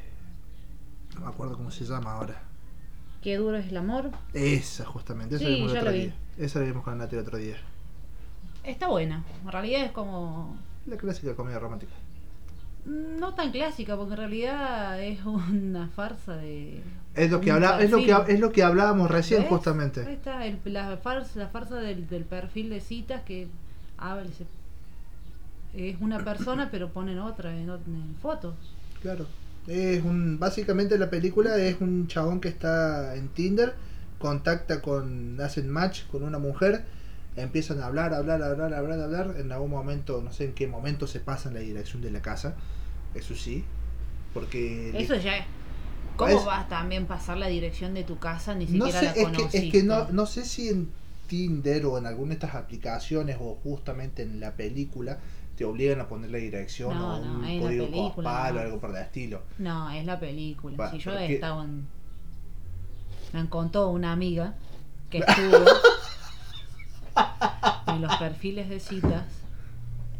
no 1.15 1.21
me 1.21 1.27
acuerdo 1.27 1.57
cómo 1.57 1.71
se 1.71 1.85
llama 1.85 2.13
ahora. 2.13 2.43
Qué 3.23 3.37
duro 3.37 3.57
es 3.57 3.67
el 3.69 3.77
amor. 3.77 4.11
Esa, 4.33 4.85
justamente. 4.85 5.35
Esa 5.35 5.47
vimos 5.47 5.71
el 5.71 5.77
otro 5.79 5.91
día. 5.91 6.13
Esa 6.37 6.59
la 6.59 6.65
vimos 6.65 6.83
con 6.83 6.97
Nati 6.97 7.15
el 7.15 7.21
otro 7.21 7.37
día. 7.37 7.57
Está 8.63 8.87
buena. 8.87 9.23
En 9.43 9.51
realidad 9.51 9.83
es 9.83 9.91
como. 9.91 10.57
La 10.85 10.95
clásica 10.95 11.35
comedia 11.35 11.59
romántica. 11.59 11.91
No 12.85 13.33
tan 13.35 13.51
clásica, 13.51 13.95
porque 13.95 14.13
en 14.13 14.17
realidad 14.17 15.01
es 15.01 15.23
una 15.25 15.87
farsa 15.89 16.37
de. 16.37 16.81
Es 17.15 17.29
lo 17.29 17.41
que, 17.41 17.51
habla, 17.51 17.81
es 17.81 17.91
lo 17.91 17.97
que, 17.97 18.33
es 18.33 18.39
lo 18.39 18.51
que 18.51 18.63
hablábamos 18.63 19.11
recién, 19.11 19.43
justamente. 19.45 20.05
Ahí 20.05 20.13
está, 20.13 20.39
la 20.65 20.97
farsa, 20.97 21.39
la 21.39 21.47
farsa 21.47 21.75
del, 21.75 22.03
perfil 22.25 22.69
de 22.69 22.81
citas 22.81 23.23
que 23.23 23.47
es 25.73 25.97
una 25.99 26.23
persona, 26.23 26.69
pero 26.71 26.89
ponen 26.89 27.19
otra 27.19 27.51
en, 27.51 27.69
en 27.69 28.15
fotos. 28.21 28.55
Claro. 29.01 29.25
Es 29.67 30.03
un, 30.03 30.39
básicamente 30.39 30.97
la 30.97 31.09
película 31.09 31.57
es 31.57 31.79
un 31.79 32.07
chabón 32.07 32.41
que 32.41 32.47
está 32.47 33.15
en 33.15 33.27
Tinder, 33.29 33.75
contacta 34.17 34.81
con, 34.81 35.39
hacen 35.41 35.69
match 35.69 36.05
con 36.07 36.23
una 36.23 36.39
mujer, 36.39 36.85
empiezan 37.41 37.81
a 37.81 37.87
hablar, 37.87 38.13
hablar, 38.13 38.41
hablar, 38.41 38.73
hablar, 38.73 38.99
hablar, 38.99 39.35
en 39.37 39.51
algún 39.51 39.71
momento, 39.71 40.21
no 40.21 40.31
sé 40.31 40.45
en 40.45 40.53
qué 40.53 40.67
momento 40.67 41.07
se 41.07 41.19
pasa 41.19 41.49
en 41.49 41.55
la 41.55 41.61
dirección 41.61 42.01
de 42.01 42.11
la 42.11 42.21
casa, 42.21 42.55
eso 43.15 43.35
sí, 43.35 43.63
porque... 44.33 44.91
Eso 44.97 45.15
ya 45.15 45.37
es. 45.37 45.45
¿Cómo 46.15 46.43
vas 46.43 46.67
también 46.67 47.05
pasar 47.05 47.37
la 47.37 47.47
dirección 47.47 47.93
de 47.93 48.03
tu 48.03 48.19
casa? 48.19 48.53
Ni 48.53 48.67
siquiera 48.67 49.01
la 49.01 49.13
conociste. 49.13 49.43
Es 49.43 49.51
que, 49.51 49.67
es 49.67 49.71
que 49.71 49.83
no, 49.83 50.09
no 50.11 50.25
sé 50.25 50.43
si 50.43 50.67
en 50.67 50.91
Tinder 51.27 51.85
o 51.85 51.97
en 51.97 52.05
alguna 52.05 52.29
de 52.29 52.33
estas 52.33 52.55
aplicaciones 52.55 53.37
o 53.39 53.55
justamente 53.63 54.23
en 54.23 54.41
la 54.41 54.55
película 54.55 55.19
te 55.55 55.63
obligan 55.63 55.99
a 56.01 56.07
poner 56.07 56.31
la 56.31 56.37
dirección 56.37 56.97
o 56.97 57.19
un 57.19 57.59
código 57.59 58.15
postal 58.15 58.57
o 58.57 58.59
algo 58.61 58.79
por 58.79 58.89
el 58.91 58.97
estilo. 58.97 59.43
No, 59.57 59.89
es 59.91 60.05
la 60.05 60.19
película. 60.19 60.89
si 60.91 60.99
yo 60.99 61.11
estaba 61.17 61.63
en... 61.63 61.87
Me 63.33 63.47
contó 63.47 63.89
una 63.89 64.11
amiga 64.11 64.55
que 65.09 65.17
estuvo 65.27 65.65
en 67.87 68.01
los 68.01 68.15
perfiles 68.17 68.69
de 68.69 68.79
citas 68.79 69.25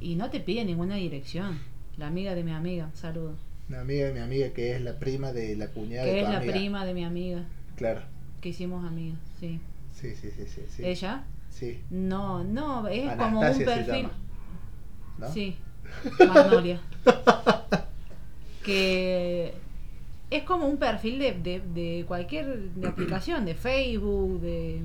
y 0.01 0.15
no 0.15 0.29
te 0.29 0.39
pide 0.39 0.65
ninguna 0.65 0.95
dirección. 0.95 1.59
La 1.97 2.07
amiga 2.07 2.33
de 2.35 2.43
mi 2.43 2.51
amiga, 2.51 2.89
saludo. 2.93 3.35
La 3.67 3.81
amiga 3.81 4.07
de 4.07 4.13
mi 4.13 4.19
amiga 4.19 4.49
que 4.49 4.75
es 4.75 4.81
la 4.81 4.97
prima 4.97 5.31
de 5.31 5.55
la 5.55 5.67
cuñada 5.67 6.05
que 6.05 6.21
es 6.21 6.29
la 6.29 6.41
prima 6.41 6.85
de 6.85 6.93
mi 6.93 7.03
amiga. 7.03 7.45
Claro. 7.75 8.01
Que 8.41 8.49
hicimos 8.49 8.85
amigas, 8.85 9.19
sí. 9.39 9.59
Sí, 9.93 10.15
sí, 10.15 10.31
sí, 10.31 10.45
sí. 10.69 10.85
¿Ella? 10.85 11.23
Sí. 11.49 11.81
No, 11.89 12.43
no, 12.43 12.87
es 12.87 13.15
como 13.15 13.41
un 13.41 13.57
perfil. 13.57 14.07
Sí, 15.33 15.57
Magnolia. 16.27 16.79
que 18.63 19.53
es 20.29 20.43
como 20.43 20.67
un 20.67 20.77
perfil 20.77 21.19
de, 21.19 21.61
de, 21.61 22.05
cualquier 22.07 22.69
aplicación, 22.87 23.45
de 23.45 23.55
Facebook, 23.55 24.41
de, 24.41 24.79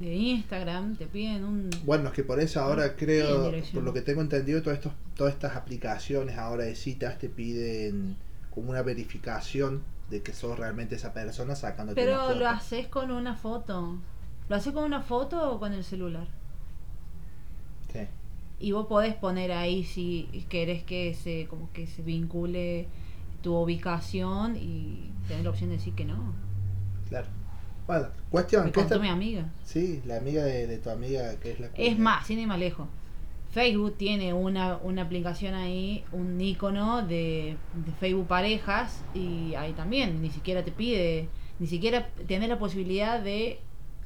de 0.00 0.14
Instagram, 0.14 0.96
te 0.96 1.06
piden 1.06 1.44
un... 1.44 1.70
Bueno, 1.84 2.08
es 2.08 2.14
que 2.14 2.24
por 2.24 2.40
eso 2.40 2.60
ahora 2.60 2.96
creo, 2.96 3.52
por 3.72 3.82
lo 3.82 3.92
que 3.92 4.00
tengo 4.00 4.20
entendido, 4.20 4.62
todas, 4.62 4.78
estos, 4.78 4.92
todas 5.14 5.32
estas 5.34 5.56
aplicaciones 5.56 6.38
ahora 6.38 6.64
de 6.64 6.74
citas 6.74 7.18
te 7.18 7.28
piden 7.28 8.16
como 8.50 8.70
una 8.70 8.82
verificación 8.82 9.82
de 10.10 10.22
que 10.22 10.32
sos 10.32 10.58
realmente 10.58 10.96
esa 10.96 11.12
persona 11.12 11.54
sacándote 11.54 12.00
Pero 12.00 12.14
una 12.14 12.24
foto. 12.24 12.38
lo 12.40 12.48
haces 12.48 12.88
con 12.88 13.10
una 13.12 13.36
foto. 13.36 13.98
¿Lo 14.48 14.56
haces 14.56 14.72
con 14.72 14.84
una 14.84 15.02
foto 15.02 15.52
o 15.52 15.60
con 15.60 15.72
el 15.72 15.84
celular? 15.84 16.26
Sí 17.92 18.00
y 18.60 18.72
vos 18.72 18.86
podés 18.86 19.14
poner 19.14 19.52
ahí 19.52 19.84
si 19.84 20.28
querés 20.50 20.82
que 20.84 21.14
se 21.14 21.46
como 21.48 21.72
que 21.72 21.86
se 21.86 22.02
vincule 22.02 22.86
tu 23.42 23.56
ubicación 23.56 24.54
y 24.56 25.10
tener 25.26 25.44
la 25.44 25.50
opción 25.50 25.70
de 25.70 25.76
decir 25.76 25.94
que 25.94 26.04
no. 26.04 26.34
Claro. 27.08 27.26
Bueno, 27.90 28.06
cuestión. 28.30 28.66
Me 28.66 28.72
contó 28.72 29.00
mi 29.00 29.08
amiga. 29.08 29.50
Sí, 29.64 30.00
la 30.06 30.18
amiga 30.18 30.44
de, 30.44 30.78
tu 30.78 30.90
amiga 30.90 31.34
que 31.40 31.50
es 31.50 31.58
la. 31.58 31.70
Es 31.76 31.98
más, 31.98 32.24
sin 32.24 32.38
ir 32.38 32.46
más 32.46 32.60
lejos. 32.60 32.86
Facebook 33.50 33.96
tiene 33.96 34.32
una, 34.32 34.76
una 34.76 35.02
aplicación 35.02 35.54
ahí, 35.54 36.04
un 36.12 36.40
icono 36.40 37.04
de, 37.04 37.56
de, 37.74 37.92
Facebook 37.98 38.28
parejas 38.28 39.02
y 39.12 39.56
ahí 39.56 39.72
también 39.72 40.22
ni 40.22 40.30
siquiera 40.30 40.62
te 40.62 40.70
pide, 40.70 41.28
ni 41.58 41.66
siquiera 41.66 42.10
tiene 42.28 42.46
la 42.46 42.60
posibilidad 42.60 43.20
de 43.20 43.58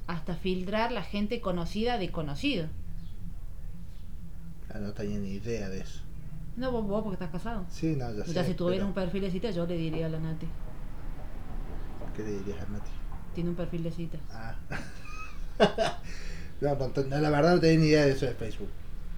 hasta 0.07 0.35
filtrar 0.35 0.91
la 0.91 1.03
gente 1.03 1.43
conocida 1.43 1.99
de 1.99 2.11
conocido. 2.11 2.69
Ah, 4.73 4.79
no 4.79 4.95
tenía 4.95 5.19
ni 5.19 5.33
idea 5.33 5.69
de 5.69 5.81
eso. 5.81 6.01
No, 6.57 6.73
vos, 6.73 6.87
vos 6.87 7.03
porque 7.03 7.23
estás 7.23 7.31
casado. 7.31 7.67
Sí, 7.69 7.97
no, 7.97 8.11
ya 8.15 8.25
sé. 8.25 8.33
Ya 8.33 8.45
si 8.45 8.55
tuviera 8.55 8.77
pero 8.77 8.87
un 8.87 8.95
perfil 8.95 9.21
de 9.21 9.31
cita, 9.31 9.51
yo 9.51 9.67
le 9.67 9.77
diría 9.77 10.07
a 10.07 10.09
la 10.09 10.21
Nati. 10.21 10.47
¿Qué 12.17 12.23
le 12.23 12.31
dirías 12.39 12.63
a 12.63 12.73
Nati? 12.73 13.04
Tiene 13.35 13.51
un 13.51 13.57
perfil 13.57 13.83
de 13.83 13.91
cita. 13.93 14.19
Ah. 14.33 14.55
no, 16.61 16.75
no, 16.75 16.93
no, 17.09 17.19
la 17.21 17.31
verdad 17.31 17.55
no 17.55 17.61
tenía 17.61 17.79
ni 17.81 17.87
idea 17.89 18.05
de 18.07 18.13
eso 18.13 18.27
de 18.27 18.35
Facebook. 18.35 18.69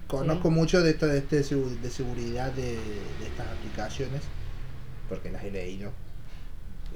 Conozco 0.07 0.47
Sí. 0.49 0.53
mucho 0.53 0.81
de 0.81 0.91
esto 0.91 1.05
de, 1.07 1.17
este 1.19 1.37
de 1.37 1.89
seguridad 1.89 2.51
de, 2.53 2.63
de 2.63 3.27
estas 3.27 3.47
aplicaciones, 3.47 4.21
porque 5.09 5.31
las 5.31 5.43
he 5.43 5.51
leído. 5.51 5.91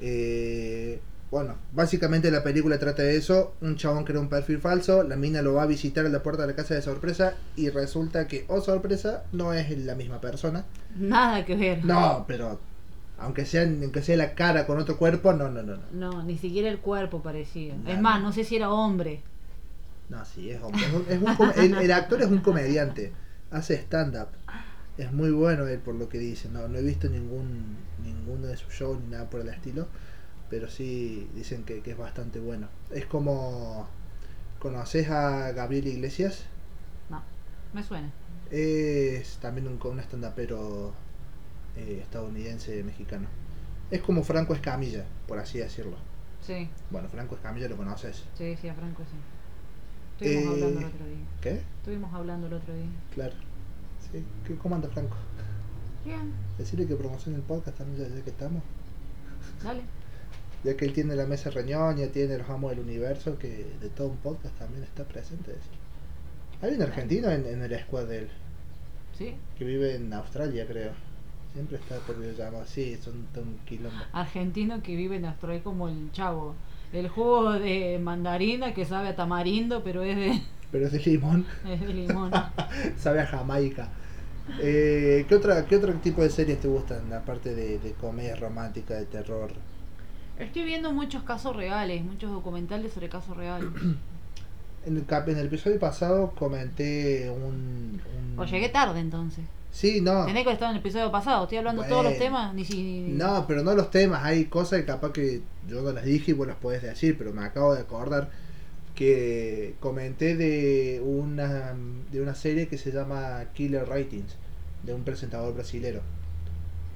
Eh, 0.00 1.00
bueno, 1.30 1.56
básicamente 1.72 2.30
la 2.30 2.42
película 2.42 2.78
trata 2.78 3.02
de 3.02 3.16
eso. 3.16 3.54
Un 3.60 3.76
chabón 3.76 4.04
crea 4.04 4.20
un 4.20 4.28
perfil 4.28 4.58
falso, 4.58 5.02
la 5.02 5.16
mina 5.16 5.42
lo 5.42 5.54
va 5.54 5.62
a 5.62 5.66
visitar 5.66 6.04
a 6.04 6.08
la 6.08 6.22
puerta 6.22 6.42
de 6.42 6.48
la 6.48 6.56
casa 6.56 6.74
de 6.74 6.82
sorpresa 6.82 7.34
y 7.56 7.70
resulta 7.70 8.26
que, 8.28 8.44
oh 8.48 8.60
sorpresa, 8.60 9.24
no 9.32 9.52
es 9.54 9.70
la 9.78 9.94
misma 9.94 10.20
persona. 10.20 10.64
Nada 10.96 11.44
que 11.44 11.56
ver. 11.56 11.84
No, 11.84 12.24
pero 12.26 12.60
aunque 13.22 13.46
sea, 13.46 13.62
aunque 13.62 14.02
sea 14.02 14.16
la 14.16 14.34
cara 14.34 14.66
con 14.66 14.78
otro 14.78 14.96
cuerpo, 14.98 15.32
no, 15.32 15.48
no, 15.48 15.62
no, 15.62 15.76
no. 15.76 15.82
No, 15.92 16.22
ni 16.22 16.36
siquiera 16.38 16.68
el 16.68 16.78
cuerpo 16.78 17.20
parecía. 17.22 17.74
Nada. 17.76 17.92
Es 17.94 18.00
más, 18.00 18.22
no 18.22 18.32
sé 18.32 18.44
si 18.44 18.56
era 18.56 18.70
hombre. 18.70 19.22
No, 20.08 20.24
sí, 20.24 20.50
es 20.50 20.60
hombre. 20.62 20.82
Es 20.86 20.92
un- 20.92 21.06
es 21.08 21.22
un 21.22 21.34
com- 21.36 21.52
el, 21.56 21.74
el 21.74 21.92
actor 21.92 22.20
es 22.22 22.28
un 22.28 22.38
comediante. 22.40 23.12
Hace 23.50 23.74
stand-up. 23.74 24.28
Es 24.98 25.10
muy 25.12 25.30
bueno 25.30 25.66
él 25.66 25.78
por 25.78 25.94
lo 25.94 26.08
que 26.08 26.18
dice. 26.18 26.48
No, 26.50 26.68
no 26.68 26.78
he 26.78 26.82
visto 26.82 27.08
ningún 27.08 27.76
ninguno 28.04 28.46
de 28.46 28.56
sus 28.56 28.72
shows 28.74 28.98
ni 29.00 29.08
nada 29.12 29.30
por 29.30 29.40
el 29.40 29.48
estilo. 29.48 29.86
Pero 30.50 30.68
sí 30.68 31.26
dicen 31.34 31.64
que, 31.64 31.80
que 31.80 31.92
es 31.92 31.98
bastante 31.98 32.38
bueno. 32.40 32.68
Es 32.90 33.06
como... 33.06 33.88
¿Conoces 34.58 35.10
a 35.10 35.50
Gabriel 35.52 35.86
Iglesias? 35.88 36.44
No, 37.10 37.22
me 37.72 37.82
suena. 37.82 38.10
Es 38.50 39.38
también 39.38 39.66
un, 39.66 39.78
un 39.82 39.98
stand-upero 40.00 40.92
eh, 41.76 41.98
estadounidense 42.02 42.82
mexicano. 42.84 43.28
Es 43.90 44.00
como 44.02 44.22
Franco 44.22 44.54
Escamilla, 44.54 45.04
por 45.28 45.38
así 45.38 45.58
decirlo. 45.58 45.96
Sí, 46.40 46.68
Bueno, 46.90 47.08
Franco 47.08 47.34
Escamilla 47.36 47.68
lo 47.68 47.76
conoces. 47.76 48.24
sí, 48.36 48.56
sí, 48.60 48.68
a 48.68 48.74
Franco 48.74 49.02
sí. 49.04 49.16
Estuvimos 50.26 50.44
Eh, 50.44 50.62
hablando 50.64 50.78
el 50.80 50.84
otro 50.86 51.06
día. 51.06 51.26
¿Qué? 51.40 51.62
Estuvimos 51.78 52.14
hablando 52.14 52.46
el 52.48 52.52
otro 52.54 52.74
día. 52.74 52.86
Claro. 53.14 53.34
Sí. 54.12 54.24
¿Qué, 54.46 54.56
¿Cómo 54.56 54.74
anda 54.74 54.88
Franco? 54.88 55.16
Bien, 56.04 56.32
Decirle 56.58 56.86
que 56.86 56.96
promocione 56.96 57.36
el 57.36 57.42
podcast 57.44 57.78
también 57.78 58.08
ya, 58.08 58.14
ya 58.16 58.22
que 58.22 58.30
estamos. 58.30 58.62
dale. 59.62 59.82
Ya 60.64 60.76
que 60.76 60.84
él 60.84 60.92
tiene 60.92 61.16
la 61.16 61.26
mesa 61.26 61.50
reñoña, 61.50 62.06
tiene 62.12 62.38
los 62.38 62.48
amos 62.48 62.70
del 62.70 62.78
universo, 62.78 63.36
que 63.36 63.66
de 63.80 63.88
todo 63.88 64.06
un 64.06 64.16
podcast 64.18 64.56
también 64.56 64.84
está 64.84 65.02
presente. 65.02 65.50
decir. 65.50 65.72
Hay 66.62 66.74
un 66.74 66.82
argentino 66.82 67.28
en, 67.32 67.44
en 67.46 67.62
el 67.62 67.80
squad 67.80 68.06
de 68.06 68.18
él, 68.18 68.28
¿Sí? 69.18 69.34
que 69.58 69.64
vive 69.64 69.96
en 69.96 70.12
Australia, 70.12 70.64
creo. 70.68 70.92
Siempre 71.52 71.76
está 71.76 71.96
por 71.98 72.18
videollamada. 72.18 72.66
Sí, 72.66 72.96
son 73.02 73.14
un 73.36 73.58
quilombo. 73.66 74.02
Argentino 74.12 74.82
que 74.82 74.96
vive 74.96 75.16
en 75.16 75.26
Australia 75.26 75.62
como 75.62 75.88
el 75.88 76.10
chavo. 76.12 76.54
El 76.92 77.08
jugo 77.08 77.52
de 77.52 77.98
mandarina 78.02 78.74
que 78.74 78.84
sabe 78.84 79.08
a 79.08 79.16
tamarindo, 79.16 79.82
pero 79.82 80.02
es 80.02 80.16
de, 80.16 80.42
Pero 80.72 80.86
es 80.86 80.92
de 80.92 80.98
limón, 81.00 81.46
es 81.68 81.80
de 81.80 81.92
limón. 81.92 82.30
sabe 82.98 83.20
a 83.20 83.26
Jamaica. 83.26 83.88
Eh, 84.60 85.24
¿qué, 85.28 85.34
otra, 85.34 85.66
¿Qué 85.66 85.76
otro 85.76 85.92
tipo 85.94 86.22
de 86.22 86.30
series 86.30 86.60
te 86.60 86.68
gustan? 86.68 87.12
Aparte 87.12 87.54
de, 87.54 87.78
de 87.78 87.92
comedia 87.92 88.34
romántica, 88.36 88.94
de 88.94 89.06
terror. 89.06 89.52
Estoy 90.38 90.64
viendo 90.64 90.92
muchos 90.92 91.22
casos 91.22 91.54
reales, 91.54 92.02
muchos 92.02 92.30
documentales 92.32 92.92
sobre 92.92 93.08
casos 93.08 93.36
reales. 93.36 93.68
En 94.84 94.96
el, 94.96 95.04
en 95.08 95.38
el 95.38 95.46
episodio 95.46 95.78
pasado 95.78 96.32
comenté 96.36 97.30
un... 97.30 98.00
un- 98.18 98.34
O 98.36 98.44
llegué 98.44 98.68
tarde 98.68 98.98
entonces. 98.98 99.44
Sí, 99.72 100.00
no. 100.02 100.26
Tenés 100.26 100.44
que 100.44 100.52
estar 100.52 100.68
en 100.70 100.76
el 100.76 100.80
episodio 100.82 101.10
pasado. 101.10 101.44
Estoy 101.44 101.58
hablando 101.58 101.82
de 101.82 101.88
todos 101.88 102.04
los 102.04 102.12
Bueno. 102.12 102.24
temas. 102.26 102.54
Ni 102.54 102.64
si. 102.64 102.82
ni- 102.82 103.12
No, 103.12 103.46
pero 103.48 103.62
no 103.64 103.74
los 103.74 103.90
temas, 103.90 104.22
hay 104.22 104.44
cosas 104.44 104.80
que 104.80 104.84
capaz 104.86 105.12
que 105.12 105.40
yo 105.66 105.80
no 105.82 105.92
las 105.92 106.04
dije 106.04 106.32
y 106.32 106.34
vos 106.34 106.46
las 106.46 106.56
podés 106.56 106.82
decir, 106.82 107.16
pero 107.18 107.32
me 107.32 107.42
acabo 107.42 107.74
de 107.74 107.80
acordar 107.80 108.30
que 108.94 109.74
comenté 109.80 110.36
de 110.36 111.00
una 111.04 111.74
de 112.12 112.20
una 112.20 112.34
serie 112.34 112.68
que 112.68 112.76
se 112.76 112.92
llama 112.92 113.44
Killer 113.54 113.88
Ratings, 113.88 114.36
de 114.84 114.92
un 114.94 115.02
presentador 115.04 115.54
brasilero. 115.54 116.02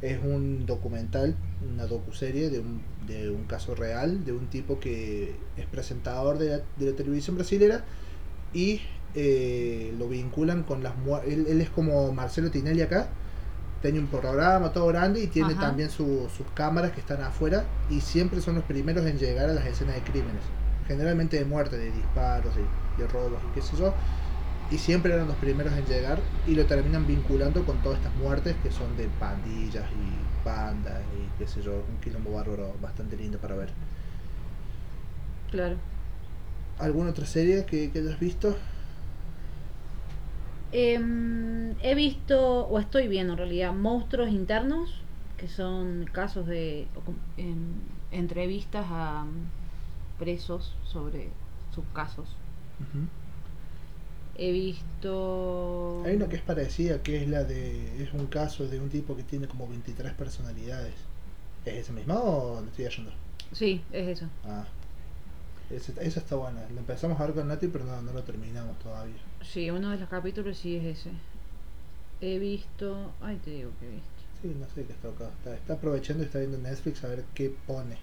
Es 0.02 0.18
un 0.22 0.66
documental, 0.66 1.34
una 1.72 1.86
docuserie 1.86 2.50
de 2.50 2.58
un, 2.58 2.82
de 3.06 3.30
un 3.30 3.44
caso 3.44 3.74
real, 3.74 4.26
de 4.26 4.32
un 4.32 4.48
tipo 4.48 4.78
que 4.78 5.34
es 5.56 5.64
presentador 5.66 6.36
de 6.36 6.48
la, 6.50 6.56
de 6.76 6.90
la 6.90 6.96
televisión 6.96 7.36
brasilera 7.36 7.82
y 8.52 8.82
eh, 9.16 9.94
lo 9.98 10.08
vinculan 10.08 10.64
con 10.64 10.82
las 10.84 10.96
muertes. 10.98 11.34
Él, 11.34 11.46
él 11.48 11.62
es 11.62 11.70
como 11.70 12.12
Marcelo 12.12 12.52
Tinelli 12.52 12.82
acá, 12.82 13.16
tiene 13.80 14.00
un 14.00 14.08
programa 14.10 14.72
todo 14.72 14.86
grande 14.88 15.20
y 15.22 15.28
tiene 15.28 15.54
Ajá. 15.54 15.56
también 15.56 15.90
su- 15.90 16.28
sus 16.30 16.50
cámaras 16.52 16.92
que 16.92 17.00
están 17.00 17.22
afuera 17.22 17.72
y 17.88 18.02
siempre 18.02 18.40
son 18.40 18.56
los 18.56 18.64
primeros 18.64 19.06
en 19.06 19.18
llegar 19.18 19.50
a 19.50 19.54
las 19.54 19.66
escenas 19.66 19.96
de 19.96 20.04
crímenes. 20.04 20.52
Generalmente 20.84 21.38
de 21.38 21.44
muerte, 21.46 21.78
de 21.78 21.92
disparos, 21.92 22.54
de, 22.56 22.72
de 22.96 23.08
robos 23.08 23.44
y 23.44 23.50
qué 23.50 23.62
sé 23.62 23.76
yo. 23.76 23.96
Y 24.68 24.78
siempre 24.78 25.14
eran 25.14 25.28
los 25.28 25.38
primeros 25.38 25.74
en 25.74 25.86
llegar 25.86 26.28
y 26.44 26.54
lo 26.56 26.66
terminan 26.66 27.06
vinculando 27.06 27.64
con 27.64 27.82
todas 27.82 27.98
estas 27.98 28.14
muertes 28.14 28.58
que 28.58 28.70
son 28.72 28.96
de 28.96 29.10
pandillas 29.10 29.92
y 29.92 30.28
bandas 30.44 31.06
y 31.12 31.32
qué 31.32 31.46
sé 31.48 31.62
yo. 31.62 31.84
Un 31.86 32.00
quilombo 32.00 32.32
bárbaro 32.32 32.78
bastante 32.78 33.16
lindo 33.16 33.40
para 33.40 33.56
ver. 33.56 33.76
Claro. 35.50 35.84
¿Alguna 36.78 37.10
otra 37.10 37.26
serie 37.26 37.66
que, 37.66 37.90
que 37.92 37.98
hayas 37.98 38.18
visto? 38.18 38.56
Em, 40.72 41.74
he 41.82 41.94
visto, 41.94 42.66
o 42.66 42.78
estoy 42.78 43.08
viendo 43.08 43.34
en 43.34 43.38
realidad, 43.38 43.72
monstruos 43.72 44.30
internos, 44.30 44.90
que 45.36 45.48
son 45.48 46.08
casos 46.12 46.46
de 46.46 46.86
em, 47.36 47.56
entrevistas 48.10 48.86
a 48.88 49.24
mm, 49.24 50.18
presos 50.18 50.74
sobre 50.84 51.28
sus 51.74 51.84
casos. 51.92 52.28
He 54.38 54.52
visto... 54.52 56.02
Hay 56.04 56.16
una 56.16 56.28
que 56.28 56.36
es 56.36 56.42
parecida, 56.42 57.02
que 57.02 57.22
es 57.22 57.28
la 57.28 57.44
de. 57.44 58.02
Es 58.02 58.12
un 58.12 58.26
caso 58.26 58.66
de 58.66 58.78
un 58.78 58.90
tipo 58.90 59.16
que 59.16 59.22
tiene 59.22 59.46
como 59.48 59.66
23 59.66 60.12
personalidades. 60.12 60.94
¿Es 61.64 61.74
esa 61.74 61.92
misma 61.92 62.20
o 62.20 62.60
lo 62.60 62.66
estoy 62.66 62.88
yendo? 62.88 63.12
Sí, 63.52 63.80
es 63.92 64.08
eso. 64.08 64.26
Ah. 64.44 64.66
Esa, 65.70 65.92
esa 66.00 66.20
está 66.20 66.36
buena. 66.36 66.60
La 66.72 66.80
empezamos 66.80 67.20
a 67.20 67.26
ver 67.26 67.34
con 67.34 67.48
Nati, 67.48 67.68
pero 67.68 67.84
no, 67.84 68.00
no 68.02 68.12
lo 68.12 68.22
terminamos 68.22 68.78
todavía. 68.78 69.16
Sí, 69.42 69.70
uno 69.70 69.90
de 69.90 69.98
los 69.98 70.08
capítulos 70.08 70.56
sí 70.58 70.76
es 70.76 70.98
ese. 70.98 71.10
He 72.20 72.38
visto... 72.38 73.12
Ay, 73.20 73.36
te 73.44 73.50
digo 73.50 73.70
que 73.80 73.86
he 73.86 73.90
visto. 73.90 74.06
Sí, 74.42 74.56
no 74.58 74.66
sé 74.74 74.84
qué 74.84 74.92
está 74.92 75.08
acá. 75.08 75.28
Está, 75.38 75.54
está 75.54 75.72
aprovechando 75.74 76.22
y 76.22 76.26
está 76.26 76.38
viendo 76.38 76.58
Netflix 76.58 77.02
a 77.04 77.08
ver 77.08 77.24
qué 77.34 77.54
pone, 77.66 77.96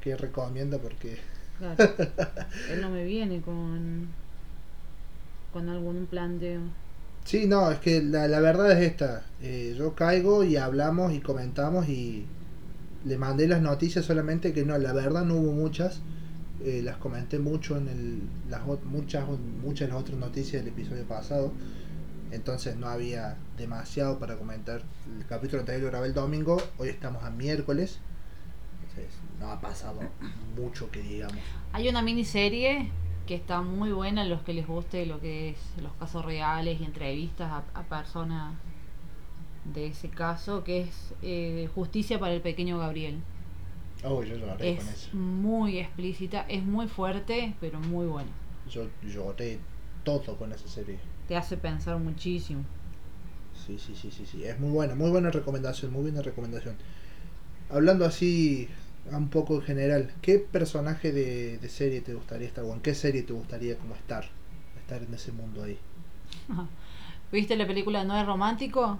qué 0.00 0.16
recomienda, 0.16 0.78
porque. 0.78 1.18
Claro. 1.58 1.76
Él 2.70 2.80
no 2.80 2.90
me 2.90 3.04
viene 3.04 3.40
con... 3.42 4.08
Con 5.52 5.68
algún 5.68 6.06
planteo. 6.06 6.60
Sí, 7.24 7.46
no, 7.46 7.70
es 7.70 7.78
que 7.78 8.02
la, 8.02 8.26
la 8.26 8.40
verdad 8.40 8.72
es 8.72 8.90
esta. 8.90 9.24
Eh, 9.42 9.74
yo 9.76 9.94
caigo 9.94 10.44
y 10.44 10.56
hablamos 10.56 11.12
y 11.12 11.20
comentamos 11.20 11.88
y 11.88 12.26
le 13.04 13.18
mandé 13.18 13.46
las 13.46 13.60
noticias 13.60 14.04
solamente 14.04 14.52
que 14.52 14.64
no, 14.64 14.78
la 14.78 14.92
verdad 14.92 15.24
no 15.24 15.34
hubo 15.34 15.52
muchas. 15.52 16.00
Eh, 16.64 16.80
las 16.82 16.96
comenté 16.96 17.38
mucho 17.38 17.76
en 17.76 17.88
el, 17.88 18.22
las 18.48 18.62
muchas, 18.84 19.26
muchas 19.62 19.88
de 19.88 19.94
las 19.94 20.02
otras 20.02 20.18
noticias 20.18 20.64
del 20.64 20.72
episodio 20.72 21.04
pasado. 21.04 21.52
Entonces 22.30 22.76
no 22.76 22.88
había 22.88 23.36
demasiado 23.56 24.18
para 24.18 24.36
comentar. 24.36 24.82
El 25.18 25.26
capítulo 25.26 25.60
anterior 25.60 25.82
lo 25.84 25.90
grabé 25.90 26.06
el 26.08 26.14
domingo, 26.14 26.62
hoy 26.78 26.88
estamos 26.88 27.22
a 27.24 27.30
miércoles. 27.30 27.98
Entonces 28.80 29.12
no 29.40 29.50
ha 29.50 29.60
pasado 29.60 30.00
mucho 30.56 30.90
que 30.90 31.02
digamos. 31.02 31.36
Hay 31.72 31.88
una 31.88 32.02
miniserie 32.02 32.90
que 33.26 33.34
está 33.34 33.60
muy 33.60 33.92
buena, 33.92 34.24
los 34.24 34.42
que 34.42 34.52
les 34.52 34.66
guste 34.66 35.06
lo 35.06 35.20
que 35.20 35.50
es 35.50 35.58
los 35.82 35.92
casos 35.94 36.24
reales 36.24 36.80
y 36.80 36.84
entrevistas 36.84 37.50
a, 37.50 37.78
a 37.78 37.82
personas 37.84 38.54
de 39.64 39.86
ese 39.86 40.08
caso, 40.08 40.64
que 40.64 40.82
es 40.82 41.14
eh, 41.22 41.68
Justicia 41.74 42.18
para 42.18 42.34
el 42.34 42.40
Pequeño 42.40 42.78
Gabriel. 42.78 43.20
Oh, 44.04 44.22
yo 44.22 44.36
lloré 44.36 44.74
con 44.76 44.88
Es 44.88 44.92
eso. 44.94 45.08
muy 45.12 45.78
explícita, 45.78 46.44
es 46.48 46.62
muy 46.64 46.88
fuerte, 46.88 47.54
pero 47.60 47.78
muy 47.80 48.06
buena. 48.06 48.30
Yo 48.70 48.86
lloré 49.02 49.58
todo 50.04 50.36
con 50.36 50.52
esa 50.52 50.68
serie. 50.68 50.98
Te 51.28 51.36
hace 51.36 51.56
pensar 51.56 51.98
muchísimo. 51.98 52.62
Sí, 53.66 53.78
sí, 53.78 53.94
sí, 53.94 54.10
sí, 54.10 54.26
sí. 54.26 54.44
Es 54.44 54.58
muy 54.58 54.70
buena, 54.70 54.94
muy 54.94 55.10
buena 55.10 55.30
recomendación, 55.30 55.92
muy 55.92 56.02
buena 56.02 56.22
recomendación. 56.22 56.76
Hablando 57.70 58.04
así 58.06 58.68
un 59.10 59.30
poco 59.30 59.56
en 59.56 59.62
general, 59.62 60.12
¿qué 60.22 60.38
personaje 60.38 61.12
de, 61.12 61.58
de 61.58 61.68
serie 61.68 62.00
te 62.02 62.14
gustaría 62.14 62.48
estar 62.48 62.64
o 62.64 62.72
en 62.74 62.80
qué 62.80 62.94
serie 62.94 63.22
te 63.22 63.32
gustaría 63.32 63.78
como 63.78 63.94
estar? 63.94 64.26
Estar 64.76 65.02
en 65.02 65.14
ese 65.14 65.32
mundo 65.32 65.62
ahí. 65.64 65.78
¿Viste 67.32 67.56
la 67.56 67.66
película 67.66 68.04
No 68.04 68.18
es 68.18 68.26
romántico? 68.26 68.98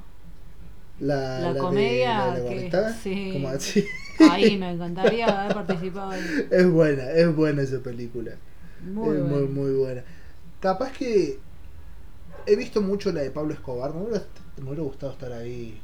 La, 1.03 1.53
La 1.53 1.59
comedia 1.59 2.31
de 2.31 2.45
la 2.45 2.49
que- 2.71 2.93
sí. 3.03 3.31
como 3.33 3.49
así. 3.57 3.85
Ahí 4.31 4.57
me 4.57 4.71
encantaría 4.71 5.27
haber 5.27 5.55
participado 5.55 6.11
ahí. 6.13 6.47
Es 6.51 6.71
buena, 6.71 7.11
es 7.11 7.35
buena 7.35 7.63
esa 7.63 7.81
película. 7.81 8.33
Muy 8.85 9.17
es 9.17 9.23
muy, 9.23 9.31
buena. 9.31 9.49
muy 9.49 9.73
buena. 9.73 10.03
Capaz 10.61 10.93
que 10.93 11.39
he 12.47 12.57
visto 12.57 12.81
mucho 12.83 13.11
la 13.13 13.23
de 13.23 13.31
Pablo 13.33 13.53
Escobar, 13.53 13.95
¿no? 13.95 14.09
La, 14.09 14.23
me 14.59 14.65
hubiera 14.69 14.83
gustado 14.83 15.13
estar 15.13 15.33
ahí 15.33 15.81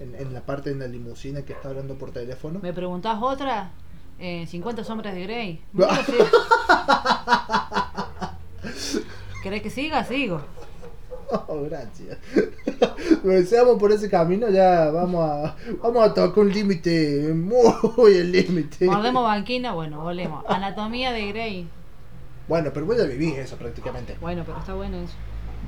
en, 0.00 0.14
en 0.16 0.34
la 0.34 0.40
parte 0.40 0.70
de 0.74 0.76
la 0.80 0.88
limusina 0.88 1.42
que 1.42 1.52
está 1.52 1.68
hablando 1.68 1.94
por 1.96 2.10
teléfono. 2.10 2.58
¿Me 2.60 2.72
preguntás 2.72 3.18
otra? 3.22 3.70
Eh, 4.18 4.46
50 4.48 4.82
sombras 4.82 5.14
de 5.14 5.22
Grey. 5.22 5.60
¿Querés 9.42 9.62
que 9.62 9.70
siga? 9.70 10.02
Sigo. 10.04 10.40
Oh, 11.48 11.62
gracias. 11.62 12.18
Pues, 13.22 13.48
seamos 13.48 13.78
por 13.78 13.92
ese 13.92 14.08
camino, 14.08 14.48
ya 14.50 14.90
vamos 14.90 15.28
a, 15.28 15.56
vamos 15.82 16.04
a 16.04 16.14
tocar 16.14 16.44
un 16.44 16.52
límite, 16.52 17.32
muy 17.34 18.14
el 18.14 18.32
límite. 18.32 18.86
Mordemos 18.86 19.22
banquina, 19.22 19.72
bueno, 19.74 20.00
volvemos. 20.02 20.44
Anatomía 20.48 21.12
de 21.12 21.28
Grey. 21.28 21.68
Bueno, 22.48 22.70
pero 22.72 22.86
vos 22.86 22.96
ya 22.96 23.04
vivís 23.04 23.36
eso 23.36 23.56
prácticamente. 23.56 24.16
Bueno, 24.20 24.42
pero 24.46 24.58
está 24.58 24.74
bueno 24.74 24.98
eso. 24.98 25.14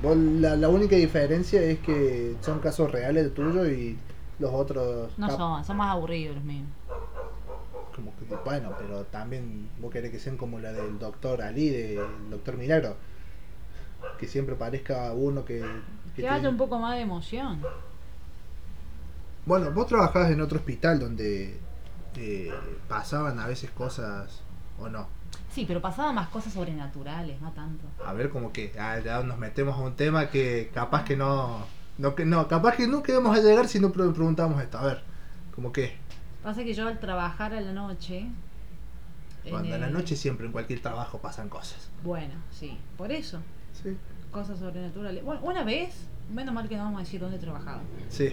Vos, 0.01 0.15
la, 0.17 0.55
la 0.55 0.69
única 0.69 0.95
diferencia 0.95 1.61
es 1.61 1.79
que 1.79 2.35
son 2.41 2.59
casos 2.59 2.91
reales 2.91 3.25
de 3.25 3.29
tuyo 3.31 3.69
y 3.69 3.97
los 4.39 4.53
otros... 4.53 5.17
No 5.17 5.29
son, 5.29 5.63
son 5.63 5.77
más 5.77 5.91
aburridos 5.91 6.35
los 6.35 6.43
míos. 6.45 6.67
Como 7.95 8.13
que, 8.15 8.35
bueno, 8.45 8.73
pero 8.79 9.03
también 9.05 9.69
vos 9.79 9.91
querés 9.91 10.11
que 10.11 10.19
sean 10.19 10.37
como 10.37 10.59
la 10.59 10.71
del 10.71 10.97
doctor 10.99 11.41
Ali, 11.41 11.69
del 11.69 12.29
doctor 12.29 12.57
Milagro. 12.57 12.95
Que 14.19 14.27
siempre 14.27 14.55
parezca 14.55 15.11
uno 15.13 15.45
que... 15.45 15.59
que 16.15 16.21
Que 16.21 16.29
haya 16.29 16.49
un 16.49 16.57
poco 16.57 16.77
más 16.79 16.95
de 16.95 17.01
emoción. 17.01 17.61
Bueno, 19.45 19.71
vos 19.71 19.87
trabajabas 19.87 20.31
en 20.31 20.41
otro 20.41 20.59
hospital 20.59 20.99
donde 20.99 21.59
eh, 22.15 22.53
pasaban 22.87 23.39
a 23.39 23.47
veces 23.47 23.71
cosas 23.71 24.41
o 24.77 24.89
no. 24.89 25.07
Sí, 25.51 25.65
pero 25.67 25.81
pasaban 25.81 26.15
más 26.15 26.29
cosas 26.29 26.53
sobrenaturales, 26.53 27.41
no 27.41 27.51
tanto. 27.51 27.85
A 28.05 28.13
ver, 28.13 28.29
como 28.29 28.51
que 28.51 28.71
ah, 28.79 28.99
ya 28.99 29.23
nos 29.23 29.37
metemos 29.37 29.75
a 29.77 29.81
un 29.81 29.95
tema 29.95 30.29
que 30.29 30.69
capaz 30.73 31.03
que 31.05 31.15
no... 31.15 31.65
No, 31.97 32.15
que 32.15 32.25
no, 32.25 32.47
capaz 32.47 32.75
que 32.77 32.87
nunca 32.87 33.11
íbamos 33.11 33.37
a 33.37 33.41
llegar 33.41 33.67
si 33.67 33.79
no 33.79 33.91
pre- 33.91 34.09
preguntamos 34.11 34.61
esto. 34.61 34.77
A 34.77 34.85
ver, 34.85 35.03
como 35.53 35.71
que... 35.71 35.97
Pasa 36.43 36.63
que 36.63 36.73
yo 36.73 36.87
al 36.87 36.99
trabajar 36.99 37.53
a 37.53 37.59
la 37.59 37.73
noche. 37.73 38.27
Cuando 39.49 39.75
a 39.75 39.77
la 39.79 39.89
noche 39.89 40.15
siempre 40.15 40.45
en 40.45 40.51
cualquier 40.51 40.81
trabajo 40.81 41.17
pasan 41.17 41.49
cosas. 41.49 41.89
Bueno, 42.03 42.35
sí, 42.51 42.77
por 42.97 43.11
eso. 43.11 43.39
Sí. 43.81 43.95
Cosas 44.31 44.59
sobrenaturales. 44.59 45.23
Bueno, 45.23 45.41
una 45.43 45.63
vez, 45.63 46.05
menos 46.33 46.53
mal 46.53 46.67
que 46.69 46.77
no 46.77 46.83
vamos 46.83 46.99
a 46.99 47.03
decir 47.03 47.19
dónde 47.19 47.39
trabajaba. 47.39 47.81
Sí. 48.09 48.29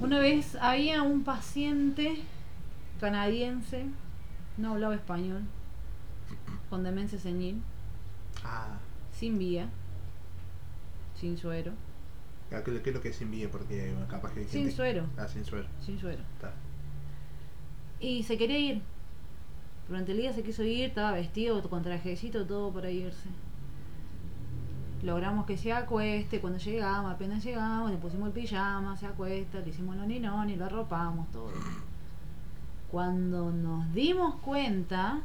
Una 0.00 0.18
vez 0.18 0.56
había 0.56 1.02
un 1.02 1.24
paciente 1.24 2.16
canadiense, 3.00 3.86
no 4.56 4.72
hablaba 4.72 4.94
español, 4.94 5.42
con 6.70 6.82
demencia 6.84 7.18
senil, 7.18 7.62
Ah, 8.44 8.78
sin 9.12 9.38
vía, 9.38 9.68
sin 11.18 11.38
suero, 11.38 11.72
¿qué, 12.50 12.62
qué 12.82 12.90
es 12.90 12.94
lo 12.94 13.00
que 13.00 13.08
es 13.10 13.16
sin 13.16 13.30
vía? 13.30 13.48
Porque 13.50 13.94
capaz 14.08 14.32
que 14.32 14.40
hay 14.40 14.46
sin 14.46 14.60
gente- 14.62 14.76
suero, 14.76 15.06
Ah, 15.16 15.28
sin 15.28 15.44
suero. 15.44 15.66
sin 15.80 15.98
suero. 15.98 16.22
Está. 16.34 16.52
Y 18.00 18.22
se 18.24 18.36
quería 18.36 18.58
ir. 18.58 18.82
Durante 19.88 20.12
el 20.12 20.18
día 20.18 20.32
se 20.32 20.42
quiso 20.42 20.62
ir, 20.62 20.84
estaba 20.86 21.12
vestido 21.12 21.62
con 21.68 21.82
trajecito, 21.82 22.46
todo 22.46 22.72
para 22.72 22.90
irse. 22.90 23.28
Logramos 25.04 25.44
que 25.44 25.56
se 25.58 25.70
acueste, 25.72 26.40
cuando 26.40 26.58
llegamos, 26.58 27.12
apenas 27.12 27.44
llegamos, 27.44 27.90
le 27.90 27.98
pusimos 27.98 28.28
el 28.28 28.32
pijama, 28.32 28.96
se 28.96 29.06
acuesta, 29.06 29.58
le 29.60 29.68
hicimos 29.68 29.96
los 29.96 30.06
ninoni, 30.06 30.56
lo 30.56 30.64
arropamos, 30.64 31.30
todo. 31.30 31.50
Cuando 32.90 33.50
nos 33.50 33.92
dimos 33.92 34.36
cuenta, 34.36 35.18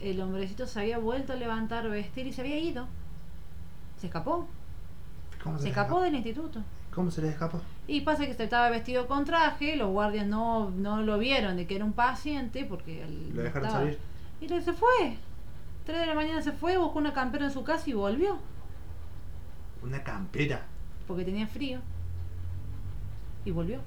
el 0.00 0.20
hombrecito 0.20 0.66
se 0.66 0.80
había 0.80 0.98
vuelto 0.98 1.32
a 1.32 1.36
levantar, 1.36 1.88
vestir 1.88 2.26
y 2.26 2.32
se 2.32 2.40
había 2.40 2.58
ido. 2.58 2.86
Se 4.00 4.06
escapó, 4.06 4.46
¿Cómo 5.42 5.58
se 5.58 5.64
les 5.64 5.70
escapó 5.72 6.00
del 6.00 6.14
instituto. 6.14 6.60
¿Cómo 6.94 7.10
se 7.10 7.20
les 7.22 7.32
escapó? 7.32 7.60
Y 7.86 8.00
pasa 8.00 8.24
que 8.24 8.30
estaba 8.32 8.70
vestido 8.70 9.06
con 9.06 9.24
traje, 9.24 9.76
los 9.76 9.90
guardias 9.90 10.26
no, 10.26 10.70
no 10.70 11.02
lo 11.02 11.18
vieron 11.18 11.56
de 11.56 11.66
que 11.66 11.76
era 11.76 11.84
un 11.84 11.92
paciente 11.92 12.64
porque 12.64 13.02
él 13.02 13.30
Lo 13.34 13.42
dejaron 13.42 13.66
estaba- 13.68 13.84
salir. 13.84 13.98
Y 14.40 14.48
le- 14.48 14.62
se 14.62 14.72
fue. 14.72 15.16
Tres 15.84 16.00
de 16.00 16.06
la 16.06 16.14
mañana 16.14 16.40
se 16.40 16.52
fue, 16.52 16.78
buscó 16.78 16.98
una 16.98 17.12
campera 17.12 17.44
en 17.44 17.50
su 17.52 17.62
casa 17.62 17.90
y 17.90 17.92
volvió. 17.92 18.38
Una 19.84 20.02
campera. 20.02 20.62
Porque 21.06 21.24
tenía 21.24 21.46
frío. 21.46 21.78
Y 23.44 23.50
volvió. 23.50 23.78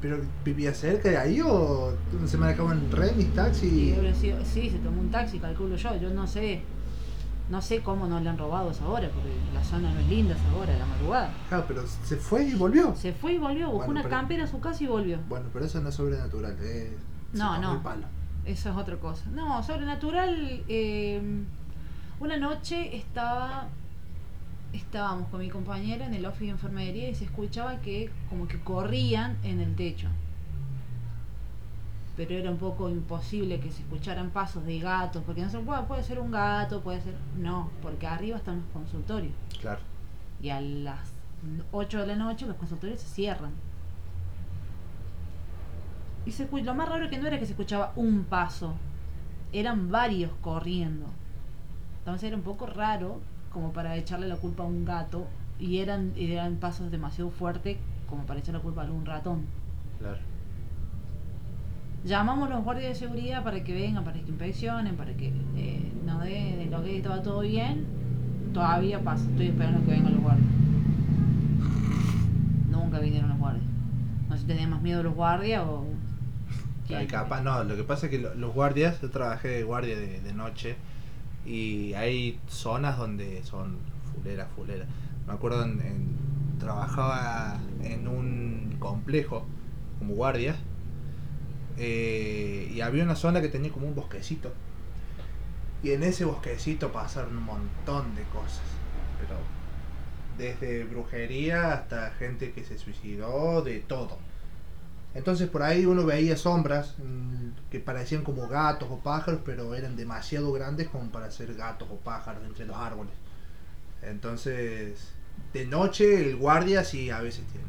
¿Pero 0.00 0.18
vivía 0.44 0.74
cerca 0.74 1.08
de 1.08 1.16
ahí 1.16 1.40
o 1.40 1.94
se 2.26 2.36
manejaban 2.36 2.90
remis, 2.90 3.32
taxi? 3.34 3.94
sido- 4.20 4.44
sí, 4.44 4.68
se 4.70 4.78
tomó 4.78 5.00
un 5.00 5.10
taxi, 5.10 5.38
calculo 5.38 5.76
yo. 5.76 5.96
Yo 5.96 6.10
no 6.10 6.26
sé. 6.26 6.62
No 7.50 7.60
sé 7.60 7.80
cómo 7.82 8.06
no 8.06 8.20
le 8.20 8.28
han 8.30 8.38
robado 8.38 8.70
a 8.70 8.72
esa 8.72 8.88
hora, 8.88 9.08
porque 9.10 9.30
la 9.52 9.62
zona 9.62 9.92
no 9.92 10.00
es 10.00 10.08
linda 10.08 10.34
a 10.34 10.38
esa 10.38 10.56
hora, 10.56 10.74
a 10.74 10.78
la 10.78 10.86
madrugada. 10.86 11.30
Claro, 11.48 11.64
pero 11.68 11.86
se 11.86 12.16
fue 12.16 12.44
y 12.44 12.54
volvió. 12.54 12.94
Se 12.96 13.12
fue 13.12 13.34
y 13.34 13.38
volvió, 13.38 13.66
buscó 13.66 13.78
Bueno, 13.86 13.92
una 13.92 14.02
pero- 14.02 14.14
campera 14.16 14.42
en 14.44 14.48
su 14.48 14.60
casa 14.60 14.82
y 14.82 14.86
volvió. 14.86 15.18
Bueno, 15.28 15.46
pero 15.52 15.64
eso 15.66 15.80
no 15.80 15.90
es 15.90 15.94
sobrenatural. 15.94 16.56
Eh. 16.60 16.96
No, 17.34 17.60
no. 17.60 17.74
el 17.74 17.80
palo. 17.80 18.06
Eso 18.46 18.70
es 18.70 18.76
otra 18.76 18.96
cosa. 18.96 19.24
No, 19.30 19.62
sobrenatural. 19.62 20.62
eh, 20.68 21.20
una 22.20 22.36
noche 22.38 22.96
estaba. 22.96 23.68
Estábamos 24.74 25.28
con 25.28 25.38
mi 25.38 25.48
compañera 25.48 26.04
en 26.04 26.14
el 26.14 26.26
office 26.26 26.46
de 26.46 26.50
enfermería 26.50 27.08
y 27.08 27.14
se 27.14 27.24
escuchaba 27.24 27.80
que 27.80 28.10
como 28.28 28.48
que 28.48 28.58
corrían 28.58 29.38
en 29.44 29.60
el 29.60 29.76
techo. 29.76 30.08
Pero 32.16 32.34
era 32.34 32.50
un 32.50 32.58
poco 32.58 32.90
imposible 32.90 33.60
que 33.60 33.70
se 33.70 33.82
escucharan 33.82 34.30
pasos 34.30 34.66
de 34.66 34.80
gatos, 34.80 35.22
porque 35.24 35.42
no 35.42 35.50
se 35.50 35.60
puede, 35.60 35.82
puede 35.84 36.02
ser 36.02 36.18
un 36.18 36.32
gato, 36.32 36.80
puede 36.80 37.00
ser. 37.02 37.14
No, 37.38 37.70
porque 37.82 38.08
arriba 38.08 38.36
están 38.36 38.62
los 38.62 38.66
consultorios. 38.72 39.32
Claro. 39.60 39.80
Y 40.42 40.50
a 40.50 40.60
las 40.60 41.12
8 41.70 42.00
de 42.00 42.06
la 42.08 42.16
noche 42.16 42.44
los 42.44 42.56
consultorios 42.56 43.00
se 43.00 43.08
cierran. 43.08 43.52
Y 46.26 46.32
se 46.32 46.48
lo 46.50 46.74
más 46.74 46.88
raro 46.88 47.08
que 47.08 47.18
no 47.18 47.28
era 47.28 47.38
que 47.38 47.46
se 47.46 47.52
escuchaba 47.52 47.92
un 47.94 48.24
paso, 48.24 48.74
eran 49.52 49.92
varios 49.92 50.32
corriendo. 50.40 51.06
Entonces 51.98 52.26
era 52.26 52.36
un 52.36 52.42
poco 52.42 52.66
raro 52.66 53.20
como 53.54 53.72
para 53.72 53.96
echarle 53.96 54.28
la 54.28 54.36
culpa 54.36 54.64
a 54.64 54.66
un 54.66 54.84
gato 54.84 55.26
y 55.58 55.78
eran, 55.78 56.12
y 56.16 56.32
eran 56.32 56.56
pasos 56.56 56.90
demasiado 56.90 57.30
fuertes 57.30 57.78
como 58.10 58.24
para 58.26 58.40
echar 58.40 58.54
la 58.54 58.60
culpa 58.60 58.82
a 58.82 58.84
algún 58.84 59.06
ratón. 59.06 59.42
Claro. 59.98 60.18
Llamamos 62.04 62.50
a 62.50 62.54
los 62.56 62.64
guardias 62.64 62.88
de 62.90 62.94
seguridad 63.06 63.42
para 63.42 63.64
que 63.64 63.72
vengan, 63.72 64.04
para 64.04 64.20
que 64.20 64.28
inspeccionen, 64.28 64.94
para 64.96 65.14
que 65.14 65.32
eh, 65.56 65.92
nos 66.04 66.22
den 66.22 66.58
de 66.58 66.66
lo 66.66 66.82
que 66.84 66.98
estaba 66.98 67.22
todo 67.22 67.40
bien. 67.40 67.86
Todavía 68.52 69.00
pasa, 69.00 69.24
estoy 69.30 69.46
esperando 69.46 69.82
que 69.86 69.92
vengan 69.92 70.12
los 70.12 70.22
guardias. 70.22 70.48
Nunca 72.70 72.98
vinieron 72.98 73.30
los 73.30 73.38
guardias. 73.38 73.64
No 74.28 74.34
sé 74.34 74.42
si 74.42 74.46
tenían 74.48 74.70
más 74.70 74.82
miedo 74.82 75.02
los 75.02 75.14
guardias 75.14 75.62
o. 75.66 75.86
Capaz, 77.08 77.40
no, 77.42 77.64
lo 77.64 77.76
que 77.76 77.84
pasa 77.84 78.06
es 78.06 78.10
que 78.10 78.18
lo- 78.18 78.34
los 78.34 78.52
guardias, 78.52 79.00
yo 79.00 79.08
trabajé 79.10 79.48
de 79.48 79.62
guardia 79.62 79.96
de, 79.98 80.20
de 80.20 80.32
noche 80.34 80.76
y 81.46 81.94
hay 81.94 82.40
zonas 82.48 82.98
donde 82.98 83.42
son 83.44 83.78
fuleras, 84.14 84.48
fuleras. 84.56 84.88
Me 85.26 85.32
acuerdo, 85.34 85.64
en, 85.64 85.80
en- 85.80 86.24
trabajaba 86.58 87.58
en 87.82 88.08
un 88.08 88.76
complejo 88.78 89.44
como 89.98 90.14
guardia 90.14 90.56
eh, 91.76 92.70
y 92.72 92.80
había 92.80 93.04
una 93.04 93.16
zona 93.16 93.40
que 93.40 93.48
tenía 93.48 93.72
como 93.72 93.86
un 93.86 93.94
bosquecito. 93.94 94.52
Y 95.82 95.90
en 95.92 96.02
ese 96.02 96.24
bosquecito 96.24 96.92
pasaron 96.92 97.36
un 97.36 97.44
montón 97.44 98.14
de 98.14 98.22
cosas, 98.24 98.62
pero 99.20 99.36
desde 100.38 100.84
brujería 100.84 101.72
hasta 101.74 102.10
gente 102.12 102.52
que 102.52 102.64
se 102.64 102.78
suicidó, 102.78 103.62
de 103.62 103.80
todo. 103.80 104.18
Entonces 105.14 105.48
por 105.48 105.62
ahí 105.62 105.86
uno 105.86 106.04
veía 106.04 106.36
sombras 106.36 106.96
mm, 106.98 107.70
que 107.70 107.80
parecían 107.80 108.24
como 108.24 108.48
gatos 108.48 108.88
o 108.90 108.98
pájaros, 108.98 109.40
pero 109.44 109.74
eran 109.74 109.96
demasiado 109.96 110.52
grandes 110.52 110.88
como 110.88 111.10
para 111.10 111.30
ser 111.30 111.54
gatos 111.54 111.88
o 111.90 111.96
pájaros 111.96 112.44
entre 112.44 112.66
los 112.66 112.76
árboles. 112.76 113.14
Entonces, 114.02 115.12
de 115.52 115.66
noche 115.66 116.30
el 116.30 116.36
guardia 116.36 116.84
sí 116.84 117.10
a 117.10 117.20
veces 117.20 117.44
tiene. 117.46 117.64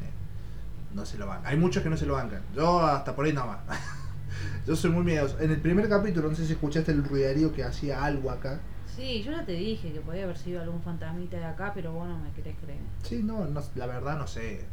No 0.93 1.05
se 1.05 1.17
lo 1.17 1.27
banca. 1.27 1.49
Hay 1.49 1.57
muchos 1.57 1.83
que 1.83 1.89
no 1.89 1.97
se 1.97 2.05
lo 2.05 2.13
bancan. 2.13 2.41
Yo 2.55 2.79
hasta 2.79 3.15
por 3.15 3.25
ahí 3.25 3.33
nada 3.33 3.47
más. 3.67 3.79
Yo 4.65 4.75
soy 4.75 4.91
muy 4.91 5.03
miedoso. 5.03 5.39
En 5.39 5.51
el 5.51 5.59
primer 5.61 5.87
capítulo, 5.89 6.29
no 6.29 6.35
sé 6.35 6.45
si 6.45 6.53
escuchaste 6.53 6.91
el 6.91 7.03
ruiderío 7.03 7.53
que 7.53 7.63
hacía 7.63 8.03
algo 8.03 8.31
acá. 8.31 8.59
Sí, 8.95 9.23
yo 9.23 9.33
ya 9.33 9.45
te 9.45 9.51
dije 9.51 9.91
que 9.91 9.99
podía 9.99 10.23
haber 10.23 10.37
sido 10.37 10.61
algún 10.61 10.81
fantasmita 10.81 11.37
de 11.37 11.45
acá, 11.45 11.73
pero 11.75 11.91
vos 11.91 12.07
no 12.07 12.17
me 12.17 12.31
querés 12.31 12.55
creer. 12.63 12.79
Sí, 13.03 13.21
no, 13.23 13.45
no, 13.45 13.61
la 13.75 13.87
verdad 13.87 14.17
no 14.17 14.25
sé. 14.25 14.65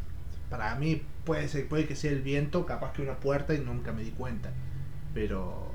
Para 0.53 0.75
mí 0.75 1.01
puede 1.25 1.49
ser, 1.49 1.67
puede 1.67 1.87
que 1.87 1.97
sea 1.97 2.11
el 2.13 2.21
viento, 2.21 2.67
capaz 2.67 2.93
que 2.93 3.01
una 3.01 3.15
puerta 3.17 3.55
y 3.55 3.59
nunca 3.61 3.91
me 3.93 4.03
di 4.03 4.11
cuenta. 4.11 4.51
Pero 5.15 5.73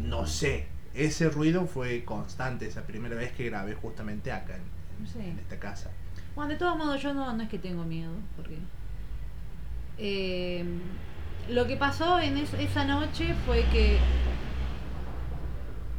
no 0.00 0.26
sé. 0.26 0.66
Ese 0.94 1.28
ruido 1.28 1.66
fue 1.66 2.04
constante 2.06 2.66
esa 2.66 2.86
primera 2.86 3.16
vez 3.16 3.32
que 3.32 3.44
grabé 3.44 3.74
justamente 3.74 4.32
acá 4.32 4.54
en, 4.56 4.62
en- 5.02 5.06
Sí. 5.12 5.18
en 5.28 5.38
esta 5.38 5.58
casa. 5.58 5.90
Bueno, 6.34 6.52
de 6.52 6.56
todos 6.56 6.78
modos, 6.78 7.02
yo 7.02 7.12
no, 7.12 7.30
no 7.34 7.42
es 7.42 7.50
que 7.50 7.58
tengo 7.58 7.84
miedo, 7.84 8.12
porque. 8.36 8.56
eh, 9.98 10.64
lo 11.50 11.66
que 11.66 11.76
pasó 11.76 12.18
en 12.18 12.38
es- 12.38 12.54
esa 12.54 12.84
noche 12.86 13.34
fue 13.44 13.62
que. 13.72 13.98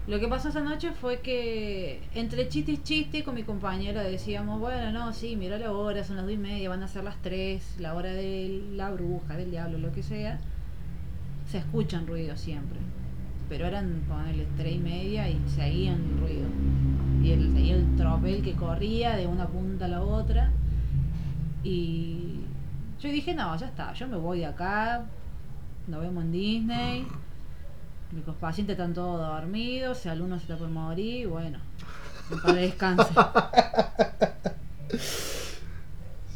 Lo 0.08 0.20
que 0.20 0.28
pasó 0.28 0.50
esa 0.50 0.62
noche 0.62 0.92
fue 0.92 1.22
que 1.22 2.00
entre 2.14 2.48
chiste 2.48 2.74
y 2.74 2.78
chiste 2.78 3.24
con 3.24 3.34
mi 3.34 3.42
compañera 3.42 4.04
decíamos, 4.04 4.60
bueno, 4.60 4.92
no, 4.92 5.14
sí, 5.14 5.36
mira 5.36 5.58
la 5.58 5.72
hora, 5.72 6.04
son 6.04 6.18
las 6.18 6.26
dos 6.26 6.34
y 6.34 6.38
media, 6.38 6.70
van 6.70 6.84
a 6.84 6.88
ser 6.88 7.04
las 7.04 7.20
tres, 7.24 7.76
la 7.80 7.96
hora 7.96 8.12
de 8.12 8.64
la 8.74 8.92
bruja, 8.92 9.36
del 9.36 9.50
diablo, 9.50 9.80
lo 9.80 9.92
que 9.92 10.04
sea. 10.04 10.38
Se 11.50 11.58
escuchan 11.58 12.06
ruidos 12.06 12.40
siempre. 12.40 12.80
Pero 13.50 13.66
eran, 13.66 14.04
ponele, 14.08 14.46
tres 14.58 14.76
y 14.76 14.80
media 14.80 15.28
y 15.28 15.42
seguían 15.48 15.96
el 15.96 16.20
ruido. 16.20 16.48
Y 17.24 17.32
el, 17.32 17.54
seguía 17.54 17.76
el 17.76 17.96
tropel 17.96 18.44
que 18.44 18.54
corría 18.54 19.16
de 19.16 19.26
una 19.26 19.48
punta 19.48 19.86
a 19.86 19.88
la 19.88 20.04
otra. 20.04 20.52
Y 21.64 22.42
yo 23.02 23.10
dije, 23.10 23.34
no, 23.34 23.58
ya 23.58 23.66
está, 23.66 23.92
yo 23.94 24.08
me 24.08 24.18
voy 24.18 24.40
de 24.40 24.46
acá, 24.46 25.06
nos 25.88 26.02
vemos 26.02 26.26
en 26.26 26.32
Disney. 26.32 27.08
Mis 28.16 28.24
pacientes 28.40 28.74
están 28.76 28.94
todos 28.94 29.20
dormidos, 29.20 29.98
si 30.00 30.10
alguno 30.10 30.38
se 30.38 30.44
está 30.44 30.58
por 30.58 30.70
morir, 30.70 31.28
bueno, 31.28 31.60
para 32.42 32.54
descanse. 32.56 33.14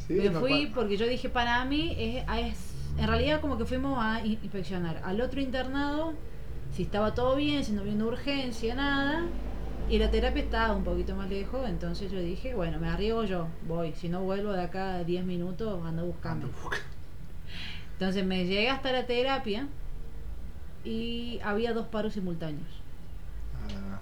Sí, 0.08 0.14
me 0.16 0.30
no 0.32 0.40
fui 0.40 0.66
pa- 0.68 0.76
porque 0.76 0.98
yo 0.98 1.06
dije, 1.08 1.30
para 1.30 1.64
mí, 1.66 1.96
es, 1.98 2.24
es- 2.38 2.74
en 2.98 3.08
realidad 3.08 3.42
como 3.42 3.58
que 3.58 3.66
fuimos 3.66 3.98
a 4.04 4.26
in- 4.26 4.40
inspeccionar 4.42 5.02
al 5.06 5.22
otro 5.22 5.40
internado, 5.40 6.14
si 6.76 6.84
estaba 6.84 7.14
todo 7.14 7.36
bien, 7.36 7.64
si 7.64 7.72
no 7.74 7.82
había 7.82 7.94
una 7.94 8.06
urgencia, 8.06 8.74
nada. 8.76 9.26
Y 9.88 9.98
la 10.00 10.10
terapia 10.12 10.42
estaba 10.44 10.74
un 10.76 10.84
poquito 10.84 11.16
más 11.16 11.30
lejos, 11.30 11.68
entonces 11.70 12.12
yo 12.12 12.20
dije, 12.20 12.54
bueno, 12.56 12.80
me 12.80 12.90
arriesgo 12.90 13.24
yo, 13.24 13.48
voy. 13.68 13.94
Si 13.94 14.10
no 14.10 14.22
vuelvo 14.22 14.52
de 14.52 14.64
acá 14.64 14.96
a 14.96 15.04
10 15.04 15.24
minutos, 15.26 15.80
ando 15.86 16.06
buscando. 16.06 16.48
Ando 16.48 16.58
busca- 16.62 16.78
Entonces 17.94 18.26
me 18.26 18.46
llegué 18.46 18.70
hasta 18.70 18.92
la 18.92 19.06
terapia 19.06 19.68
y 20.90 21.40
había 21.44 21.72
dos 21.74 21.86
paros 21.88 22.14
simultáneos. 22.14 22.82
Ah, 23.70 24.00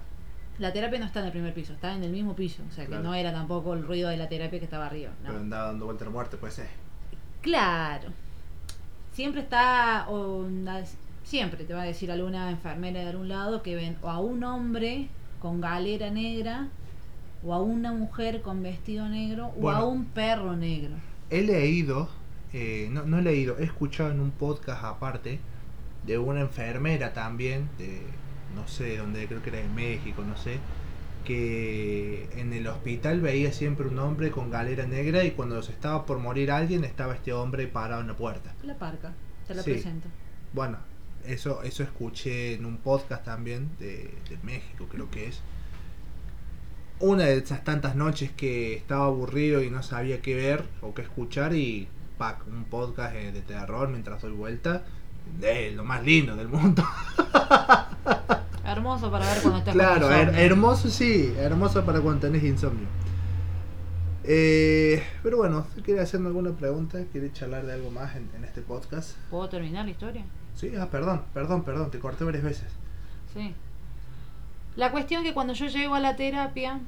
La 0.58 0.72
terapia 0.72 0.98
no 0.98 1.04
está 1.04 1.20
en 1.20 1.26
el 1.26 1.32
primer 1.32 1.52
piso, 1.52 1.74
está 1.74 1.94
en 1.94 2.02
el 2.02 2.10
mismo 2.10 2.34
piso. 2.34 2.62
O 2.68 2.72
sea 2.72 2.86
que 2.86 2.96
no 2.96 3.14
era 3.14 3.30
tampoco 3.30 3.74
el 3.74 3.86
ruido 3.86 4.08
de 4.08 4.16
la 4.16 4.28
terapia 4.28 4.58
que 4.58 4.64
estaba 4.64 4.86
arriba. 4.86 5.10
no. 5.22 5.28
Pero 5.28 5.40
andaba 5.40 5.66
dando 5.66 5.84
vuelta 5.84 6.04
a 6.04 6.06
la 6.06 6.12
muerte, 6.12 6.36
puede 6.38 6.54
ser. 6.54 6.68
Claro. 7.42 8.08
Siempre 9.12 9.42
está, 9.42 10.06
o 10.08 10.46
siempre 11.24 11.64
te 11.64 11.74
va 11.74 11.82
a 11.82 11.84
decir 11.84 12.10
alguna 12.10 12.50
enfermera 12.50 13.00
de 13.00 13.08
algún 13.08 13.28
lado 13.28 13.62
que 13.62 13.74
ven 13.74 13.98
o 14.00 14.08
a 14.08 14.18
un 14.20 14.42
hombre 14.44 15.08
con 15.40 15.60
galera 15.60 16.08
negra, 16.10 16.68
o 17.44 17.52
a 17.52 17.60
una 17.60 17.92
mujer 17.92 18.40
con 18.40 18.62
vestido 18.62 19.08
negro, 19.08 19.52
o 19.60 19.70
a 19.70 19.84
un 19.84 20.06
perro 20.06 20.56
negro. 20.56 20.94
He 21.30 21.42
leído, 21.42 22.08
eh, 22.52 22.88
no, 22.90 23.04
no 23.04 23.18
he 23.18 23.22
leído, 23.22 23.58
he 23.58 23.64
escuchado 23.64 24.10
en 24.10 24.20
un 24.20 24.30
podcast 24.30 24.82
aparte 24.82 25.38
de 26.08 26.18
una 26.18 26.40
enfermera 26.40 27.12
también, 27.12 27.68
de 27.78 28.00
no 28.56 28.66
sé 28.66 28.96
dónde, 28.96 29.26
creo 29.28 29.42
que 29.42 29.50
era 29.50 29.58
de 29.58 29.68
México, 29.68 30.24
no 30.26 30.36
sé, 30.36 30.58
que 31.24 32.28
en 32.36 32.52
el 32.52 32.66
hospital 32.66 33.20
veía 33.20 33.52
siempre 33.52 33.86
un 33.86 33.98
hombre 33.98 34.30
con 34.30 34.50
galera 34.50 34.86
negra 34.86 35.22
y 35.24 35.32
cuando 35.32 35.62
se 35.62 35.72
estaba 35.72 36.06
por 36.06 36.18
morir 36.18 36.50
alguien 36.50 36.84
estaba 36.84 37.14
este 37.14 37.32
hombre 37.32 37.66
parado 37.66 38.00
en 38.00 38.08
la 38.08 38.14
puerta. 38.16 38.54
La 38.64 38.74
parca, 38.74 39.12
te 39.46 39.54
la 39.54 39.62
Sí. 39.62 39.72
presento. 39.72 40.08
Bueno, 40.54 40.78
eso, 41.26 41.62
eso 41.62 41.82
escuché 41.82 42.54
en 42.54 42.64
un 42.64 42.78
podcast 42.78 43.24
también 43.24 43.68
de, 43.78 44.10
de 44.30 44.38
México, 44.42 44.86
creo 44.90 45.10
que 45.10 45.26
es. 45.28 45.40
Una 47.00 47.24
de 47.24 47.36
esas 47.36 47.62
tantas 47.62 47.94
noches 47.94 48.30
que 48.32 48.74
estaba 48.74 49.04
aburrido 49.04 49.62
y 49.62 49.70
no 49.70 49.82
sabía 49.82 50.20
qué 50.20 50.34
ver 50.34 50.64
o 50.80 50.94
qué 50.94 51.02
escuchar 51.02 51.54
y 51.54 51.86
pac, 52.16 52.44
un 52.48 52.64
podcast 52.64 53.14
de 53.14 53.40
terror 53.42 53.88
mientras 53.88 54.22
doy 54.22 54.32
vuelta. 54.32 54.84
De 55.38 55.70
lo 55.72 55.84
más 55.84 56.02
lindo 56.04 56.34
del 56.36 56.48
mundo. 56.48 56.82
Hermoso 58.64 59.10
para 59.10 59.26
ver 59.26 59.40
cuando 59.42 59.58
estás 59.60 59.74
con 59.74 59.80
claro, 59.84 60.10
her- 60.10 60.34
hermoso 60.38 60.88
sí, 60.90 61.32
hermoso 61.38 61.84
para 61.84 62.00
cuando 62.00 62.20
tenés 62.20 62.42
insomnio. 62.44 62.86
Eh, 64.24 65.02
pero 65.22 65.38
bueno, 65.38 65.66
si 65.74 65.80
quiere 65.80 66.00
hacerme 66.00 66.26
alguna 66.26 66.50
pregunta, 66.52 66.98
quiere 67.10 67.32
charlar 67.32 67.64
de 67.64 67.72
algo 67.72 67.90
más 67.90 68.14
en, 68.14 68.28
en 68.36 68.44
este 68.44 68.60
podcast. 68.60 69.16
¿Puedo 69.30 69.48
terminar 69.48 69.86
la 69.86 69.90
historia? 69.90 70.24
Sí, 70.54 70.72
ah, 70.78 70.88
perdón, 70.90 71.22
perdón, 71.32 71.62
perdón, 71.62 71.90
te 71.90 71.98
corté 71.98 72.24
varias 72.24 72.44
veces. 72.44 72.66
Sí. 73.32 73.54
La 74.76 74.90
cuestión 74.92 75.22
que 75.22 75.32
cuando 75.32 75.54
yo 75.54 75.66
llego 75.66 75.94
a 75.94 76.00
la 76.00 76.14
terapia, 76.16 76.80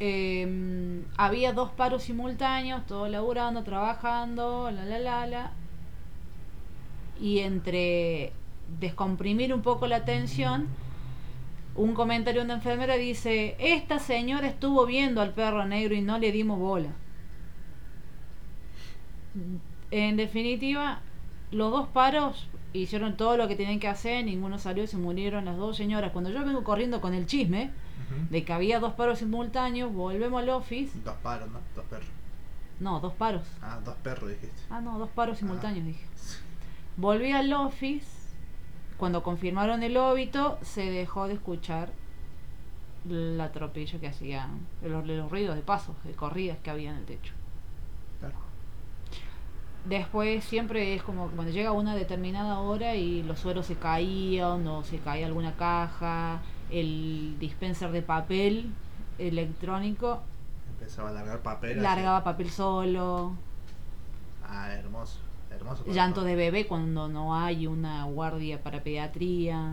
eh, 0.00 1.02
había 1.16 1.52
dos 1.52 1.70
paros 1.70 2.02
simultáneos, 2.02 2.84
todos 2.86 3.08
laburando, 3.08 3.62
trabajando, 3.62 4.70
la 4.72 4.84
la 4.84 4.98
la 4.98 5.26
la. 5.26 5.52
Y 7.20 7.40
entre 7.40 8.32
descomprimir 8.80 9.52
un 9.54 9.62
poco 9.62 9.86
la 9.86 10.04
tensión, 10.04 10.66
un 11.74 11.94
comentario 11.94 12.40
de 12.40 12.44
una 12.46 12.54
enfermera 12.54 12.94
dice, 12.96 13.56
esta 13.58 13.98
señora 13.98 14.46
estuvo 14.48 14.84
viendo 14.86 15.20
al 15.20 15.32
perro 15.32 15.64
negro 15.64 15.94
y 15.94 16.00
no 16.00 16.18
le 16.18 16.32
dimos 16.32 16.58
bola. 16.58 16.90
En 19.90 20.16
definitiva, 20.16 21.00
los 21.50 21.70
dos 21.70 21.88
paros 21.88 22.48
hicieron 22.72 23.16
todo 23.16 23.36
lo 23.36 23.48
que 23.48 23.56
tenían 23.56 23.80
que 23.80 23.88
hacer, 23.88 24.24
ninguno 24.24 24.58
salió 24.58 24.84
y 24.84 24.86
se 24.86 24.96
murieron 24.98 25.44
las 25.46 25.56
dos 25.56 25.76
señoras. 25.76 26.12
Cuando 26.12 26.30
yo 26.30 26.44
vengo 26.44 26.62
corriendo 26.64 27.00
con 27.00 27.14
el 27.14 27.26
chisme 27.26 27.70
de 28.30 28.44
que 28.44 28.52
había 28.52 28.80
dos 28.80 28.94
paros 28.94 29.18
simultáneos, 29.20 29.92
volvemos 29.92 30.42
al 30.42 30.48
office. 30.50 30.98
Dos 31.04 31.16
paros, 31.22 31.48
¿no? 31.50 31.60
Dos 31.74 31.84
perros. 31.86 32.08
No, 32.80 33.00
dos 33.00 33.12
paros. 33.14 33.42
Ah, 33.62 33.80
dos 33.84 33.94
perros 33.96 34.30
dijiste. 34.30 34.60
Ah, 34.70 34.80
no, 34.80 34.98
dos 34.98 35.10
paros 35.10 35.36
Ah. 35.36 35.40
simultáneos, 35.40 35.86
dije. 35.86 36.04
Volví 36.98 37.32
al 37.32 37.52
office. 37.54 38.06
Cuando 38.98 39.22
confirmaron 39.22 39.82
el 39.84 39.96
óbito, 39.96 40.58
se 40.62 40.90
dejó 40.90 41.28
de 41.28 41.34
escuchar 41.34 41.90
el 43.08 43.40
atropello 43.40 44.00
que 44.00 44.08
hacían, 44.08 44.66
los, 44.82 45.06
los 45.06 45.30
ruidos 45.30 45.54
de 45.54 45.62
pasos, 45.62 45.94
de 46.04 46.12
corridas 46.12 46.58
que 46.58 46.70
había 46.70 46.90
en 46.90 46.96
el 46.98 47.04
techo. 47.04 47.32
Claro. 48.18 48.34
Después 49.84 50.42
siempre 50.44 50.94
es 50.96 51.02
como 51.04 51.28
cuando 51.28 51.52
llega 51.52 51.70
una 51.70 51.94
determinada 51.94 52.58
hora 52.58 52.96
y 52.96 53.22
los 53.22 53.38
sueros 53.38 53.66
se 53.66 53.76
caían 53.76 54.66
o 54.66 54.82
se 54.82 54.98
caía 54.98 55.26
alguna 55.26 55.54
caja, 55.54 56.40
el 56.70 57.36
dispenser 57.38 57.92
de 57.92 58.02
papel 58.02 58.72
electrónico 59.18 60.22
Empezaba 60.70 61.08
a 61.10 61.12
largar 61.12 61.38
papel. 61.40 61.70
así. 61.72 61.80
largaba 61.80 62.24
papel 62.24 62.50
solo, 62.50 63.32
Ah, 64.46 64.72
hermoso. 64.72 65.20
Llanto 65.94 66.24
de 66.24 66.36
bebé 66.36 66.66
cuando 66.66 67.08
no 67.08 67.34
hay 67.34 67.66
una 67.66 68.04
guardia 68.04 68.62
para 68.62 68.82
pediatría. 68.82 69.72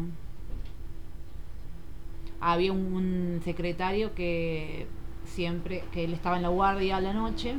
Había 2.41 2.71
un, 2.73 2.93
un 2.93 3.41
secretario 3.43 4.13
que 4.13 4.87
siempre, 5.25 5.83
que 5.91 6.03
él 6.05 6.13
estaba 6.13 6.35
en 6.35 6.43
la 6.43 6.49
guardia 6.49 6.97
a 6.97 7.01
la 7.01 7.13
noche 7.13 7.55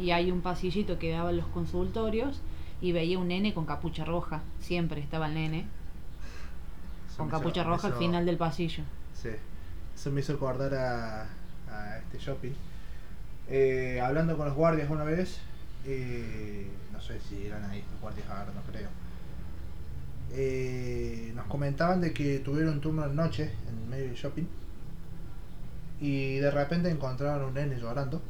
y 0.00 0.10
hay 0.10 0.30
un 0.30 0.40
pasillito 0.40 0.98
que 0.98 1.10
daba 1.12 1.28
a 1.28 1.32
los 1.32 1.46
consultorios 1.46 2.40
y 2.80 2.92
veía 2.92 3.18
un 3.18 3.28
nene 3.28 3.52
con 3.52 3.66
capucha 3.66 4.04
roja, 4.04 4.40
siempre 4.60 5.00
estaba 5.00 5.26
el 5.26 5.34
nene 5.34 5.66
con 7.16 7.28
hizo- 7.28 7.36
capucha 7.38 7.62
roja 7.64 7.88
al 7.88 7.94
final 7.94 8.24
del 8.26 8.36
pasillo. 8.38 8.82
Sí. 9.14 9.28
Eso 9.94 10.10
me 10.10 10.20
hizo 10.20 10.32
acordar 10.34 10.74
a, 10.74 11.22
a 11.70 11.98
este 11.98 12.18
shopping. 12.18 12.52
Eh, 13.48 14.00
hablando 14.02 14.36
con 14.38 14.46
los 14.46 14.56
guardias 14.56 14.88
una 14.88 15.04
vez, 15.04 15.40
eh, 15.86 16.68
no 16.92 17.00
sé 17.00 17.20
si 17.20 17.46
eran 17.46 17.64
ahí 17.64 17.82
los 17.92 18.00
guardias 18.00 18.28
ahora, 18.28 18.52
no 18.52 18.62
creo. 18.70 18.88
Eh, 20.32 21.32
nos 21.34 21.46
comentaban 21.46 22.00
de 22.00 22.12
que 22.12 22.38
tuvieron 22.38 22.80
turno 22.80 23.08
de 23.08 23.14
noche 23.14 23.50
en 23.68 23.90
medio 23.90 24.06
del 24.06 24.14
shopping 24.14 24.46
y 26.00 26.36
de 26.36 26.50
repente 26.50 26.90
encontraron 26.90 27.48
un 27.48 27.54
nene 27.54 27.78
llorando. 27.78 28.22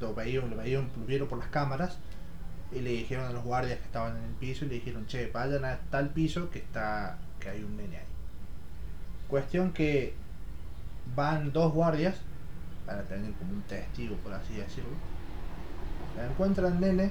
Lo 0.00 0.14
veían, 0.14 0.50
lo 0.50 0.56
veían, 0.56 0.88
lo 0.96 1.06
vieron 1.06 1.28
por 1.28 1.38
las 1.38 1.48
cámaras 1.48 1.98
y 2.72 2.80
le 2.80 2.90
dijeron 2.90 3.26
a 3.26 3.32
los 3.32 3.44
guardias 3.44 3.78
que 3.78 3.84
estaban 3.84 4.16
en 4.16 4.24
el 4.24 4.34
piso 4.34 4.64
y 4.64 4.68
le 4.68 4.74
dijeron, 4.74 5.06
che, 5.06 5.30
vayan 5.30 5.64
a 5.64 5.78
tal 5.90 6.10
piso 6.10 6.50
que 6.50 6.58
está 6.58 7.18
que 7.40 7.50
hay 7.50 7.62
un 7.62 7.76
nene 7.76 7.98
ahí. 7.98 8.04
Cuestión 9.28 9.72
que 9.72 10.14
van 11.16 11.52
dos 11.52 11.72
guardias 11.72 12.16
para 12.86 13.02
tener 13.02 13.32
como 13.32 13.52
un 13.52 13.62
testigo, 13.62 14.16
por 14.16 14.32
así 14.32 14.54
decirlo. 14.54 14.90
Encuentran 16.20 16.74
al 16.74 16.80
nene, 16.80 17.10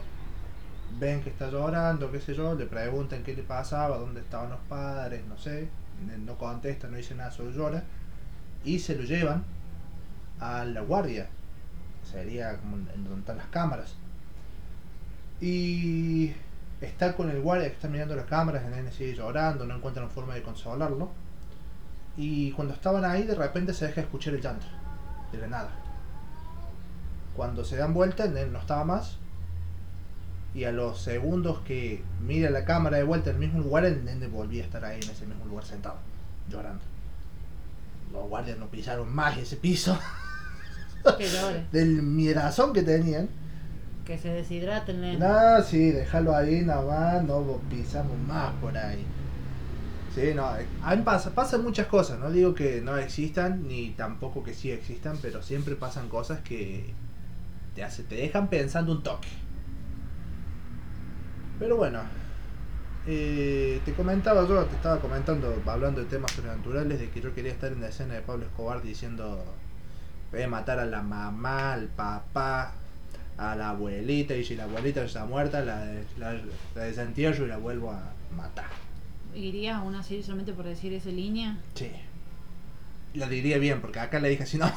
ven 1.00 1.22
que 1.22 1.30
está 1.30 1.50
llorando, 1.50 2.12
qué 2.12 2.20
sé 2.20 2.34
yo, 2.34 2.56
le 2.56 2.66
preguntan 2.66 3.24
qué 3.24 3.36
le 3.36 3.44
pasaba, 3.44 3.98
dónde 3.98 4.22
estaban 4.22 4.50
los 4.50 4.60
padres, 4.70 5.24
no 5.28 5.38
sé. 5.38 5.70
No 6.26 6.38
contesta, 6.38 6.88
no 6.88 6.98
dice 6.98 7.16
nada, 7.16 7.32
solo 7.32 7.52
llora. 7.52 7.84
Y 8.64 8.80
se 8.80 8.96
lo 8.96 9.04
llevan 9.04 9.44
a 10.40 10.66
la 10.66 10.82
guardia. 10.82 11.28
Sería 12.04 12.58
como 12.58 12.78
en 12.78 13.04
donde 13.04 13.20
están 13.20 13.38
las 13.38 13.48
cámaras. 13.48 13.96
Y 15.40 16.34
está 16.82 17.16
con 17.16 17.30
el 17.30 17.42
guardia 17.42 17.68
que 17.68 17.76
está 17.76 17.88
mirando 17.88 18.16
las 18.16 18.26
cámaras, 18.26 18.64
el 18.64 18.72
nene 18.72 18.92
sigue 18.92 19.16
llorando, 19.16 19.66
no 19.66 19.76
encuentran 19.76 20.10
forma 20.10 20.34
de 20.34 20.42
consolarlo. 20.44 21.12
Y 22.18 22.52
cuando 22.52 22.74
estaban 22.74 23.06
ahí, 23.06 23.24
de 23.24 23.36
repente 23.36 23.74
se 23.74 23.88
deja 23.88 24.02
escuchar 24.02 24.34
el 24.34 24.42
llanto, 24.42 24.66
de 25.32 25.38
la 25.38 25.48
nada. 25.48 25.72
Cuando 27.42 27.66
se 27.66 27.76
dan 27.76 27.96
vuelta, 27.96 28.26
el 28.26 28.36
nene 28.36 28.52
no 28.52 28.60
estaba 28.60 28.86
más. 28.86 29.18
Y 30.54 30.66
a 30.66 30.72
los 30.72 31.02
segundos 31.02 31.62
que 31.62 32.04
mira 32.24 32.52
la 32.52 32.66
cámara 32.66 32.98
de 32.98 33.04
vuelta 33.04 33.32
en 33.32 33.38
el 33.38 33.40
mismo 33.42 33.62
lugar, 33.62 33.84
el 33.84 34.06
nene 34.06 34.28
volvía 34.28 34.62
a 34.62 34.66
estar 34.68 34.86
ahí 34.86 35.00
en 35.02 35.10
ese 35.10 35.26
mismo 35.26 35.44
lugar 35.46 35.66
sentado. 35.66 35.96
llorando. 36.52 36.84
Los 38.14 38.30
guardias 38.30 38.60
no 38.60 38.68
pisaron 38.68 39.12
más 39.12 39.40
ese 39.40 39.56
piso 39.56 39.98
Que 41.18 41.28
llore. 41.28 41.66
del 41.72 42.04
mirazón 42.04 42.74
que 42.74 42.84
tenían. 42.84 43.28
Que 44.06 44.20
se 44.20 44.30
deshidrate 44.30 44.92
el 44.92 45.02
nene. 45.02 45.18
No, 45.18 45.64
sí, 45.64 45.90
déjalo 45.90 46.36
ahí 46.36 46.62
nada 46.62 46.86
más, 46.86 47.24
no 47.24 47.60
pisamos 47.72 48.20
más 48.28 48.54
por 48.62 48.78
ahí. 48.78 49.04
Sí, 50.14 50.34
no, 50.36 50.56
eh, 50.58 50.68
pasa, 51.04 51.32
pasan 51.34 51.64
muchas 51.64 51.88
cosas, 51.88 52.20
no 52.20 52.30
digo 52.30 52.54
que 52.54 52.82
no 52.82 52.98
existan, 52.98 53.68
ni 53.68 53.90
tampoco 53.94 54.44
que 54.44 54.54
sí 54.54 54.70
existan, 54.70 55.18
pero 55.24 55.42
siempre 55.42 55.76
pasan 55.76 56.08
cosas 56.08 56.42
que 56.42 56.94
te, 57.76 57.84
hace, 57.84 58.04
te 58.04 58.16
dejan 58.16 58.50
pensando 58.50 58.92
un 58.92 59.04
toque. 59.04 59.30
Pero 61.60 61.78
bueno, 61.78 62.00
eh, 63.08 63.82
te 63.86 63.94
comentaba 63.94 64.48
yo, 64.48 64.64
te 64.66 64.76
estaba 64.76 65.00
comentando, 65.00 65.62
hablando 65.66 66.02
de 66.02 66.08
temas 66.08 66.32
sobrenaturales, 66.32 67.00
de 67.00 67.10
que 67.10 67.22
yo 67.22 67.34
quería 67.34 67.52
estar 67.52 67.72
en 67.72 67.82
la 67.82 67.90
escena 67.90 68.16
de 68.16 68.22
Pablo 68.22 68.46
Escobar 68.46 68.82
diciendo, 68.82 69.44
voy 70.32 70.42
a 70.42 70.48
matar 70.48 70.80
a 70.80 70.86
la 70.86 71.02
mamá, 71.02 71.74
al 71.74 71.88
papá, 71.88 72.74
a 73.38 73.56
la 73.56 73.70
abuelita, 73.70 74.36
y 74.36 74.44
si 74.44 74.56
la 74.56 74.64
abuelita 74.64 75.04
está 75.04 75.26
muerta, 75.26 75.62
la, 75.62 75.86
la, 76.18 76.34
la 76.76 76.84
desentierro 76.84 77.46
y 77.46 77.48
la 77.48 77.58
vuelvo 77.58 77.92
a 77.92 78.12
matar. 78.36 78.70
¿Irías 79.34 79.78
a 79.78 79.82
una 79.82 80.04
serie 80.04 80.24
solamente 80.24 80.54
por 80.54 80.66
decir 80.66 80.94
esa 80.94 81.10
línea? 81.10 81.58
Sí. 81.76 81.92
Lo 83.14 83.28
diría 83.28 83.58
bien, 83.58 83.82
porque 83.82 84.00
acá 84.00 84.20
le 84.20 84.30
dije 84.30 84.44
así, 84.44 84.58
no. 84.58 84.72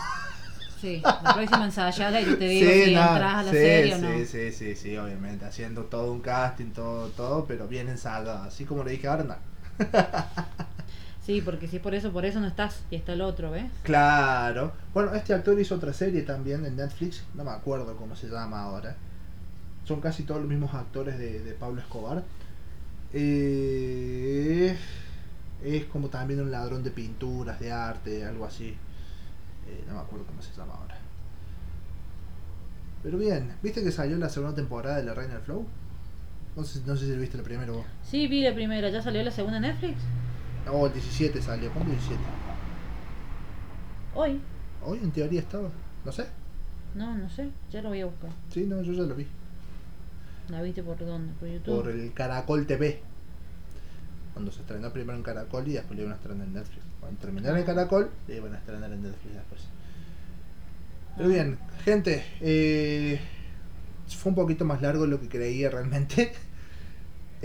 Sí, 0.85 1.01
la 1.03 1.33
próxima 1.33 1.65
ensayada 1.65 2.21
y 2.21 2.27
yo 2.27 2.37
te 2.37 2.47
digo 2.47 2.71
si 2.71 2.93
no, 2.93 3.01
entras 3.09 3.35
a 3.37 3.43
la 3.43 3.51
sí, 3.51 3.57
serie 3.57 3.95
o 3.95 3.97
sí, 3.97 4.03
no. 4.03 4.25
Sí, 4.27 4.53
sí, 4.53 4.77
sí, 4.77 4.97
obviamente, 4.99 5.47
haciendo 5.47 5.85
todo 5.85 6.13
un 6.13 6.21
casting, 6.21 6.73
todo, 6.73 7.09
todo, 7.09 7.47
pero 7.47 7.67
bien 7.67 7.89
ensayado, 7.89 8.43
así 8.43 8.67
como 8.67 8.85
le 8.85 8.91
dije 8.91 9.09
ahora, 9.09 9.25
no. 9.25 9.37
Sí, 11.25 11.41
porque 11.41 11.69
si 11.69 11.77
es 11.77 11.83
por 11.83 11.95
eso, 11.95 12.13
por 12.13 12.27
eso 12.27 12.39
no 12.39 12.47
estás 12.47 12.83
y 12.91 12.97
está 12.97 13.15
el 13.15 13.23
otro, 13.23 13.51
¿ves? 13.51 13.65
Claro. 13.83 14.73
Bueno, 14.93 15.15
este 15.15 15.33
actor 15.33 15.59
hizo 15.59 15.77
otra 15.77 15.95
serie 15.95 16.21
también 16.21 16.67
en 16.67 16.77
Netflix, 16.77 17.25
no 17.33 17.45
me 17.45 17.51
acuerdo 17.53 17.97
cómo 17.97 18.15
se 18.15 18.29
llama 18.29 18.61
ahora. 18.63 18.95
Son 19.85 20.03
casi 20.03 20.25
todos 20.25 20.41
los 20.43 20.51
mismos 20.51 20.75
actores 20.75 21.19
de, 21.19 21.41
de 21.41 21.53
Pablo 21.55 21.81
Escobar. 21.81 22.23
Eh, 23.15 24.77
es 25.65 25.85
como 25.87 26.09
también 26.09 26.43
un 26.43 26.51
ladrón 26.51 26.83
de 26.83 26.91
pinturas, 26.91 27.59
de 27.59 27.73
arte, 27.73 28.27
algo 28.27 28.45
así. 28.45 28.77
Eh, 29.75 29.85
no 29.89 29.95
me 29.95 30.01
acuerdo 30.01 30.27
cómo 30.27 30.41
se 30.41 30.55
llama 30.55 30.75
ahora. 30.75 30.97
Pero 33.03 33.19
bien, 33.19 33.53
¿viste 33.63 33.83
que 33.83 33.91
salió 33.91 34.17
la 34.17 34.29
segunda 34.29 34.55
temporada 34.55 34.97
de 34.97 35.05
La 35.05 35.15
Reina 35.15 35.35
del 35.35 35.43
Flow? 35.43 35.67
No 36.57 36.65
sé, 36.65 36.81
no 36.87 36.97
sé 36.97 37.07
si 37.07 37.19
viste 37.19 37.37
la 37.37 37.43
primera 37.43 37.73
vos. 37.73 37.85
Sí, 38.03 38.29
vi 38.29 38.43
la 38.43 38.55
primera, 38.55 38.89
¿ya 38.89 39.03
salió 39.03 39.23
la 39.23 39.31
segunda 39.31 39.57
en 39.57 39.65
Netflix? 39.65 39.99
Oh, 40.71 40.87
el 40.87 40.93
17 40.93 41.43
salió. 41.43 41.71
¿Cuándo 41.73 41.91
17? 41.91 42.21
Hoy. 44.15 44.41
Hoy 44.83 44.99
en 45.03 45.11
teoría 45.11 45.41
estaba. 45.41 45.69
No 46.05 46.13
sé. 46.13 46.27
No, 46.95 47.15
no 47.17 47.29
sé, 47.29 47.51
ya 47.71 47.83
lo 47.83 47.89
voy 47.89 48.01
a 48.03 48.07
buscar. 48.07 48.31
Sí, 48.51 48.65
no, 48.67 48.81
yo 48.83 48.93
ya 48.93 49.03
lo 49.03 49.17
vi. 49.17 49.27
¿La 50.49 50.63
viste 50.63 50.83
por 50.83 50.99
dónde? 50.99 51.33
¿Por 51.35 51.49
YouTube? 51.49 51.83
Por 51.83 51.91
el 51.91 52.13
Caracol 52.13 52.67
TV. 52.67 53.03
Cuando 54.33 54.53
se 54.53 54.61
estrenó 54.61 54.93
primero 54.93 55.17
en 55.17 55.25
Caracol 55.25 55.67
y 55.67 55.73
después 55.73 55.97
le 55.97 56.05
iban 56.05 56.13
a 56.13 56.17
estrenar 56.17 56.47
en 56.47 56.55
Netflix. 56.55 56.85
Cuando 57.05 57.21
terminaron 57.21 57.59
en 57.59 57.65
Caracol, 57.67 58.11
le 58.27 58.37
iban 58.37 58.55
a 58.55 58.57
estrenar 58.57 58.91
en 58.91 59.03
Netflix 59.03 59.35
después. 59.35 59.61
Pero 61.19 61.29
Ah. 61.29 61.33
bien, 61.33 61.59
gente, 61.85 62.25
eh, 62.41 63.21
fue 64.09 64.31
un 64.31 64.37
poquito 64.37 64.65
más 64.65 64.81
largo 64.81 65.03
de 65.03 65.09
lo 65.09 65.21
que 65.21 65.29
creía 65.29 65.69
realmente. 65.71 66.33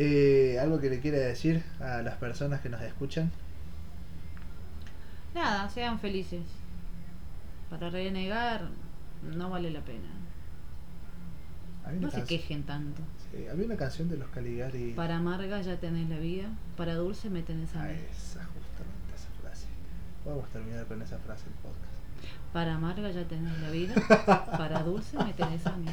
Eh, 0.01 0.57
algo 0.61 0.79
que 0.79 0.89
le 0.89 1.01
quiere 1.01 1.17
decir 1.19 1.61
a 1.81 2.01
las 2.01 2.15
personas 2.15 2.61
que 2.61 2.69
nos 2.69 2.81
escuchan. 2.81 3.29
Nada, 5.35 5.69
sean 5.69 5.99
felices. 5.99 6.43
Para 7.69 7.89
renegar 7.89 8.69
no 9.35 9.49
vale 9.49 9.71
la 9.71 9.81
pena. 9.81 10.07
No 11.99 12.09
se 12.09 12.23
quejen 12.23 12.63
tanto. 12.63 13.01
sí, 13.29 13.45
había 13.51 13.65
una 13.65 13.75
canción 13.75 14.07
de 14.07 14.15
los 14.15 14.29
Caligari. 14.29 14.93
Para 14.93 15.17
amarga 15.17 15.59
ya 15.61 15.75
tenés 15.81 16.07
la 16.07 16.17
vida, 16.19 16.47
para 16.77 16.95
dulce 16.95 17.29
me 17.29 17.41
tenés 17.41 17.75
a 17.75 17.83
Ah, 17.83 17.87
mí. 17.87 17.95
justamente 17.95 18.11
esa. 18.13 18.47
Podemos 20.23 20.49
terminar 20.49 20.85
con 20.85 21.01
esa 21.01 21.17
frase 21.19 21.45
el 21.47 21.53
podcast. 21.53 21.93
Para 22.53 22.75
amarga 22.75 23.09
ya 23.11 23.23
tenés 23.27 23.57
la 23.59 23.69
vida, 23.69 23.93
para 24.57 24.81
dulce 24.83 25.17
me 25.17 25.33
tenés 25.33 25.65
a 25.65 25.75
mí. 25.77 25.87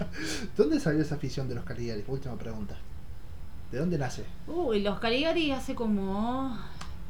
¿Dónde 0.56 0.80
salió 0.80 1.02
esa 1.02 1.14
afición 1.16 1.48
de 1.48 1.54
los 1.54 1.64
Caligari? 1.64 2.02
Última 2.08 2.36
pregunta. 2.36 2.76
¿De 3.70 3.78
dónde 3.78 3.98
nace? 3.98 4.24
Uy, 4.46 4.80
los 4.82 4.98
Caligari 4.98 5.50
hace 5.52 5.74
como... 5.74 6.56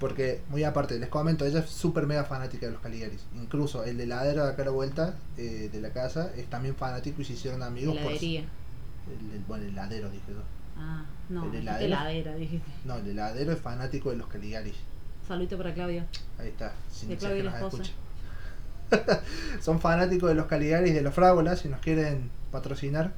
Porque, 0.00 0.42
muy 0.50 0.62
aparte, 0.64 0.98
les 0.98 1.08
comento, 1.08 1.46
ella 1.46 1.60
es 1.60 1.70
súper 1.70 2.06
mega 2.06 2.24
fanática 2.24 2.66
de 2.66 2.72
los 2.72 2.82
Caligaris. 2.82 3.24
Incluso 3.34 3.82
el 3.84 3.98
heladero 4.00 4.44
de 4.44 4.52
acá 4.52 4.62
a 4.62 4.66
la 4.66 4.70
vuelta 4.72 5.14
eh, 5.38 5.70
de 5.72 5.80
la 5.80 5.90
casa 5.90 6.30
es 6.36 6.48
también 6.48 6.74
fanático 6.74 7.22
y 7.22 7.24
se 7.24 7.32
hicieron 7.32 7.62
amigos 7.62 7.96
Heladería. 7.96 8.42
por... 8.42 9.14
El, 9.14 9.32
el- 9.32 9.44
bueno, 9.48 9.64
el 9.64 9.70
heladero, 9.70 10.10
dije 10.10 10.24
yo. 10.32 10.42
Ah, 10.76 11.04
no, 11.30 11.44
¿El 11.46 11.54
heladero? 11.54 11.86
heladera, 11.86 12.34
dijiste. 12.34 12.70
No, 12.84 12.96
el 12.96 13.06
heladero 13.06 13.52
es 13.52 13.60
fanático 13.60 14.10
de 14.10 14.16
los 14.16 14.26
Caligaris. 14.26 14.74
Saludito 15.26 15.56
para 15.58 15.74
Claudia. 15.74 16.06
Ahí 16.38 16.48
está, 16.48 16.72
sin 16.92 17.08
De 17.08 17.16
Claudia 17.16 17.42
nos 17.44 17.52
la 17.52 17.58
esposa. 17.60 17.82
Son 19.60 19.80
fanáticos 19.80 20.28
de 20.28 20.34
los 20.36 20.46
Caligaris, 20.46 20.94
de 20.94 21.02
los 21.02 21.12
Frágolas, 21.14 21.60
si 21.60 21.68
nos 21.68 21.80
quieren 21.80 22.30
patrocinar. 22.52 23.12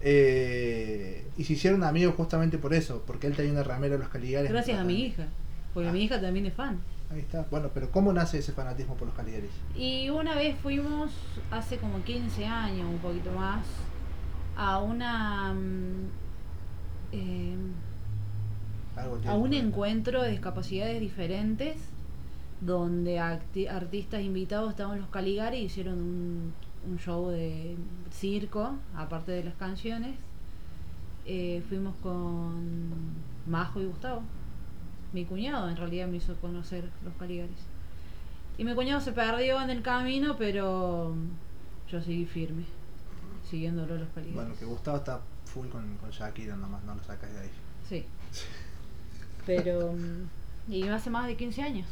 Eh, 0.00 1.26
y 1.36 1.44
se 1.44 1.54
hicieron 1.54 1.82
amigos 1.84 2.14
justamente 2.16 2.58
por 2.58 2.74
eso, 2.74 3.02
porque 3.06 3.26
él 3.26 3.34
tenía 3.36 3.52
una 3.52 3.62
ramera 3.62 3.94
de 3.94 4.00
los 4.00 4.08
Caligaris. 4.08 4.50
Gracias 4.50 4.78
a 4.78 4.84
mi 4.84 5.00
hija, 5.06 5.26
porque 5.72 5.88
Ah. 5.88 5.92
mi 5.92 6.02
hija 6.04 6.20
también 6.20 6.46
es 6.46 6.54
fan. 6.54 6.78
Ahí 7.12 7.20
está. 7.20 7.46
Bueno, 7.50 7.70
pero 7.72 7.90
¿cómo 7.90 8.12
nace 8.12 8.38
ese 8.38 8.52
fanatismo 8.52 8.96
por 8.96 9.06
los 9.06 9.16
Caligaris? 9.16 9.50
Y 9.76 10.10
una 10.10 10.34
vez 10.34 10.56
fuimos, 10.60 11.10
hace 11.50 11.76
como 11.78 12.02
15 12.02 12.44
años, 12.46 12.86
un 12.88 12.98
poquito 12.98 13.30
más, 13.32 13.64
a 14.56 14.78
una... 14.80 15.52
mm, 15.54 16.08
eh, 17.12 17.56
Algo 18.96 19.20
a 19.26 19.34
un 19.34 19.52
encuentro 19.52 20.22
de 20.22 20.30
discapacidades 20.30 21.00
diferentes 21.00 21.76
donde 22.60 23.18
artistas 23.18 24.22
invitados 24.22 24.70
estaban 24.70 25.00
los 25.00 25.08
Caligari 25.08 25.58
y 25.58 25.64
hicieron 25.64 25.98
un, 25.98 26.54
un 26.88 26.98
show 26.98 27.28
de 27.28 27.76
circo, 28.10 28.76
aparte 28.96 29.32
de 29.32 29.44
las 29.44 29.54
canciones. 29.54 30.16
Eh, 31.26 31.62
fuimos 31.68 31.94
con 31.96 33.14
Majo 33.46 33.80
y 33.80 33.86
Gustavo. 33.86 34.22
Mi 35.12 35.24
cuñado 35.24 35.68
en 35.68 35.76
realidad 35.76 36.08
me 36.08 36.16
hizo 36.16 36.34
conocer 36.36 36.90
los 37.04 37.14
Caligaris. 37.14 37.66
Y 38.58 38.64
mi 38.64 38.74
cuñado 38.74 39.00
se 39.00 39.12
perdió 39.12 39.60
en 39.60 39.70
el 39.70 39.82
camino, 39.82 40.36
pero 40.36 41.14
yo 41.88 42.00
seguí 42.00 42.24
firme, 42.24 42.64
siguiéndolo 43.48 43.96
los 43.96 44.08
Caligaris. 44.10 44.34
Bueno, 44.34 44.54
que 44.58 44.64
Gustavo 44.64 44.98
está 44.98 45.20
full 45.44 45.68
con, 45.68 45.96
con 45.98 46.10
Shakira, 46.10 46.56
nomás 46.56 46.84
no 46.84 46.94
lo 46.94 47.02
sacas 47.02 47.32
de 47.32 47.40
ahí. 47.40 47.50
Sí. 47.88 48.06
Pero. 49.46 49.94
Y 50.68 50.88
hace 50.88 51.10
más 51.10 51.26
de 51.26 51.36
15 51.36 51.62
años. 51.62 51.86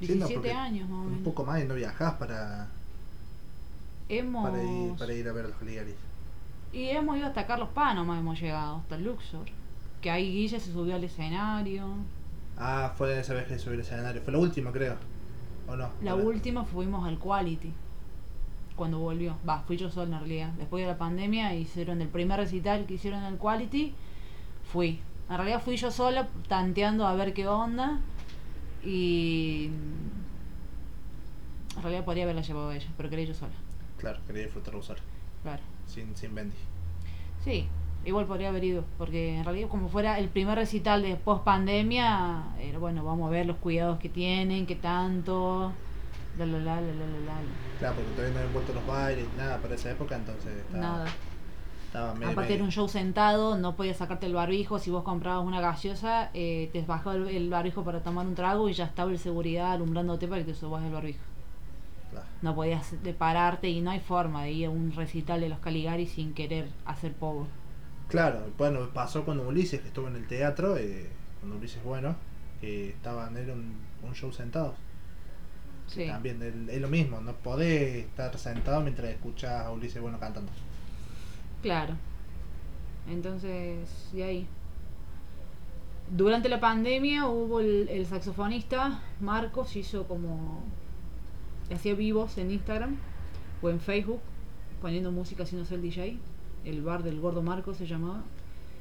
Sí, 0.00 0.14
no, 0.16 0.26
17 0.26 0.34
porque 0.36 0.52
años 0.52 0.88
más 0.88 0.98
o 0.98 1.02
Un 1.02 1.10
menos. 1.10 1.24
poco 1.24 1.44
más 1.44 1.62
y 1.62 1.66
no 1.66 1.74
viajás 1.74 2.14
para, 2.14 2.68
Hemos. 4.08 4.50
para, 4.50 4.62
ir, 4.64 4.92
para 4.96 5.12
ir 5.14 5.28
a 5.28 5.32
ver 5.32 5.44
a 5.44 5.48
los 5.48 5.56
Caligaris. 5.58 5.94
Y 6.72 6.88
hemos 6.88 7.16
ido 7.18 7.26
hasta 7.26 7.46
Carlos 7.46 7.68
Paz, 7.74 7.94
nomás 7.94 8.18
hemos 8.18 8.40
llegado, 8.40 8.76
hasta 8.78 8.96
el 8.96 9.04
Luxor. 9.04 9.44
Que 10.00 10.10
ahí 10.10 10.32
Guille 10.32 10.58
se 10.58 10.72
subió 10.72 10.96
al 10.96 11.04
escenario. 11.04 11.86
Ah, 12.56 12.92
fue 12.96 13.18
esa 13.20 13.34
vez 13.34 13.46
que 13.46 13.58
subí 13.58 13.74
el 13.74 13.80
escenario. 13.80 14.20
Fue 14.22 14.32
la 14.32 14.38
última, 14.38 14.72
creo. 14.72 14.96
¿O 15.68 15.76
no? 15.76 15.90
La 16.02 16.14
última 16.16 16.64
fuimos 16.64 17.06
al 17.06 17.18
Quality. 17.18 17.72
Cuando 18.74 18.98
volvió. 18.98 19.36
Va, 19.48 19.60
fui 19.60 19.76
yo 19.76 19.90
sola 19.90 20.16
en 20.16 20.20
realidad. 20.22 20.48
Después 20.58 20.82
de 20.82 20.90
la 20.90 20.98
pandemia 20.98 21.54
hicieron 21.54 22.00
el 22.02 22.08
primer 22.08 22.38
recital 22.40 22.86
que 22.86 22.94
hicieron 22.94 23.20
en 23.22 23.34
el 23.34 23.38
Quality. 23.38 23.94
Fui. 24.72 24.98
En 25.32 25.38
realidad 25.38 25.62
fui 25.62 25.78
yo 25.78 25.90
sola 25.90 26.28
tanteando 26.46 27.06
a 27.06 27.14
ver 27.14 27.32
qué 27.32 27.48
onda. 27.48 28.00
Y. 28.84 29.70
En 31.74 31.82
realidad 31.82 32.04
podría 32.04 32.24
haberla 32.24 32.42
llevado 32.42 32.68
a 32.68 32.76
ella, 32.76 32.88
pero 32.98 33.08
quería 33.08 33.24
yo 33.24 33.32
sola. 33.32 33.54
Claro, 33.96 34.20
quería 34.26 34.42
disfrutar 34.42 34.74
sola. 34.82 35.00
Claro. 35.42 35.62
Sin, 35.86 36.14
sin 36.16 36.34
Bendy. 36.34 36.54
Sí, 37.42 37.66
igual 38.04 38.26
podría 38.26 38.50
haber 38.50 38.62
ido, 38.62 38.84
porque 38.98 39.38
en 39.38 39.44
realidad 39.44 39.68
como 39.70 39.88
fuera 39.88 40.18
el 40.18 40.28
primer 40.28 40.56
recital 40.58 41.00
de 41.00 41.16
post 41.16 41.44
pandemia, 41.44 42.42
era 42.60 42.78
bueno, 42.78 43.02
vamos 43.02 43.26
a 43.28 43.30
ver 43.30 43.46
los 43.46 43.56
cuidados 43.56 43.98
que 44.00 44.10
tienen, 44.10 44.66
qué 44.66 44.76
tanto, 44.76 45.72
la 46.36 46.44
la 46.44 46.58
la 46.58 46.74
la 46.74 46.80
la 46.82 47.06
la 47.06 47.20
la. 47.20 47.78
Claro, 47.78 47.94
porque 47.94 48.10
todavía 48.10 48.34
no 48.34 48.38
habían 48.40 48.52
vuelto 48.52 48.74
los 48.74 48.86
bailes, 48.86 49.26
nada 49.38 49.56
para 49.62 49.74
esa 49.76 49.92
época, 49.92 50.14
entonces 50.14 50.52
estaba, 50.58 50.82
Nada. 50.82 51.06
Estaba 51.92 52.14
medio. 52.14 52.32
Aparte 52.32 52.54
era 52.54 52.64
un 52.64 52.72
show 52.72 52.88
sentado, 52.88 53.58
no 53.58 53.76
podías 53.76 53.98
sacarte 53.98 54.24
el 54.24 54.32
barbijo, 54.32 54.78
si 54.78 54.90
vos 54.90 55.04
comprabas 55.04 55.44
una 55.44 55.60
gaseosa, 55.60 56.30
eh, 56.32 56.70
te 56.72 56.80
bajaba 56.80 57.16
el, 57.16 57.28
el 57.28 57.50
barbijo 57.50 57.84
para 57.84 58.00
tomar 58.00 58.26
un 58.26 58.34
trago 58.34 58.70
y 58.70 58.72
ya 58.72 58.86
estaba 58.86 59.10
el 59.10 59.18
seguridad 59.18 59.72
alumbrándote 59.72 60.26
para 60.26 60.40
que 60.40 60.52
te 60.52 60.58
subas 60.58 60.82
el 60.84 60.90
barbijo. 60.90 61.20
Claro. 62.10 62.26
No 62.40 62.54
podías 62.54 63.02
de 63.02 63.12
pararte 63.12 63.68
y 63.68 63.82
no 63.82 63.90
hay 63.90 64.00
forma 64.00 64.44
de 64.44 64.52
ir 64.52 64.66
a 64.66 64.70
un 64.70 64.92
recital 64.92 65.42
de 65.42 65.50
los 65.50 65.58
Caligari 65.58 66.06
sin 66.06 66.32
querer 66.32 66.68
hacer 66.86 67.12
poco. 67.12 67.46
Claro, 68.08 68.40
bueno, 68.56 68.88
pasó 68.94 69.24
cuando 69.24 69.46
Ulises, 69.46 69.82
que 69.82 69.88
estuvo 69.88 70.08
en 70.08 70.16
el 70.16 70.26
teatro, 70.26 70.78
eh, 70.78 71.10
cuando 71.40 71.58
Ulises 71.58 71.84
bueno, 71.84 72.16
que 72.60 72.88
estaban, 72.88 73.36
era 73.36 73.52
un, 73.52 73.76
un 74.02 74.14
show 74.14 74.32
sentados. 74.32 74.74
Sí. 75.88 76.06
También 76.06 76.68
es 76.70 76.80
lo 76.80 76.88
mismo, 76.88 77.20
no 77.20 77.34
podés 77.34 78.06
estar 78.06 78.36
sentado 78.38 78.80
mientras 78.80 79.10
escuchas 79.10 79.66
a 79.66 79.70
Ulises 79.70 80.00
Bueno 80.00 80.18
cantando. 80.18 80.50
Claro. 81.62 81.94
Entonces, 83.08 83.88
de 84.12 84.24
ahí. 84.24 84.46
Durante 86.10 86.48
la 86.48 86.60
pandemia 86.60 87.26
hubo 87.26 87.60
el, 87.60 87.88
el 87.88 88.06
saxofonista 88.06 89.00
Marcos, 89.20 89.76
hizo 89.76 90.06
como. 90.06 90.62
hacía 91.72 91.94
vivos 91.94 92.36
en 92.38 92.50
Instagram 92.50 92.96
o 93.62 93.70
en 93.70 93.80
Facebook, 93.80 94.20
poniendo 94.80 95.10
música 95.10 95.44
haciéndose 95.44 95.74
el 95.74 95.82
DJ. 95.82 96.18
El 96.64 96.82
bar 96.82 97.02
del 97.02 97.20
gordo 97.20 97.42
Marcos 97.42 97.76
se 97.76 97.86
llamaba. 97.86 98.22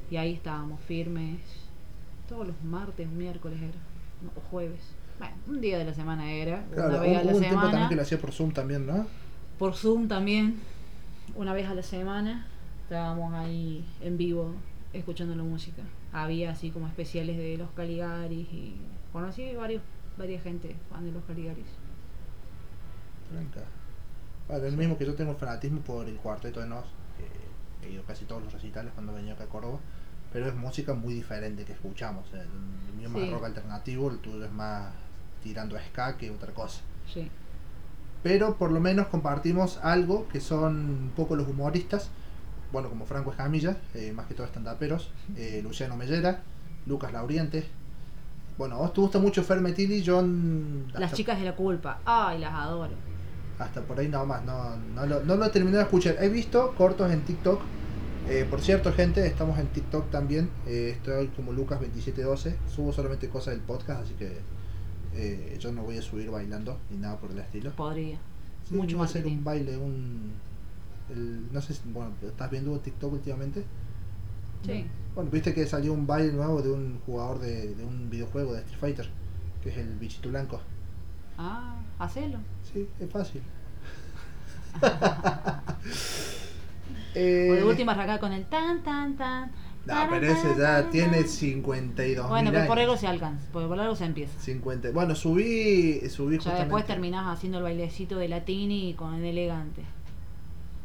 Y 0.09 0.17
ahí 0.17 0.33
estábamos 0.33 0.81
firmes. 0.81 1.39
Todos 2.27 2.47
los 2.47 2.63
martes, 2.63 3.09
miércoles 3.09 3.59
era. 3.61 3.79
no, 4.21 4.31
o 4.35 4.41
jueves. 4.49 4.95
Bueno, 5.19 5.35
un 5.47 5.61
día 5.61 5.77
de 5.77 5.85
la 5.85 5.93
semana 5.93 6.31
era. 6.31 6.65
Claro, 6.73 6.89
una 6.89 6.99
vez 6.99 7.17
a 7.17 7.23
la 7.23 7.33
semana 7.33 7.61
también 7.61 7.89
que 7.89 7.95
lo 7.95 8.01
hacía 8.01 8.19
por 8.19 8.31
Zoom 8.31 8.51
también, 8.51 8.87
¿no? 8.87 9.05
por 9.61 9.75
Zoom 9.75 10.07
también, 10.07 10.55
una 11.35 11.53
vez 11.53 11.67
a 11.67 11.75
la 11.75 11.83
semana, 11.83 12.47
estábamos 12.91 13.33
ahí 13.33 13.85
en 14.01 14.17
vivo 14.17 14.53
escuchando 14.91 15.33
la 15.33 15.43
música. 15.43 15.81
Había 16.11 16.51
así 16.51 16.71
como 16.71 16.87
especiales 16.87 17.37
de 17.37 17.55
los 17.57 17.71
Caligaris 17.71 18.51
y 18.51 18.75
conocí 19.13 19.55
varios, 19.55 19.81
varias 20.17 20.43
gente 20.43 20.75
fan 20.89 21.05
de 21.05 21.13
los 21.13 21.23
Caligaris. 21.23 21.67
Tranca. 23.29 23.61
Bueno, 24.49 24.65
es 24.65 24.73
lo 24.73 24.77
mismo 24.77 24.97
que 24.97 25.05
yo 25.05 25.15
tengo 25.15 25.35
fanatismo 25.35 25.79
por 25.79 26.05
el 26.09 26.17
cuarteto 26.17 26.59
de 26.59 26.67
Nos, 26.67 26.83
que 27.81 27.87
he 27.87 27.91
ido 27.93 28.03
casi 28.03 28.25
todos 28.25 28.43
los 28.43 28.51
recitales 28.51 28.91
cuando 28.93 29.13
venía 29.13 29.35
acá 29.35 29.45
a 29.45 29.47
Córdoba, 29.47 29.79
pero 30.33 30.47
es 30.47 30.53
música 30.55 30.93
muy 30.93 31.13
diferente 31.13 31.63
que 31.63 31.71
escuchamos. 31.71 32.25
El, 32.33 32.41
el 32.41 32.93
mío 32.97 33.07
es 33.07 33.13
más 33.13 33.29
rock 33.29 33.45
alternativo, 33.45 34.09
el 34.11 34.19
tuyo 34.19 34.43
es 34.43 34.51
más 34.51 34.93
tirando 35.41 35.77
a 35.77 35.81
ska 35.81 36.17
que 36.17 36.29
otra 36.29 36.53
cosa. 36.53 36.81
Sí, 37.05 37.31
Pero 38.21 38.57
por 38.57 38.71
lo 38.71 38.79
menos 38.81 39.07
compartimos 39.07 39.77
algo 39.77 40.27
que 40.27 40.41
son 40.41 40.89
un 40.89 41.11
poco 41.15 41.35
los 41.37 41.47
humoristas, 41.47 42.11
bueno, 42.71 42.89
como 42.89 43.05
Franco 43.05 43.31
Escamilla, 43.31 43.77
eh, 43.93 44.11
más 44.13 44.25
que 44.27 44.33
todo 44.33 44.45
estandaperos, 44.45 45.09
eh, 45.37 45.61
Luciano 45.63 45.95
Mellera, 45.97 46.41
Lucas 46.85 47.11
Lauriente. 47.13 47.65
Bueno, 48.57 48.75
a 48.75 48.79
vos 48.79 48.93
te 48.93 49.01
gusta 49.01 49.19
mucho 49.19 49.43
Fer 49.43 49.59
Metilli, 49.61 50.01
yo 50.01 50.21
las 50.93 51.13
chicas 51.13 51.39
de 51.39 51.45
la 51.45 51.55
culpa, 51.55 51.99
ay, 52.05 52.39
las 52.39 52.53
adoro. 52.53 52.93
hasta 53.57 53.81
por 53.81 53.99
ahí 53.99 54.07
nada 54.07 54.25
más, 54.25 54.43
no, 54.43 54.75
no, 54.95 55.05
lo, 55.05 55.23
no 55.23 55.35
lo 55.35 55.45
he 55.45 55.49
terminado 55.49 55.77
de 55.79 55.83
escuchar. 55.83 56.15
He 56.19 56.29
visto 56.29 56.73
cortos 56.75 57.11
en 57.11 57.21
TikTok. 57.21 57.61
Eh, 58.29 58.45
por 58.49 58.61
cierto, 58.61 58.93
gente, 58.93 59.25
estamos 59.25 59.57
en 59.57 59.67
TikTok 59.67 60.11
también. 60.11 60.49
Eh, 60.67 60.93
estoy 60.95 61.27
como 61.29 61.53
Lucas2712. 61.53 62.55
Subo 62.67 62.93
solamente 62.93 63.29
cosas 63.29 63.55
del 63.55 63.61
podcast, 63.63 64.03
así 64.03 64.13
que 64.13 64.37
eh, 65.15 65.57
yo 65.59 65.71
no 65.71 65.83
voy 65.83 65.97
a 65.97 66.01
subir 66.01 66.29
bailando 66.29 66.77
ni 66.91 66.97
nada 66.97 67.17
por 67.17 67.31
el 67.31 67.39
estilo. 67.39 67.71
Podría. 67.71 68.17
Sí, 68.67 68.75
Mucho 68.75 69.01
a 69.01 69.05
hacer 69.05 69.25
un 69.25 69.43
baile, 69.43 69.75
un. 69.77 70.33
El- 71.09 71.51
no 71.51 71.61
sé 71.61 71.73
si. 71.73 71.81
Bueno, 71.85 72.11
¿estás 72.21 72.49
viendo 72.51 72.77
TikTok 72.79 73.13
últimamente? 73.13 73.63
Sí. 74.65 74.85
Bueno, 75.15 75.29
viste 75.31 75.53
que 75.53 75.65
salió 75.65 75.93
un 75.93 76.07
baile 76.07 76.31
nuevo 76.33 76.61
de 76.61 76.71
un 76.71 76.99
jugador 77.05 77.39
de, 77.39 77.75
de 77.75 77.83
un 77.83 78.09
videojuego 78.09 78.53
de 78.53 78.59
Street 78.61 78.79
Fighter, 78.79 79.09
que 79.61 79.69
es 79.69 79.77
el 79.77 79.95
bichito 79.97 80.29
blanco. 80.29 80.61
Ah, 81.37 81.75
hacelo. 81.99 82.37
Sí, 82.71 82.87
es 82.99 83.09
fácil. 83.09 83.41
O 87.13 87.13
Eh, 87.13 87.55
de 87.57 87.63
última 87.65 87.91
arrancar 87.91 88.19
con 88.21 88.31
el 88.31 88.45
tan, 88.45 88.83
tan, 88.83 89.17
tan. 89.17 89.51
No, 89.85 89.95
pero 90.09 90.27
ese 90.27 90.55
ya 90.57 90.89
tiene 90.89 91.17
tan. 91.21 91.27
52 91.27 92.29
Bueno, 92.29 92.51
pero 92.53 92.67
por 92.67 92.79
algo 92.79 92.95
se 92.95 93.07
alcanza, 93.07 93.45
porque 93.51 93.67
por 93.67 93.77
algo 93.79 93.95
se 93.97 94.05
empieza. 94.05 94.39
50. 94.39 94.91
Bueno, 94.91 95.13
subí, 95.15 95.99
subí 96.09 96.35
Ya 96.35 96.37
justamente. 96.37 96.63
después 96.65 96.85
terminás 96.85 97.25
haciendo 97.35 97.57
el 97.57 97.63
bailecito 97.65 98.17
de 98.17 98.29
latini 98.29 98.93
con 98.93 99.15
el 99.15 99.25
elegante. 99.25 99.81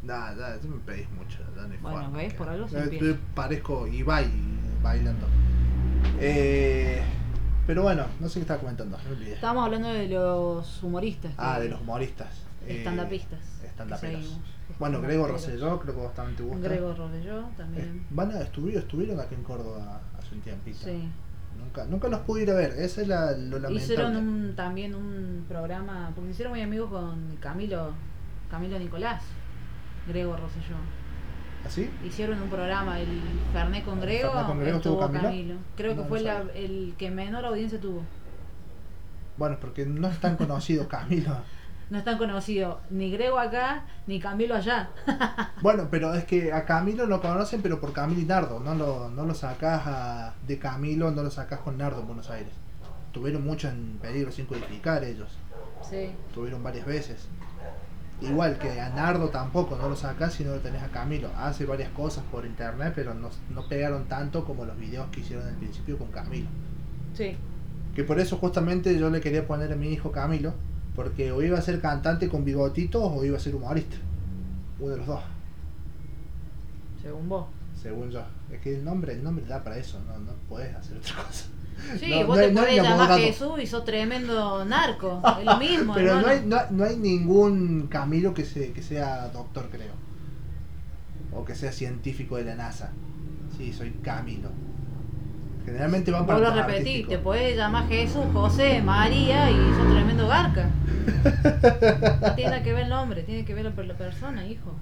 Nah, 0.06 0.32
nah, 0.34 0.56
tú 0.62 0.68
me 0.68 0.78
pedís 0.80 1.08
mucho. 1.10 1.38
hay 1.60 1.76
Bueno, 1.78 2.12
¿ves? 2.12 2.34
Por 2.34 2.48
algo 2.48 2.68
se 2.68 2.78
Eh, 2.78 2.82
empieza. 2.84 3.18
parezco 3.34 3.86
Ibai 3.86 4.30
bailando. 4.82 5.26
Eh, 6.20 7.02
pero 7.66 7.82
bueno, 7.82 8.06
no 8.20 8.28
sé 8.28 8.34
qué 8.34 8.40
estaba 8.42 8.60
comentando, 8.60 8.96
me 9.04 9.10
olvidé. 9.16 9.32
Estábamos 9.34 9.64
hablando 9.64 9.88
de 9.88 10.08
los 10.08 10.82
humoristas. 10.82 11.32
Ah, 11.36 11.58
de 11.58 11.68
los 11.70 11.80
humoristas. 11.80 12.28
Eh, 12.66 12.78
Estandapistas. 12.78 13.40
Estandaperos. 13.64 14.00
que 14.20 14.22
seguimos. 14.28 14.50
Bueno, 14.78 15.00
Grego 15.00 15.26
Estandaperos. 15.26 15.60
Rosselló, 15.60 15.80
creo 15.80 15.94
que 15.94 16.00
vos 16.00 16.14
también 16.14 16.36
te 16.36 16.42
gusta. 16.44 16.68
Grego 16.68 16.94
Rosselló 16.94 17.40
Eh, 17.40 17.44
también. 17.56 18.06
van 18.10 18.30
a, 18.32 18.40
estuvieron, 18.40 18.82
estuvieron 18.82 19.20
aquí 19.20 19.34
en 19.34 19.42
Córdoba 19.42 20.00
hace 20.18 20.34
un 20.34 20.40
tiempito. 20.40 20.78
Sí. 20.84 21.08
Nunca, 21.58 21.84
nunca 21.86 22.08
los 22.08 22.20
pude 22.20 22.42
ir 22.42 22.50
a 22.50 22.54
ver, 22.54 22.72
ese 22.78 23.02
es 23.02 23.08
la, 23.08 23.32
lo 23.32 23.58
lamentable. 23.58 23.76
Hicieron 23.82 24.16
un, 24.16 24.54
también 24.54 24.94
un 24.94 25.44
programa, 25.48 26.12
porque 26.14 26.30
hicieron 26.30 26.52
muy 26.52 26.60
amigos 26.60 26.90
con 26.90 27.36
Camilo, 27.40 27.92
Camilo 28.50 28.78
Nicolás, 28.78 29.22
Grego 30.08 30.36
Rosselló. 30.36 30.76
¿Así? 31.64 31.90
Hicieron 32.04 32.40
un 32.42 32.48
programa, 32.48 33.00
el 33.00 33.20
Fernet 33.52 33.84
con 33.84 33.94
¿El 33.98 34.04
Grego, 34.06 34.30
Fernet 34.30 34.46
con 34.46 34.60
Grego 34.60 34.76
estuvo 34.76 35.00
Camilo? 35.00 35.54
Creo 35.76 35.90
No, 35.92 35.96
que 35.96 36.02
no 36.02 36.08
fue 36.08 36.20
la- 36.20 36.44
el 36.54 36.94
que 36.96 37.10
menor 37.10 37.44
audiencia 37.44 37.80
tuvo. 37.80 38.02
Bueno, 39.36 39.58
porque 39.60 39.84
no 39.84 40.08
es 40.08 40.18
tan 40.20 40.36
conocido 40.36 40.88
Camilo. 40.88 41.36
No 41.90 41.98
es 41.98 42.04
tan 42.04 42.18
conocido 42.18 42.80
ni 42.90 43.10
Grego 43.12 43.38
acá, 43.38 43.84
ni 44.06 44.18
Camilo 44.20 44.54
allá. 44.56 44.90
Bueno, 45.62 45.88
pero 45.90 46.14
es 46.14 46.24
que 46.24 46.52
a 46.52 46.64
Camilo 46.64 47.06
lo 47.06 47.20
conocen, 47.20 47.62
pero 47.62 47.80
por 47.80 47.92
Camilo 47.92 48.20
y 48.20 48.24
Nardo. 48.24 48.60
No 48.60 48.74
lo, 48.74 49.08
no 49.10 49.24
lo 49.24 49.34
sacás 49.34 49.82
a- 49.86 50.34
de 50.46 50.58
Camilo, 50.58 51.10
no 51.10 51.22
lo 51.22 51.30
sacás 51.30 51.60
con 51.60 51.78
Nardo 51.78 52.00
en 52.00 52.06
Buenos 52.06 52.30
Aires. 52.30 52.52
Tuvieron 53.12 53.44
mucho 53.44 53.68
en 53.68 53.98
peligro 54.02 54.30
sin 54.30 54.46
codificar 54.46 55.02
ellos. 55.04 55.30
Sí. 55.88 56.10
Tuvieron 56.34 56.62
varias 56.62 56.86
veces. 56.86 57.28
Igual 58.22 58.58
que 58.58 58.80
a 58.80 58.88
Nardo 58.90 59.28
tampoco, 59.28 59.76
no 59.76 59.88
lo 59.90 59.96
sacás 59.96 60.34
si 60.34 60.44
no 60.44 60.52
lo 60.52 60.60
tenés 60.60 60.82
a 60.82 60.88
Camilo. 60.88 61.28
Hace 61.36 61.66
varias 61.66 61.90
cosas 61.90 62.24
por 62.30 62.46
internet, 62.46 62.92
pero 62.96 63.12
no, 63.14 63.28
no 63.50 63.68
pegaron 63.68 64.06
tanto 64.06 64.44
como 64.44 64.64
los 64.64 64.78
videos 64.78 65.06
que 65.10 65.20
hicieron 65.20 65.46
al 65.46 65.54
principio 65.56 65.98
con 65.98 66.08
Camilo. 66.08 66.48
Sí. 67.14 67.36
Que 67.94 68.04
por 68.04 68.18
eso 68.18 68.38
justamente 68.38 68.98
yo 68.98 69.10
le 69.10 69.20
quería 69.20 69.46
poner 69.46 69.72
a 69.72 69.76
mi 69.76 69.88
hijo 69.92 70.12
Camilo, 70.12 70.54
porque 70.94 71.30
o 71.32 71.42
iba 71.42 71.58
a 71.58 71.62
ser 71.62 71.80
cantante 71.80 72.28
con 72.28 72.42
bigotitos 72.44 73.02
o 73.04 73.24
iba 73.24 73.36
a 73.36 73.40
ser 73.40 73.54
humorista. 73.54 73.96
Uno 74.78 74.92
de 74.92 74.96
los 74.98 75.06
dos, 75.06 75.20
Según 77.02 77.28
vos. 77.28 77.46
según 77.80 78.10
yo. 78.10 78.22
Es 78.50 78.60
que 78.60 78.74
el 78.76 78.84
nombre, 78.84 79.12
el 79.12 79.22
nombre 79.22 79.44
da 79.46 79.62
para 79.62 79.76
eso, 79.78 80.00
no, 80.06 80.18
no 80.18 80.32
podés 80.48 80.74
hacer 80.74 80.96
otra 80.96 81.16
cosa. 81.22 81.46
Sí, 82.00 82.10
No, 82.10 82.26
vos 82.26 82.36
no 82.36 82.42
te 82.42 82.52
podés 82.52 82.76
llamar. 82.82 83.18
Jesús 83.20 83.60
y 83.62 83.66
sos 83.66 83.84
tremendo 83.84 84.64
narco. 84.64 85.20
Es 85.38 85.44
lo 85.44 85.56
mismo, 85.58 85.94
Pero 85.94 86.20
no 86.20 86.28
hermano. 86.28 86.56
hay, 86.58 86.68
no, 86.70 86.76
no 86.78 86.84
hay 86.84 86.96
ningún 86.96 87.86
Camilo 87.88 88.34
que, 88.34 88.44
se, 88.44 88.72
que 88.72 88.82
sea 88.82 89.28
doctor, 89.28 89.68
creo. 89.70 89.92
O 91.32 91.44
que 91.44 91.54
sea 91.54 91.72
científico 91.72 92.36
de 92.36 92.44
la 92.44 92.54
NASA. 92.54 92.90
Sí, 93.56 93.72
soy 93.72 93.90
Camilo. 94.02 94.50
Generalmente 95.64 96.12
van 96.12 96.26
para 96.26 96.50
repetir, 96.50 96.76
artísticos. 96.76 97.10
te 97.10 97.18
podés 97.18 97.56
llamar 97.56 97.88
Jesús, 97.88 98.24
José, 98.32 98.80
María 98.82 99.50
y 99.50 99.56
sos 99.56 99.92
tremendo 99.92 100.28
garca. 100.28 100.70
No 102.22 102.34
tiene 102.34 102.62
que 102.62 102.72
ver 102.72 102.84
el 102.84 102.88
nombre, 102.88 103.22
tiene 103.24 103.44
que 103.44 103.52
ver 103.52 103.64
la 103.64 103.94
persona, 103.94 104.46
hijo. 104.46 104.72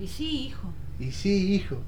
Y 0.00 0.08
sí, 0.08 0.46
hijo. 0.46 0.68
Y 0.98 1.12
sí, 1.12 1.54
hijo. 1.54 1.78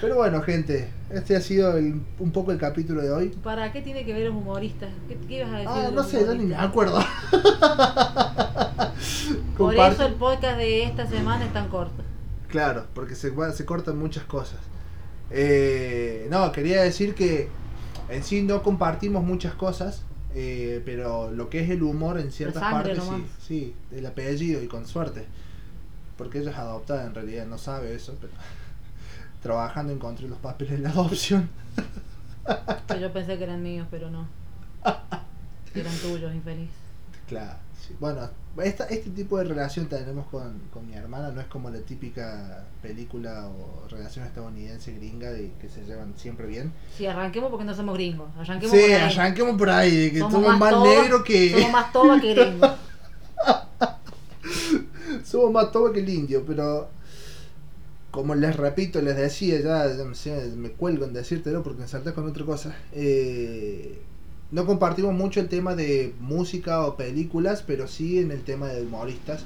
Pero 0.00 0.16
bueno, 0.16 0.40
gente, 0.42 0.88
este 1.10 1.36
ha 1.36 1.40
sido 1.40 1.76
el- 1.76 2.00
un 2.18 2.32
poco 2.32 2.52
el 2.52 2.58
capítulo 2.58 3.02
de 3.02 3.10
hoy. 3.10 3.28
¿Para 3.42 3.72
qué 3.72 3.82
tiene 3.82 4.04
que 4.04 4.14
ver 4.14 4.28
los 4.28 4.34
humoristas? 4.34 4.90
¿Qué, 5.08 5.16
qué 5.28 5.38
ibas 5.38 5.50
a 5.50 5.58
decir? 5.58 5.68
Ah, 5.70 5.88
de 5.88 5.92
no 5.92 6.02
sé, 6.02 6.24
yo 6.24 6.34
ni 6.34 6.46
me 6.46 6.56
acuerdo. 6.56 7.00
Por 9.58 9.74
eso 9.74 10.06
el 10.06 10.14
podcast 10.14 10.56
de 10.56 10.84
esta 10.84 11.06
semana 11.06 11.44
es 11.44 11.52
tan 11.52 11.68
corto. 11.68 12.02
Claro, 12.48 12.86
porque 12.94 13.14
se, 13.14 13.34
cortan 13.34 13.98
muchas 13.98 14.24
cosas. 14.24 14.58
Eh, 15.30 16.26
no, 16.30 16.50
quería 16.50 16.82
decir 16.82 17.14
que 17.14 17.48
en 18.08 18.24
sí 18.24 18.42
no 18.42 18.62
compartimos 18.62 19.22
muchas 19.22 19.54
cosas, 19.54 20.02
eh, 20.34 20.82
pero 20.84 21.30
lo 21.30 21.48
que 21.48 21.60
es 21.60 21.70
el 21.70 21.82
humor 21.82 22.18
en 22.18 22.32
ciertas 22.32 22.62
partes, 22.62 23.02
sí, 23.02 23.26
sí, 23.40 23.74
el 23.92 24.06
apellido 24.06 24.62
y 24.62 24.66
con 24.66 24.86
suerte. 24.86 25.26
Porque 26.16 26.38
ella 26.38 26.50
es 26.50 26.56
adoptada, 26.56 27.06
en 27.06 27.14
realidad 27.14 27.46
no 27.46 27.56
sabe 27.56 27.94
eso, 27.94 28.16
pero 28.20 28.32
trabajando 29.42 29.92
encontré 29.92 30.28
los 30.28 30.38
papeles 30.38 30.72
de 30.74 30.78
la 30.80 30.90
adopción. 30.90 31.48
Yo 33.00 33.12
pensé 33.12 33.38
que 33.38 33.44
eran 33.44 33.62
míos, 33.62 33.86
pero 33.90 34.10
no. 34.10 34.26
Eran 35.74 35.94
tuyos, 36.02 36.34
infeliz. 36.34 36.68
Claro, 37.28 37.54
sí. 37.80 37.94
Bueno, 38.00 38.28
esta, 38.64 38.84
este 38.86 39.10
tipo 39.10 39.38
de 39.38 39.44
relación 39.44 39.86
tenemos 39.86 40.26
con, 40.26 40.58
con 40.72 40.84
mi 40.88 40.94
hermana, 40.94 41.30
no 41.30 41.40
es 41.40 41.46
como 41.46 41.70
la 41.70 41.78
típica 41.78 42.64
película 42.82 43.46
o 43.46 43.86
relación 43.88 44.26
estadounidense 44.26 44.92
gringa 44.94 45.30
de 45.30 45.52
que 45.60 45.68
se 45.68 45.84
llevan 45.84 46.14
siempre 46.16 46.48
bien. 46.48 46.72
Sí, 46.96 47.06
arranquemos 47.06 47.50
porque 47.50 47.64
no 47.64 47.72
somos 47.74 47.94
gringos. 47.94 48.28
Arranquemos 48.36 48.76
Sí, 48.76 48.82
por 48.82 48.90
ahí. 48.96 49.02
arranquemos 49.12 49.56
por 49.56 49.70
ahí, 49.70 49.96
de 49.96 50.12
que 50.12 50.18
Somos 50.18 50.32
somos, 50.32 50.58
más, 50.58 50.70
toba- 50.70 50.84
negros 50.88 51.22
que. 51.22 51.50
Somos 51.52 51.70
más 51.72 51.92
toba 51.92 52.20
que 52.20 52.34
gringos. 52.34 52.70
somos 55.24 55.52
más 55.52 55.70
toba 55.70 55.92
que 55.92 56.00
el 56.00 56.08
indio, 56.08 56.44
pero. 56.44 56.88
Como 58.10 58.34
les 58.34 58.56
repito, 58.56 59.00
les 59.00 59.16
decía, 59.16 59.60
ya, 59.60 59.96
ya 59.96 60.04
me, 60.04 60.14
sé, 60.14 60.52
me 60.56 60.70
cuelgo 60.70 61.04
en 61.04 61.12
decírtelo 61.12 61.62
porque 61.62 61.82
me 61.82 61.88
saltas 61.88 62.14
con 62.14 62.28
otra 62.28 62.44
cosa. 62.44 62.74
Eh, 62.92 64.00
no 64.50 64.66
compartimos 64.66 65.14
mucho 65.14 65.40
el 65.40 65.48
tema 65.48 65.76
de 65.76 66.12
música 66.18 66.84
o 66.86 66.96
películas, 66.96 67.62
pero 67.64 67.86
sí 67.86 68.18
en 68.18 68.32
el 68.32 68.42
tema 68.42 68.68
de 68.68 68.82
humoristas 68.82 69.44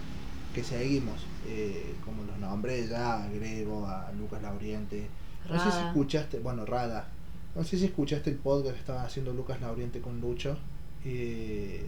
que 0.54 0.64
seguimos. 0.64 1.26
Eh, 1.46 1.94
como 2.04 2.24
los 2.24 2.38
nombres 2.38 2.88
ya, 2.88 3.24
a 3.24 3.28
Grego, 3.28 3.86
a 3.86 4.10
Lucas 4.18 4.40
Lauriente. 4.40 5.08
No 5.50 5.62
sé 5.62 5.70
si 5.70 5.86
escuchaste, 5.86 6.38
bueno, 6.38 6.64
Rada. 6.64 7.08
No 7.54 7.64
sé 7.64 7.76
si 7.76 7.84
escuchaste 7.84 8.30
el 8.30 8.36
podcast 8.36 8.74
que 8.74 8.80
estaban 8.80 9.04
haciendo 9.04 9.34
Lucas 9.34 9.60
Lauriente 9.60 10.00
con 10.00 10.20
Lucho. 10.22 10.56
Eh, 11.04 11.84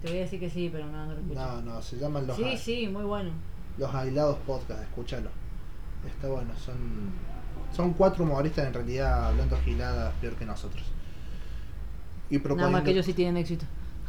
Te 0.00 0.08
voy 0.08 0.18
a 0.18 0.20
decir 0.22 0.40
que 0.40 0.48
sí, 0.48 0.70
pero 0.72 0.86
no, 0.86 1.04
no 1.04 1.14
lo 1.14 1.20
no, 1.34 1.60
no, 1.60 1.82
se 1.82 1.98
llaman 1.98 2.26
los, 2.26 2.36
sí, 2.36 2.56
sí, 2.56 2.88
muy 2.88 3.04
bueno. 3.04 3.30
los 3.76 3.94
aislados 3.94 4.38
podcast, 4.46 4.82
escúchalo. 4.82 5.28
Está 6.06 6.28
bueno, 6.28 6.52
son 6.64 6.76
son 7.74 7.92
cuatro 7.92 8.24
humoristas 8.24 8.66
en 8.66 8.72
realidad 8.74 9.26
hablando 9.28 9.58
giladas 9.64 10.12
peor 10.20 10.34
que 10.34 10.46
nosotros. 10.46 10.84
Y 12.30 12.38
Nada 12.38 12.48
más 12.48 12.56
proponiendo- 12.58 12.84
que 12.84 12.90
ellos 12.92 13.06
sí 13.06 13.12
tienen 13.14 13.36
éxito. 13.36 13.66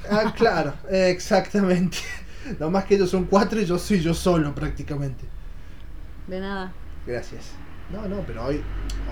Ah, 0.09 0.33
claro, 0.35 0.73
exactamente. 0.89 1.97
No 2.57 2.71
más 2.71 2.85
que 2.85 2.95
ellos 2.95 3.09
son 3.09 3.25
cuatro 3.25 3.59
y 3.59 3.65
yo 3.65 3.77
soy 3.77 3.99
yo 3.99 4.13
solo 4.13 4.55
prácticamente. 4.55 5.25
De 6.25 6.39
nada. 6.39 6.71
Gracias. 7.05 7.51
No, 7.91 8.07
no, 8.07 8.21
pero 8.25 8.45
hoy 8.45 8.63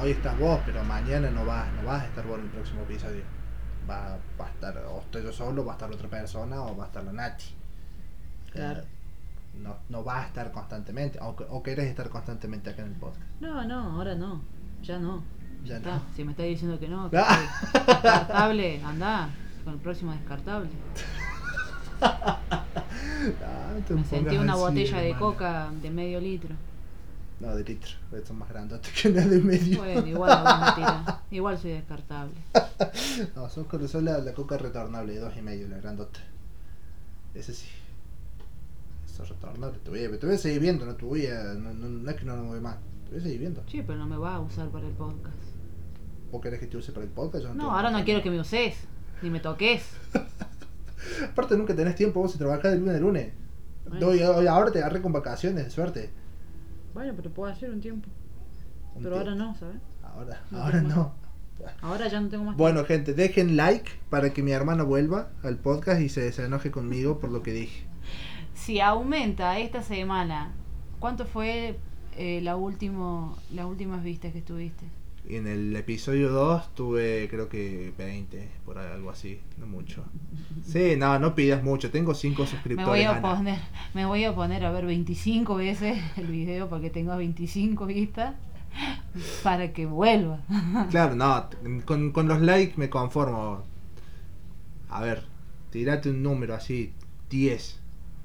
hoy 0.02 0.12
estás 0.12 0.40
vos, 0.40 0.60
pero 0.66 0.82
mañana 0.86 1.30
no 1.30 1.46
vas, 1.46 1.68
no 1.74 1.84
vas 1.88 2.04
a 2.04 2.06
estar 2.06 2.26
vos 2.26 2.40
en 2.40 2.46
el 2.46 2.52
próximo 2.52 2.82
episodio. 2.84 3.22
Va, 3.88 4.18
va 4.40 4.46
a 4.46 4.50
estar, 4.50 4.78
o 4.90 5.02
estoy 5.02 5.24
yo 5.24 5.34
solo, 5.34 5.66
va 5.66 5.74
a 5.74 5.76
estar 5.76 5.92
otra 5.92 6.08
persona, 6.10 6.62
o 6.62 6.76
va 6.78 6.86
a 6.86 6.88
estar 6.88 7.04
la 7.04 7.12
Nati. 7.12 7.46
Claro. 8.54 8.80
Eh, 8.82 8.86
no, 9.62 9.78
no 9.90 10.04
va 10.04 10.22
a 10.22 10.26
estar 10.28 10.52
constantemente, 10.52 11.20
o, 11.22 11.30
o 11.50 11.64
querés 11.64 11.88
estar 11.88 12.10
constantemente 12.10 12.70
acá 12.70 12.82
en 12.84 12.90
el 12.90 12.96
podcast. 12.96 13.22
No, 13.40 13.64
no, 13.66 13.80
ahora 13.94 14.16
no. 14.16 14.42
Ya 14.84 15.00
no. 15.00 15.24
Ya 15.64 15.78
Está. 15.78 15.96
no. 15.96 16.02
Si 16.16 16.24
me 16.24 16.32
estás 16.32 16.46
diciendo 16.46 16.80
que 16.80 16.88
no, 16.88 17.10
que 17.10 17.18
Ah. 17.18 17.40
descartable, 17.74 18.82
andá 18.84 19.30
con 19.64 19.74
el 19.74 19.80
próximo 19.80 20.12
descartable. 20.14 20.70
Ah, 22.02 23.74
no 23.90 23.96
Me 23.96 24.06
sentí 24.06 24.38
una 24.38 24.54
así, 24.54 24.62
botella 24.62 24.98
de 25.00 25.16
coca 25.16 25.70
de 25.82 25.90
medio 25.90 26.20
litro. 26.20 26.56
No, 27.40 27.56
de 27.56 27.64
litro, 27.64 27.92
son 28.26 28.40
más 28.40 28.50
grandotes 28.50 28.92
que 28.94 29.10
una 29.10 29.22
de 29.26 29.40
medio. 29.40 29.78
Bueno, 29.80 30.08
igual. 30.08 30.44
Igual 31.32 31.58
soy 31.58 31.72
descartable. 31.72 32.34
No, 33.36 33.50
son, 33.50 33.64
con- 33.66 33.88
son 33.88 34.06
la, 34.06 34.20
la 34.20 34.34
coca 34.34 34.58
retornable 34.58 35.14
de 35.14 35.20
dos 35.20 35.36
y 35.36 35.42
medio, 35.42 35.68
la 35.68 35.78
grandota. 35.78 36.20
Ese 37.34 37.54
sí. 37.54 37.68
Te 39.84 39.90
voy, 39.90 40.04
a, 40.06 40.20
te 40.20 40.26
voy 40.26 40.36
a 40.36 40.38
seguir 40.38 40.60
viendo, 40.60 40.86
no 40.86 40.96
te 40.96 41.06
voy 41.06 41.26
a. 41.28 41.54
No, 41.54 41.74
no, 41.74 41.88
no 41.90 42.10
es 42.10 42.16
que 42.16 42.26
no 42.26 42.36
me 42.38 42.48
voy 42.50 42.60
más. 42.62 42.78
Te 43.06 43.12
voy 43.12 43.20
a 43.20 43.24
seguir 43.24 43.40
viendo. 43.40 43.64
Sí, 43.68 43.84
pero 43.86 43.98
no 44.00 44.06
me 44.08 44.18
va 44.18 44.36
a 44.36 44.40
usar 44.40 44.70
para 44.70 44.88
el 44.88 44.94
podcast. 44.94 45.36
¿Vos 46.32 46.42
querés 46.42 46.60
que 46.60 46.68
te 46.68 46.78
use 46.78 46.92
para 46.92 47.06
el 47.06 47.12
podcast? 47.12 47.44
Yo 47.46 47.54
No, 47.54 47.72
ahora 47.72 47.90
no 47.90 48.04
quiero 48.04 48.22
que 48.22 48.30
me 48.30 48.40
uses. 48.40 48.76
Ni 49.22 49.30
me 49.30 49.40
toques. 49.40 49.84
Aparte, 51.32 51.58
nunca 51.58 51.76
tenés 51.76 51.96
tiempo 51.96 52.20
vos 52.22 52.32
si 52.32 52.38
trabajás 52.38 52.72
de 52.74 52.80
lunes 52.80 52.96
a 52.96 53.00
lunes. 53.00 53.34
Bueno. 53.88 54.08
Hoy- 54.08 54.22
hoy- 54.22 54.48
ahora 54.48 54.72
te 54.72 54.80
agarré 54.80 55.02
con 55.02 55.14
vacaciones, 55.14 55.64
de 55.64 55.70
suerte. 55.72 56.10
Bueno, 56.94 57.14
pero 57.16 57.30
puedo 57.32 57.52
hacer 57.52 57.70
un 57.72 57.80
tiempo. 57.80 58.10
Un 58.96 59.04
Pero 59.04 59.18
ahora 59.18 59.36
no, 59.36 59.56
¿sabes? 59.56 59.78
Ahora, 60.04 60.42
No 60.52 60.62
ahora 60.62 60.82
no. 60.82 61.14
Ahora 61.82 62.08
ya 62.08 62.22
no 62.22 62.30
tengo 62.30 62.44
más 62.46 62.56
Bueno, 62.58 62.86
gente, 62.86 63.14
dejen 63.14 63.58
like 63.58 63.90
para 64.10 64.32
que 64.32 64.44
mi 64.44 64.52
hermano 64.52 64.86
vuelva 64.86 65.32
al 65.44 65.58
podcast 65.58 66.02
y 66.02 66.10
se 66.10 66.22
desenoje 66.22 66.70
conmigo 66.72 67.20
por 67.20 67.32
lo 67.32 67.42
que 67.42 67.52
dije. 67.52 67.88
Si 68.58 68.82
aumenta 68.82 69.60
esta 69.60 69.82
semana, 69.82 70.52
¿cuánto 71.00 71.26
fue 71.26 71.78
eh, 72.18 72.42
la 72.42 72.56
último, 72.56 73.38
las 73.54 73.66
últimas 73.66 74.04
vistas 74.04 74.34
que 74.34 74.40
estuviste? 74.40 74.84
En 75.30 75.46
el 75.46 75.76
episodio 75.76 76.30
2 76.30 76.74
tuve 76.74 77.28
creo 77.30 77.50
que 77.50 77.94
20, 77.98 78.50
por 78.66 78.78
algo 78.78 79.10
así, 79.10 79.40
no 79.58 79.68
mucho. 79.68 80.04
Sí, 80.66 80.96
no, 80.98 81.20
no 81.20 81.36
pidas 81.36 81.64
mucho, 81.64 81.92
tengo 81.92 82.14
5 82.14 82.42
Me 82.42 82.48
suscriptores. 82.48 82.88
voy 82.90 83.04
a 83.04 83.22
poner, 83.22 83.60
me 83.94 84.06
voy 84.06 84.24
a 84.24 84.34
poner 84.34 84.66
a 84.66 84.72
ver 84.72 84.86
25 84.86 85.56
veces 85.56 86.02
el 86.18 86.28
video 86.28 86.68
para 86.68 86.82
que 86.82 86.90
tenga 86.90 87.16
25 87.16 87.86
vistas 87.86 88.36
para 89.44 89.72
que 89.72 89.86
vuelva. 89.86 90.40
Claro, 90.90 91.16
no, 91.16 91.50
con, 91.86 92.12
con 92.12 92.28
los 92.28 92.42
likes 92.42 92.74
me 92.78 92.90
conformo. 92.90 93.64
A 94.90 95.02
ver, 95.02 95.24
tirate 95.70 96.10
un 96.10 96.24
número 96.24 96.56
así, 96.56 96.94
10. 97.30 97.82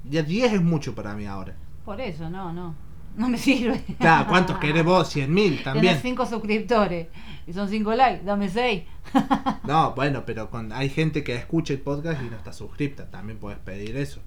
Ya 0.09 0.21
10 0.23 0.53
es 0.53 0.61
mucho 0.61 0.93
para 0.95 1.13
mí 1.15 1.25
ahora. 1.25 1.55
Por 1.85 1.99
eso, 2.01 2.29
no, 2.29 2.51
no. 2.53 2.75
No 3.15 3.29
me 3.29 3.37
sirve. 3.37 3.83
Claro, 3.99 4.27
¿cuántos 4.27 4.57
querés 4.57 4.83
vos? 4.83 5.15
100.000 5.15 5.63
también. 5.63 5.81
Tienes 5.83 6.01
5 6.01 6.25
suscriptores 6.25 7.07
y 7.45 7.53
son 7.53 7.69
5 7.69 7.93
likes, 7.95 8.25
dame 8.25 8.49
6. 8.49 8.83
No, 9.65 9.93
bueno, 9.93 10.23
pero 10.25 10.49
con, 10.49 10.71
hay 10.73 10.89
gente 10.89 11.23
que 11.23 11.35
escucha 11.35 11.73
el 11.73 11.79
podcast 11.79 12.21
y 12.21 12.25
no 12.29 12.35
está 12.37 12.51
suscripta. 12.51 13.09
También 13.11 13.37
puedes 13.39 13.59
pedir 13.59 13.95
eso. 13.97 14.19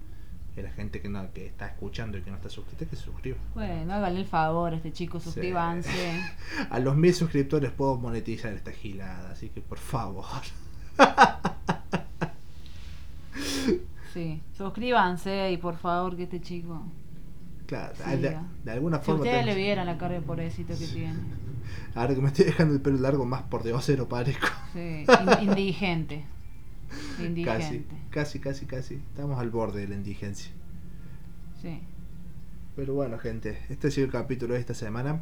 Que 0.54 0.62
la 0.62 0.70
gente 0.70 1.02
que 1.02 1.08
no 1.10 1.30
que 1.32 1.46
está 1.46 1.66
escuchando 1.66 2.16
y 2.16 2.22
que 2.22 2.30
no 2.30 2.36
está 2.36 2.48
suscrita, 2.48 2.86
que 2.86 2.96
se 2.96 3.02
suscriba. 3.02 3.36
Bueno, 3.54 3.92
háganle 3.92 4.20
el 4.20 4.26
favor 4.26 4.72
a 4.72 4.76
este 4.76 4.92
chico, 4.92 5.18
Sí. 5.18 5.24
suscríbanse. 5.26 6.22
A 6.70 6.78
los 6.78 6.96
mil 6.96 7.12
suscriptores 7.12 7.72
puedo 7.72 7.96
monetizar 7.98 8.52
esta 8.54 8.70
gilada, 8.72 9.32
así 9.32 9.50
que 9.50 9.60
por 9.60 9.78
favor. 9.78 10.24
Sí, 14.16 14.40
suscríbanse 14.56 15.52
y 15.52 15.58
por 15.58 15.76
favor 15.76 16.16
que 16.16 16.22
este 16.22 16.40
chico... 16.40 16.82
Claro, 17.66 17.92
de, 18.18 18.38
de 18.64 18.70
alguna 18.70 18.98
Si 19.00 19.04
forma. 19.04 19.20
ustedes 19.20 19.40
tengo- 19.44 19.54
le 19.54 19.62
vieran 19.62 19.84
la 19.84 19.98
cara 19.98 20.14
de 20.14 20.22
pobrecito 20.22 20.72
que 20.78 20.86
tiene. 20.86 21.18
Ahora 21.94 22.14
que 22.14 22.22
me 22.22 22.28
estoy 22.28 22.46
dejando 22.46 22.72
el 22.72 22.80
pelo 22.80 22.96
largo, 22.98 23.26
más 23.26 23.42
por 23.42 23.62
diosero 23.62 24.08
parezco. 24.08 24.46
Sí, 24.72 25.04
in- 25.42 25.48
indigente. 25.50 26.24
Casi, 26.88 27.26
Indigente. 27.26 27.96
casi, 28.08 28.38
casi, 28.40 28.64
casi. 28.64 28.94
Estamos 28.94 29.38
al 29.38 29.50
borde 29.50 29.80
de 29.82 29.88
la 29.88 29.96
indigencia. 29.96 30.50
Sí. 31.60 31.80
Pero 32.74 32.94
bueno, 32.94 33.18
gente, 33.18 33.58
este 33.68 33.88
ha 33.88 33.90
sido 33.90 34.06
el 34.06 34.12
capítulo 34.12 34.54
de 34.54 34.60
esta 34.60 34.72
semana. 34.72 35.20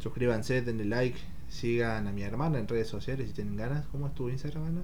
Suscríbanse, 0.00 0.60
denle 0.60 0.84
like, 0.84 1.18
sigan 1.48 2.08
a 2.08 2.12
mi 2.12 2.22
hermana 2.24 2.58
en 2.58 2.68
redes 2.68 2.88
sociales 2.88 3.28
si 3.28 3.34
tienen 3.34 3.56
ganas. 3.56 3.86
¿Cómo 3.86 4.08
es 4.08 4.14
tu 4.14 4.28
Instagram, 4.28 4.64
Ana? 4.66 4.82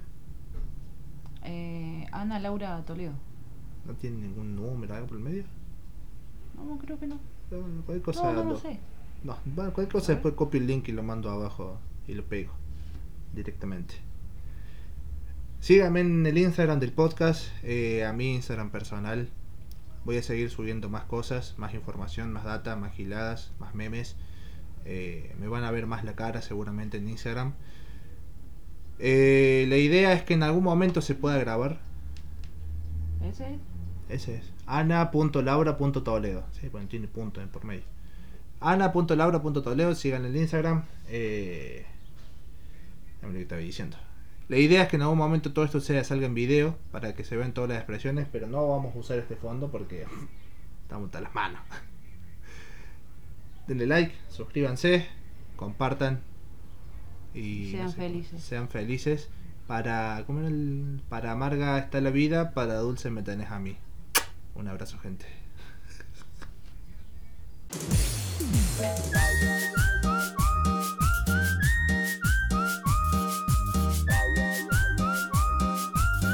Eh, 1.42 2.06
Ana 2.12 2.38
Laura 2.38 2.82
Toledo. 2.86 3.12
¿No 3.86 3.94
tiene 3.94 4.18
ningún 4.18 4.54
número, 4.56 4.94
algo 4.94 5.06
por 5.08 5.16
el 5.16 5.22
medio? 5.24 5.44
No, 6.56 6.78
creo 6.78 6.98
que 6.98 7.06
no. 7.06 7.18
Bueno, 7.50 7.82
cualquier 7.86 8.02
cosa. 8.02 8.32
No, 8.32 8.44
no 8.44 8.50
lo- 8.50 8.56
sé. 8.58 8.78
No, 9.24 9.36
bueno, 9.44 9.72
cualquier 9.72 9.92
cosa 10.00 10.12
después 10.12 10.34
copio 10.34 10.60
el 10.60 10.66
link 10.66 10.88
y 10.88 10.92
lo 10.92 11.02
mando 11.02 11.30
abajo 11.30 11.78
y 12.08 12.14
lo 12.14 12.24
pego 12.24 12.52
directamente. 13.34 13.94
Síganme 15.60 16.00
en 16.00 16.24
el 16.26 16.38
Instagram 16.38 16.80
del 16.80 16.92
podcast, 16.92 17.48
eh, 17.62 18.04
a 18.06 18.12
mi 18.14 18.34
Instagram 18.34 18.70
personal. 18.70 19.28
Voy 20.06 20.16
a 20.16 20.22
seguir 20.22 20.48
subiendo 20.48 20.88
más 20.88 21.04
cosas, 21.04 21.54
más 21.58 21.74
información, 21.74 22.32
más 22.32 22.44
data, 22.44 22.76
más 22.76 22.94
giladas, 22.94 23.52
más 23.60 23.74
memes. 23.74 24.16
Eh, 24.86 25.34
me 25.38 25.48
van 25.48 25.64
a 25.64 25.70
ver 25.70 25.86
más 25.86 26.02
la 26.04 26.14
cara 26.14 26.40
seguramente 26.40 26.96
en 26.96 27.08
Instagram. 27.08 27.52
Eh, 28.98 29.66
la 29.68 29.76
idea 29.76 30.14
es 30.14 30.22
que 30.22 30.32
en 30.34 30.42
algún 30.42 30.64
momento 30.64 31.02
se 31.02 31.14
pueda 31.14 31.36
grabar. 31.38 31.78
¿Ese 33.22 33.54
es? 33.54 33.60
Ese 34.10 34.36
es. 34.36 34.52
Ana.laura.toledo. 34.66 36.44
Sí, 36.60 36.68
bueno, 36.68 36.88
tiene 36.88 37.06
punto 37.08 37.40
en 37.40 37.48
por 37.48 37.64
medio. 37.64 37.84
Ana.laura.toledo. 38.60 39.94
Sigan 39.94 40.24
el 40.24 40.36
Instagram. 40.36 40.84
Eh... 41.08 41.86
lo 43.22 43.32
que 43.32 43.42
estaba 43.42 43.60
diciendo. 43.60 43.96
La 44.48 44.56
idea 44.56 44.82
es 44.82 44.88
que 44.88 44.96
en 44.96 45.02
algún 45.02 45.18
momento 45.18 45.52
todo 45.52 45.64
esto 45.64 45.80
sea, 45.80 46.02
salga 46.02 46.26
en 46.26 46.34
video 46.34 46.76
para 46.90 47.14
que 47.14 47.22
se 47.22 47.36
vean 47.36 47.54
todas 47.54 47.70
las 47.70 47.78
expresiones, 47.78 48.26
pero 48.32 48.48
no 48.48 48.68
vamos 48.68 48.96
a 48.96 48.98
usar 48.98 49.18
este 49.18 49.36
fondo 49.36 49.70
porque 49.70 50.06
estamos 50.82 51.14
a 51.14 51.20
las 51.20 51.32
manos. 51.34 51.60
Denle 53.68 53.86
like, 53.86 54.12
suscríbanse, 54.28 55.06
compartan 55.54 56.20
y 57.32 57.70
Sean 57.70 57.84
no 57.84 57.90
sé, 57.92 57.96
felices. 57.96 58.42
Sean 58.42 58.68
felices. 58.68 59.28
Para, 59.68 60.24
¿cómo 60.26 60.40
era 60.40 60.48
el- 60.48 61.00
para 61.08 61.30
amarga 61.30 61.78
está 61.78 62.00
la 62.00 62.10
vida, 62.10 62.50
para 62.52 62.74
dulce 62.78 63.08
me 63.10 63.22
tenés 63.22 63.52
a 63.52 63.60
mí. 63.60 63.76
Un 64.60 64.68
abrazo, 64.68 64.98
gente. 65.02 65.24